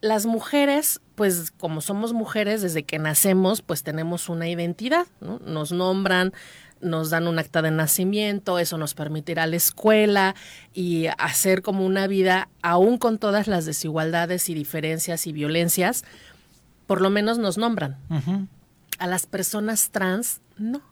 [0.00, 5.38] las mujeres, pues como somos mujeres desde que nacemos, pues tenemos una identidad, ¿no?
[5.40, 6.32] Nos nombran,
[6.80, 10.34] nos dan un acta de nacimiento, eso nos permitirá la escuela
[10.74, 16.04] y hacer como una vida, aún con todas las desigualdades y diferencias y violencias,
[16.86, 17.96] por lo menos nos nombran.
[18.98, 20.82] A las personas trans, no.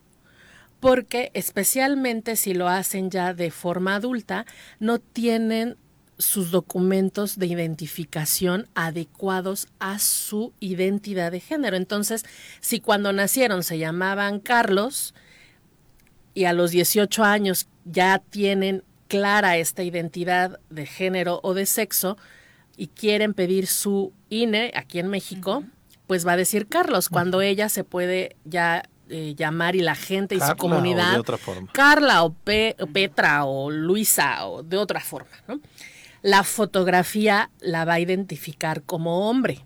[0.81, 4.45] Porque especialmente si lo hacen ya de forma adulta,
[4.81, 5.77] no tienen
[6.19, 11.77] sus documentos de identificación adecuados a su identidad de género.
[11.77, 12.25] Entonces,
[12.61, 15.15] si cuando nacieron se llamaban Carlos
[16.35, 22.17] y a los 18 años ya tienen clara esta identidad de género o de sexo
[22.77, 25.65] y quieren pedir su INE aquí en México,
[26.07, 30.35] pues va a decir Carlos, cuando ella se puede ya eh, llamar y la gente
[30.35, 31.23] y su comunidad
[31.73, 35.61] Carla o, o Petra o Luisa o de otra forma, ¿no?
[36.25, 39.63] La fotografía la va a identificar como hombre.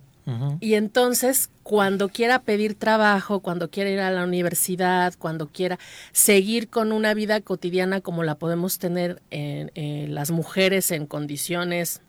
[0.60, 5.78] Y entonces, cuando quiera pedir trabajo, cuando quiera ir a la universidad, cuando quiera
[6.12, 12.02] seguir con una vida cotidiana como la podemos tener en, las mujeres en condiciones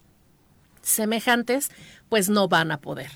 [0.81, 1.69] semejantes,
[2.09, 3.09] pues no van a poder.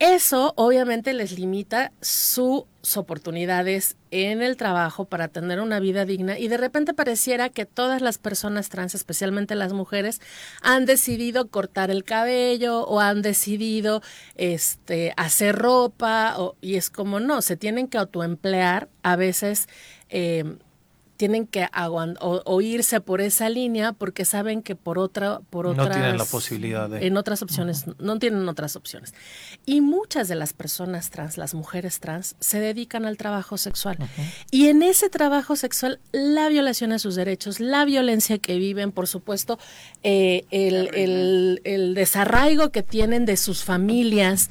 [0.00, 2.64] Eso obviamente les limita sus
[2.96, 8.00] oportunidades en el trabajo para tener una vida digna y de repente pareciera que todas
[8.00, 10.22] las personas trans, especialmente las mujeres,
[10.62, 14.00] han decidido cortar el cabello o han decidido
[14.36, 19.68] este, hacer ropa y es como no, se tienen que autoemplear a veces.
[20.08, 20.56] Eh,
[21.20, 21.68] tienen que
[22.20, 26.24] o, irse por esa línea porque saben que por otra por otras no tienen la
[26.24, 29.12] posibilidad de en otras opciones no tienen otras opciones.
[29.66, 33.98] Y muchas de las personas trans las mujeres trans se dedican al trabajo sexual.
[34.50, 39.06] Y en ese trabajo sexual la violación a sus derechos la violencia que viven por
[39.06, 39.58] supuesto
[40.02, 44.48] eh, el, el, el desarraigo que tienen de sus familias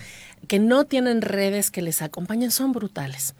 [0.47, 3.33] que no tienen redes que les acompañen son brutales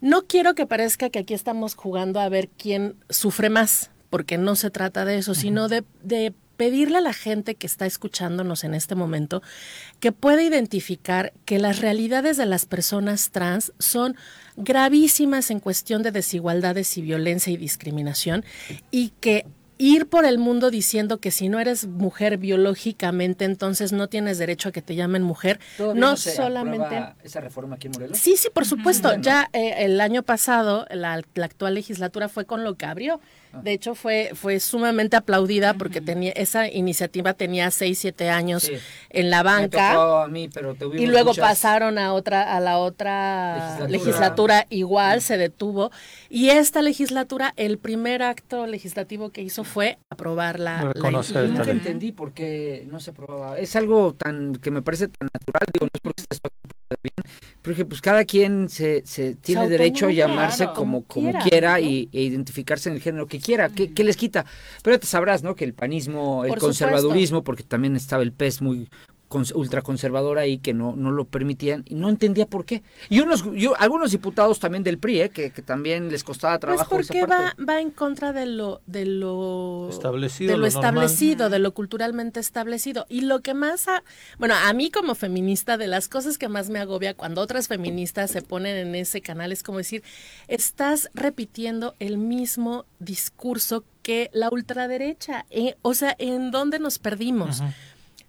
[0.00, 4.56] no quiero que parezca que aquí estamos jugando a ver quién sufre más, porque no
[4.56, 8.74] se trata de eso, sino de, de pedirle a la gente que está escuchándonos en
[8.74, 9.42] este momento
[10.00, 14.16] que pueda identificar que las realidades de las personas trans son
[14.56, 18.44] gravísimas en cuestión de desigualdades y violencia y discriminación
[18.90, 19.46] y que
[19.78, 24.68] ir por el mundo diciendo que si no eres mujer biológicamente, entonces no tienes derecho
[24.68, 25.60] a que te llamen mujer.
[25.94, 27.14] No, solamente.
[27.22, 28.18] esa reforma aquí en Morelos?
[28.18, 29.14] Sí, sí, por supuesto.
[29.20, 33.20] Ya eh, el año pasado, la, la, actual legislatura fue con lo que abrió.
[33.52, 33.60] Ah.
[33.62, 38.70] De hecho, fue, fue sumamente aplaudida porque tenía esa iniciativa tenía seis, siete años
[39.10, 40.26] en la banca.
[40.94, 45.90] y luego pasaron a otra, a la otra legislatura, igual, se detuvo.
[46.28, 51.48] Y esta legislatura, el primer acto legislativo que hizo fue aprobar la ley.
[51.48, 53.58] Nunca entendí por qué no se aprobaba.
[53.58, 56.77] Es algo tan que me parece tan natural, digo, no es porque bien,
[57.62, 62.22] porque pues cada quien se, se tiene derecho a llamarse como, como quiera, y, e
[62.22, 63.68] identificarse en el género que quiera.
[63.68, 64.46] ¿Qué, les quita?
[64.82, 65.54] Pero te sabrás, ¿no?
[65.54, 68.88] Que el panismo, el conservadurismo, porque también estaba el pez muy
[69.30, 72.82] ultraconservadora ahí que no, no lo permitían y no entendía por qué.
[73.08, 75.30] Y unos, yo, algunos diputados también del PRI, ¿eh?
[75.30, 76.90] que, también les costaba pues trabajo.
[76.90, 81.58] Pues porque va, va en contra de lo, de lo establecido, de lo, establecido, de
[81.58, 83.06] lo culturalmente establecido.
[83.08, 83.86] Y lo que más,
[84.38, 88.30] bueno, a mí como feminista, de las cosas que más me agobia cuando otras feministas
[88.30, 90.02] se ponen en ese canal es como decir,
[90.46, 95.44] estás repitiendo el mismo discurso que la ultraderecha.
[95.50, 97.62] Eh, o sea, ¿en dónde nos perdimos?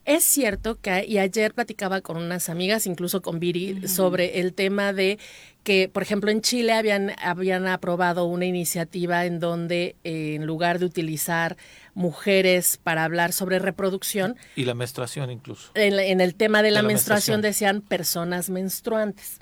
[0.09, 4.91] Es cierto que, y ayer platicaba con unas amigas, incluso con Viri, sobre el tema
[4.91, 5.19] de
[5.63, 10.79] que, por ejemplo, en Chile habían, habían aprobado una iniciativa en donde, eh, en lugar
[10.79, 11.57] de utilizar
[11.93, 14.35] mujeres para hablar sobre reproducción.
[14.55, 15.69] Y la menstruación incluso.
[15.75, 19.37] En, el tema de, la, menstruación decían personas menstruantes.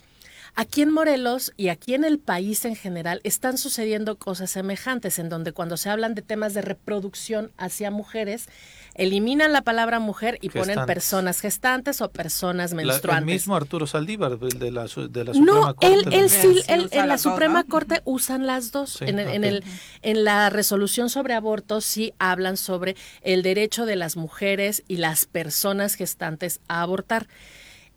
[0.60, 5.30] Aquí en Morelos y aquí en el país en general están sucediendo cosas semejantes, en
[5.30, 8.50] donde cuando se hablan de temas de reproducción hacia mujeres,
[8.98, 13.28] eliminan la palabra mujer y ponen personas gestantes o personas menstruantes.
[13.28, 15.88] el mismo Arturo Saldívar, de la, de la Suprema no, Corte.
[15.88, 19.02] Él, él sí, en la Suprema Corte usan las dos.
[19.02, 19.64] en, en, el,
[20.02, 25.26] en la resolución sobre aborto sí hablan sobre el derecho de las mujeres y las
[25.26, 27.28] personas gestantes a abortar.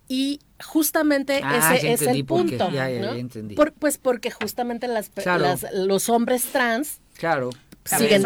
[0.07, 2.69] Y justamente ah, ese es el punto.
[3.79, 5.11] pues porque justamente las,
[5.73, 7.51] los hombres trans claro.
[7.85, 8.25] Siguen,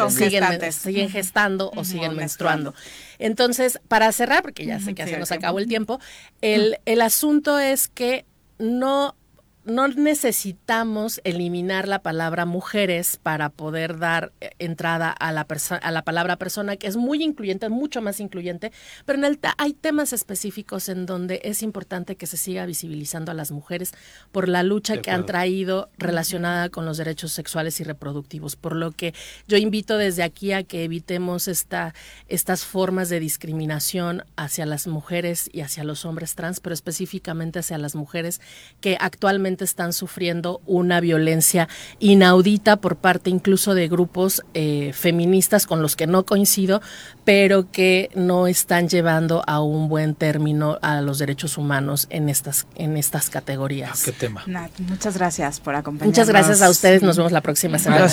[0.73, 2.75] siguen, gestando o siguen menstruando.
[3.19, 6.01] Entonces, para cerrar, porque ya sé que se nos acabó el tiempo,
[6.41, 8.25] el, el asunto es que
[8.59, 9.17] no
[9.65, 15.47] no necesitamos eliminar la palabra mujeres para poder dar eh, entrada a la,
[15.81, 18.73] a la palabra persona, que es muy incluyente, mucho más incluyente,
[19.05, 23.35] pero en el hay temas específicos en donde es importante que se siga visibilizando a
[23.35, 23.93] las mujeres
[24.33, 28.93] por la lucha que han traído relacionada con los derechos sexuales y reproductivos, por lo
[28.93, 29.15] que
[29.49, 31.95] yo invito desde aquí a que evitemos esta,
[32.29, 37.79] estas formas de discriminación hacia las mujeres y hacia los hombres trans, pero específicamente hacia
[37.79, 38.41] las mujeres
[38.81, 41.69] que actualmente están sufriendo una violencia
[42.01, 46.83] inaudita por parte incluso de grupos eh, feministas con los que no coincido,
[47.25, 52.67] pero que no están llevando a un buen término a los derechos humanos en estas,
[52.75, 53.91] en estas categorías.
[53.93, 54.45] Ah, ¿Qué tema?
[54.89, 56.17] muchas gracias por acompañarnos.
[56.17, 58.09] Muchas gracias a ustedes, nos vemos la próxima semana.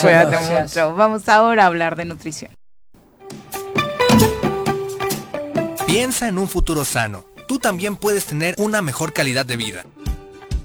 [0.96, 2.52] Vamos ahora a hablar de nutrición.
[5.88, 7.26] Piensa en un futuro sano.
[7.48, 9.84] Tú también puedes tener una mejor calidad de vida.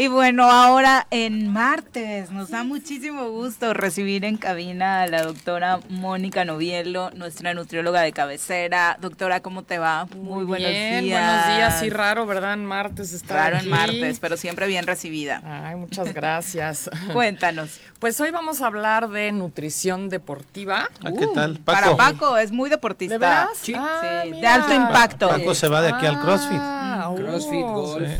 [0.00, 5.78] Y bueno, ahora en martes nos da muchísimo gusto recibir en cabina a la doctora
[5.90, 8.96] Mónica Novielo, nuestra nutrióloga de cabecera.
[8.98, 10.06] Doctora, ¿cómo te va?
[10.16, 11.02] Muy, buenos días.
[11.02, 12.54] Buenos días, sí, raro, ¿verdad?
[12.54, 15.42] En martes está Raro en martes, pero siempre bien recibida.
[15.44, 16.88] Ay, muchas gracias.
[17.12, 17.78] Cuéntanos.
[17.98, 20.88] Pues hoy vamos a hablar de nutrición deportiva.
[21.04, 21.58] Ah, ¿Qué tal?
[21.58, 21.78] Paco.
[21.78, 23.18] Para Paco, es muy deportista.
[23.18, 25.28] ¿De Sí, ah, de alto impacto.
[25.28, 26.58] Paco se va de aquí al CrossFit.
[26.58, 28.10] Ah, CrossFit, golf.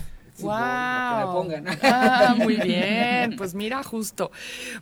[0.43, 1.49] Wow.
[1.83, 3.35] Ah, muy bien.
[3.37, 4.31] Pues mira, justo.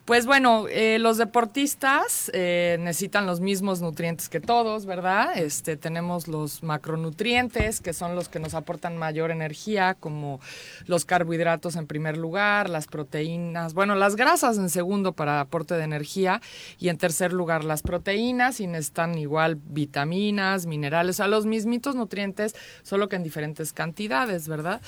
[0.04, 5.36] Pues bueno, eh, los deportistas eh, necesitan los mismos nutrientes que todos, ¿verdad?
[5.36, 10.40] Este, tenemos los macronutrientes, que son los que nos aportan mayor energía, como
[10.86, 15.84] los carbohidratos en primer lugar, las proteínas, bueno, las grasas en segundo para aporte de
[15.84, 16.40] energía,
[16.78, 22.54] y en tercer lugar las proteínas, y necesitan igual vitaminas, minerales, a los mismitos nutrientes,
[22.82, 24.80] solo que en diferentes cantidades, ¿verdad?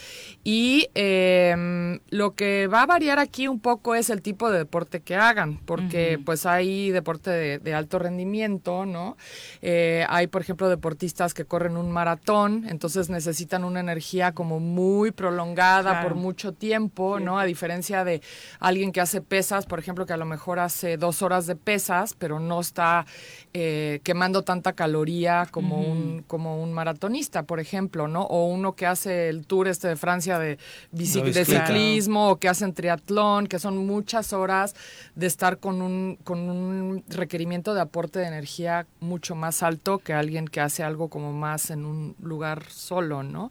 [0.44, 4.58] Y y em, lo que va a variar aquí un poco es el tipo de
[4.58, 9.16] deporte que hagan, porque pues hay deporte de, alto rendimiento, ¿no?
[9.62, 15.12] Eh, hay, por ejemplo, deportistas que corren un maratón, entonces necesitan una energía como muy
[15.12, 17.38] prolongada por mucho tiempo, ¿no?
[17.38, 18.20] A diferencia de
[18.58, 22.14] alguien que hace pesas, por ejemplo, que a lo mejor hace dos horas de pesas,
[22.18, 23.06] pero no está
[23.54, 28.24] eh, quemando tanta caloría como, un, como un maratonista, por ejemplo, ¿no?
[28.24, 30.49] O uno que hace el tour este de Francia de
[30.92, 34.74] de, ciclismo o que hacen triatlón, que son muchas horas
[35.14, 40.12] de estar con un, con un requerimiento de aporte de energía mucho más alto que
[40.12, 43.50] alguien que hace algo como más en un lugar solo, ¿no?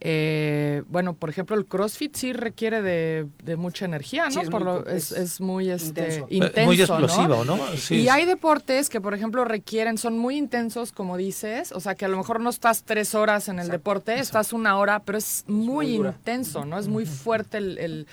[0.00, 4.84] Eh, bueno, por ejemplo, el CrossFit sí requiere de, mucha energía, ¿no?
[4.86, 6.66] es, muy este, intenso.
[6.66, 7.58] muy explosivo, ¿no?
[7.90, 12.04] y hay deportes que, por ejemplo, requieren, son muy intensos, como dices, o sea, que
[12.04, 15.44] a lo mejor no estás tres horas en el deporte, estás una hora, pero es
[15.46, 16.78] muy, intenso intenso, ¿no?
[16.78, 18.06] Es muy fuerte el,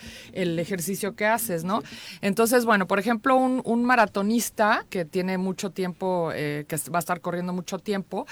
[0.60, 1.82] ejercicio que haces, ¿no?
[2.22, 7.22] Entonces, bueno, por ejemplo, un, maratonista que tiene mucho tiempo, eh, que va a estar
[7.22, 8.28] corriendo mucho tiempo,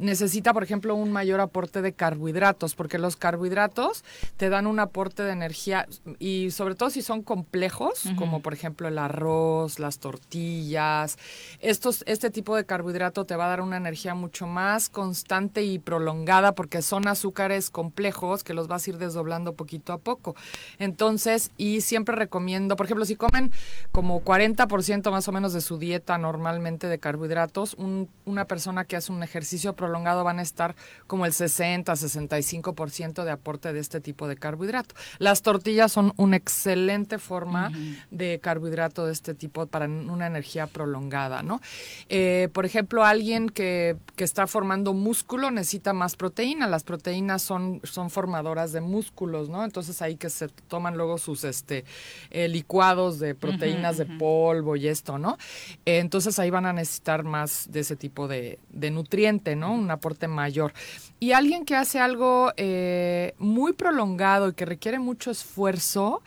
[0.00, 4.04] necesita, por ejemplo, un mayor aporte de carbohidratos, porque los carbohidratos
[4.36, 5.86] te dan un aporte de energía
[6.18, 11.18] y sobre todo si son complejos, como por ejemplo el arroz, las tortillas,
[11.60, 15.78] estos, este tipo de carbohidrato te va a dar una energía mucho más constante y
[15.78, 19.21] prolongada porque son azúcares complejos que los vas a ir desdoblando
[19.52, 20.34] poquito a poco.
[20.78, 23.52] Entonces, y siempre recomiendo, por ejemplo, si comen
[23.90, 27.76] como 40% más o menos de su dieta normalmente de carbohidratos,
[28.24, 30.74] una persona que hace un ejercicio prolongado van a estar
[31.06, 34.94] como el 60, 65% de aporte de este tipo de carbohidrato.
[35.18, 37.72] Las tortillas son una excelente forma
[38.10, 41.60] de carbohidrato de este tipo para una energía prolongada, ¿no?
[42.08, 46.66] Eh, por ejemplo, alguien que, que está formando músculo necesita más proteína.
[46.66, 48.80] Las proteínas son, son formadoras de
[49.12, 49.62] músculos, ¿no?
[49.64, 51.84] Entonces ahí que se toman luego sus este,
[52.30, 55.36] eh, licuados de proteínas de polvo y esto, ¿no?
[55.84, 59.74] Eh, entonces ahí van a necesitar más de ese tipo de, de nutriente, ¿no?
[59.74, 60.72] Un aporte mayor.
[61.20, 66.22] Y alguien que hace algo eh, muy prolongado y que requiere mucho esfuerzo,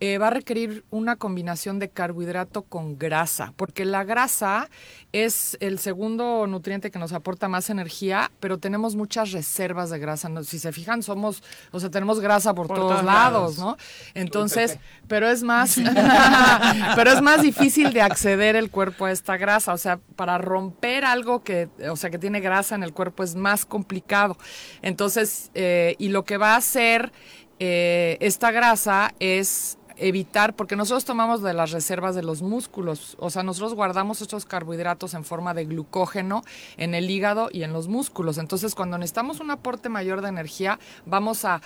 [0.00, 4.70] eh, va a requerir una combinación de carbohidrato con grasa, porque la grasa
[5.12, 10.30] es el segundo nutriente que nos aporta más energía, pero tenemos muchas reservas de grasa.
[10.44, 11.42] Si se fijan, somos,
[11.72, 13.76] o sea, tenemos grasa por, todos, lados, ¿no?
[14.14, 15.76] Entonces, pero es más,
[16.94, 19.72] pero es más difícil de acceder el cuerpo a esta grasa.
[19.72, 23.34] O sea, para romper algo que, o sea, que tiene grasa en el cuerpo es
[23.34, 24.36] más complicado.
[24.82, 27.12] Entonces, eh, y lo que va a hacer
[27.60, 33.30] eh, esta grasa es evitar, porque nosotros tomamos de las reservas de los músculos, o
[33.30, 36.42] sea, nosotros guardamos estos carbohidratos en forma de glucógeno
[36.76, 38.38] en el hígado y en los músculos.
[38.38, 41.60] Entonces, cuando necesitamos un aporte mayor de energía, vamos a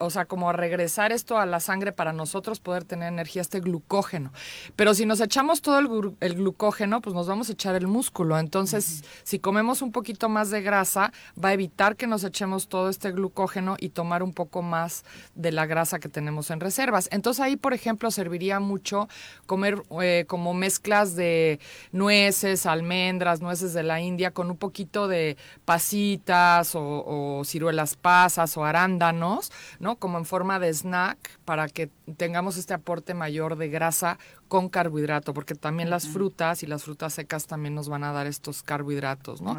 [0.00, 3.60] o sea, como a regresar esto a la sangre para nosotros poder tener energía, este
[3.60, 4.32] glucógeno.
[4.76, 5.78] Pero si nos echamos todo
[6.20, 8.38] el, glucógeno, pues nos vamos a echar el músculo.
[8.38, 11.12] Entonces, si comemos un poquito más de grasa,
[11.42, 15.04] va a evitar que nos echemos todo este glucógeno y tomar un poco más
[15.34, 17.08] de la grasa que tenemos en reservas.
[17.12, 19.08] Entonces ahí, por ejemplo, serviría mucho
[19.46, 21.60] comer eh, como mezclas de
[21.92, 28.56] nueces, almendras, nueces de la India con un poquito de pasitas o, o ciruelas pasas
[28.56, 29.96] o arándanos ¿no?
[29.96, 34.18] Como en forma de snack para que tengamos este aporte mayor de grasa
[34.48, 38.26] con carbohidrato, porque también las frutas y las frutas secas también nos van a dar
[38.26, 39.56] estos carbohidratos, ¿no?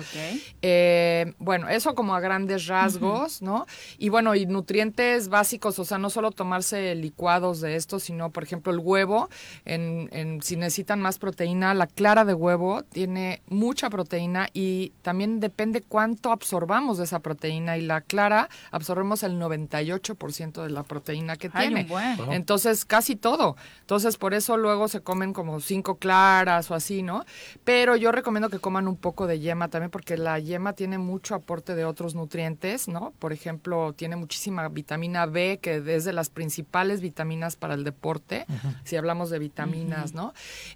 [0.61, 3.65] Eh, bueno, eso como a grandes rasgos, ¿no?
[3.97, 8.43] Y bueno, y nutrientes básicos, o sea, no solo tomarse licuados de esto, sino, por
[8.43, 9.29] ejemplo, el huevo,
[9.65, 15.39] en, en, si necesitan más proteína, la clara de huevo tiene mucha proteína y también
[15.39, 21.35] depende cuánto absorbamos de esa proteína y la clara absorbemos el 98% de la proteína
[21.35, 21.87] que tiene.
[22.31, 23.55] Entonces, casi todo.
[23.81, 27.25] Entonces, por eso luego se comen como cinco claras o así, ¿no?
[27.63, 31.35] Pero yo recomiendo que coman un poco de yema también porque la yema tiene mucho
[31.35, 33.13] aporte de otros nutrientes, ¿no?
[33.19, 38.45] Por ejemplo, tiene muchísima vitamina B, que es de las principales vitaminas para el deporte,
[38.83, 40.33] si hablamos de vitaminas, ¿no?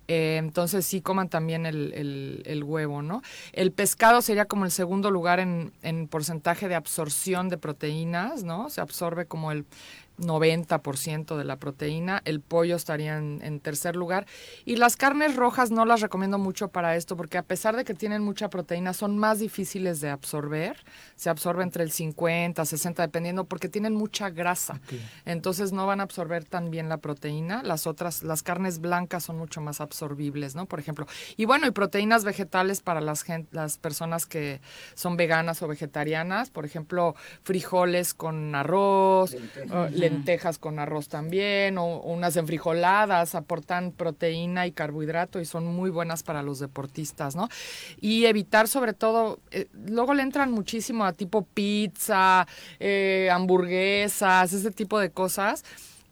[0.07, 3.21] Eh, entonces sí coman también el, huevo, ¿no?
[3.51, 8.69] El pescado sería como el segundo lugar en, en porcentaje de absorción de proteínas, ¿no?
[8.69, 9.65] Se absorbe como el
[10.25, 14.25] 90% de la proteína, el pollo estaría en, tercer lugar.
[14.65, 17.93] Y las carnes rojas no las recomiendo mucho para esto porque a pesar de que
[17.93, 20.77] tienen mucha proteína son más difíciles de absorber,
[21.15, 24.81] se absorbe entre el 50, 60 dependiendo porque tienen mucha grasa,
[25.25, 29.37] entonces no van a absorber tan bien la proteína, las otras, las carnes blancas son
[29.37, 30.65] mucho más absorbibles, ¿no?
[30.65, 34.61] Por ejemplo, y bueno, y proteínas vegetales para las, las personas que
[34.95, 39.35] son veganas o vegetarianas, por ejemplo, frijoles con arroz,
[39.91, 40.12] lentejas
[40.60, 46.44] con arroz también, o, unas enfrijoladas, aportan proteína y carbohidrato y son muy buenas para
[46.44, 47.49] los deportistas, ¿no?
[47.99, 52.48] Y evitar sobre todo, eh, luego le entran muchísimo a tipo pizza,
[52.80, 55.64] eh, hamburguesas, ese tipo de cosas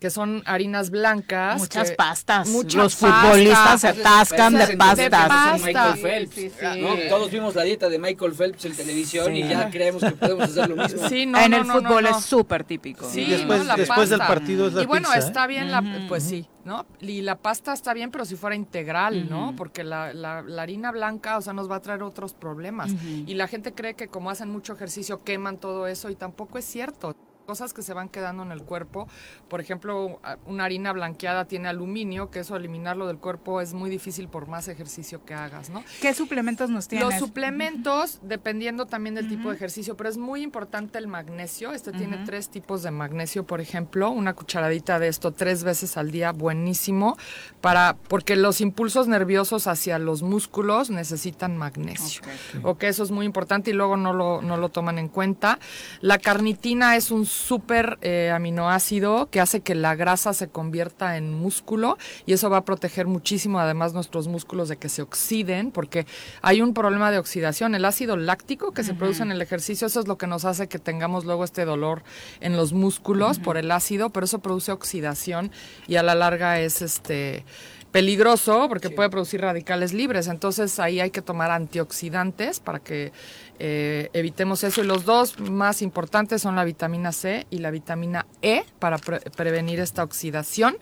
[0.02, 1.60] que son harinas blancas.
[1.60, 2.50] Muchas pastas.
[2.74, 5.62] Los futbolistas se atascan de, pastas.
[5.62, 7.08] Michael Phelps.
[7.08, 10.70] Todos vimos la dieta de Michael Phelps en televisión y ya creemos que podemos hacer
[10.70, 11.06] lo mismo.
[11.08, 13.08] en el fútbol es súper típico.
[13.08, 15.20] Sí, después, después del partido es la Y bueno, ¿eh?
[15.20, 16.88] está bien, la, pues sí, ¿no?
[17.00, 19.54] Y la pasta está bien, pero si fuera integral, ¿no?
[19.56, 22.92] Porque la, la, harina blanca, o sea, nos va a traer otros problemas.
[23.28, 26.66] Y la gente cree que como hacen mucho ejercicio queman todo eso y tampoco es
[26.66, 27.16] cierto
[27.52, 29.10] cosas que se van quedando en el cuerpo.
[29.50, 34.30] Por ejemplo, una harina blanqueada tiene aluminio, que eso eliminarlo del cuerpo es muy difícil
[34.30, 35.84] por más ejercicio que hagas, ¿no?
[36.02, 37.10] ¿Qué suplementos nos tienes?
[37.10, 41.74] Los suplementos, dependiendo también del tipo de ejercicio, pero es muy importante el magnesio.
[41.74, 46.10] Este tiene tres tipos de magnesio, por ejemplo, una cucharadita de esto tres veces al
[46.10, 47.18] día, buenísimo,
[47.60, 52.22] para porque los impulsos nerviosos hacia los músculos necesitan magnesio.
[52.64, 55.60] Ok, eso es muy importante y luego no lo, no lo toman en cuenta.
[56.00, 61.34] La carnitina es un súper eh, aminoácido que hace que la grasa se convierta en
[61.34, 66.06] músculo y eso va a proteger muchísimo además nuestros músculos de que se oxiden porque
[66.42, 67.76] hay un problema de oxidación.
[67.76, 70.68] El ácido láctico que se produce en el ejercicio, eso es lo que nos hace
[70.68, 72.04] que tengamos luego este dolor
[72.40, 75.52] en los músculos por el ácido, pero eso produce oxidación
[75.88, 77.44] y a la larga es este
[77.92, 80.28] peligroso porque puede producir radicales libres.
[80.28, 83.12] Entonces ahí hay que tomar antioxidantes para que
[83.60, 84.82] eh, evitemos eso.
[84.82, 89.80] Y los dos más importantes son la vitamina C y la vitamina E para prevenir
[89.80, 90.78] esta oxidación.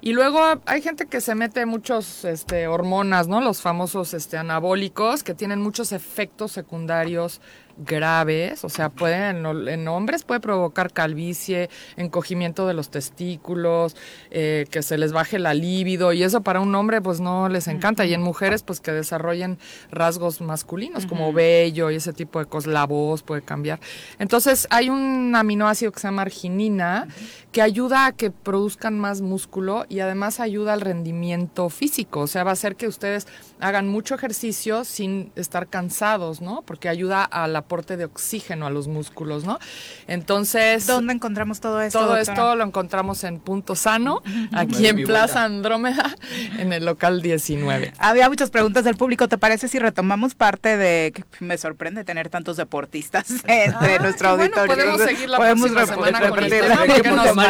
[0.00, 3.40] Y luego hay gente que se mete muchos este, hormonas, ¿no?
[3.40, 7.40] Los famosos este, anabólicos que tienen muchos efectos secundarios
[7.78, 13.96] graves, o sea, pueden, en hombres puede provocar calvicie, encogimiento de los testículos,
[14.30, 17.68] eh, que se les baje la libido, y eso para un hombre pues no les
[17.68, 19.58] encanta, y en mujeres pues que desarrollen
[19.90, 23.80] rasgos masculinos como vello y ese tipo de cosas, la voz puede cambiar.
[24.18, 27.06] Entonces hay un aminoácido que se llama arginina
[27.52, 32.44] que ayuda a que produzcan más músculo y además ayuda al rendimiento físico, o sea,
[32.44, 33.26] va a hacer que ustedes
[33.60, 36.62] hagan mucho ejercicio sin estar cansados, ¿no?
[36.62, 39.58] Porque ayuda al aporte de oxígeno a los músculos, ¿no?
[40.06, 40.86] Entonces...
[40.86, 41.98] ¿Dónde encontramos todo esto?
[41.98, 44.22] Todo esto lo encontramos en Punto Sano,
[44.52, 46.16] aquí en Plaza Andrómeda,
[46.58, 47.92] en el local 19.
[47.98, 51.12] Había muchas preguntas del público, ¿te parece si retomamos parte de...
[51.14, 54.74] que me sorprende tener tantos deportistas entre ah, nuestro auditorio?
[54.74, 56.52] podemos seguir la podemos próxima semana con el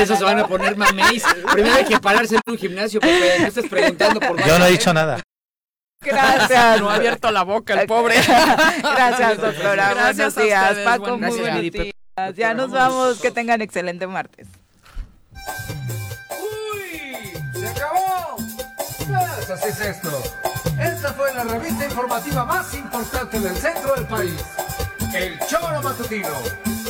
[0.01, 1.23] eso se van a poner mameis.
[1.53, 4.93] Primero hay que pararse en un gimnasio porque estás preguntando por Yo no he dicho
[4.93, 5.23] nada.
[6.01, 6.81] Gracias.
[6.81, 8.17] No ha abierto la boca el pobre.
[8.83, 9.95] Gracias, doctora.
[9.95, 10.79] Gracias Buenos días.
[10.85, 11.95] Paco, muy buenos días.
[12.37, 13.21] Ya nos vamos.
[13.21, 14.49] Que tengan excelente martes.
[16.31, 17.33] ¡Uy!
[17.59, 18.37] ¡Se acabó!
[19.07, 20.23] Pues así es esto.
[20.81, 24.45] Esta fue la revista informativa más importante del centro del país.
[25.15, 26.29] El Choro Matutino.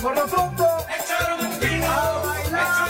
[0.02, 1.86] Por lo pronto, el Choro Matutino.
[1.86, 2.88] A bailar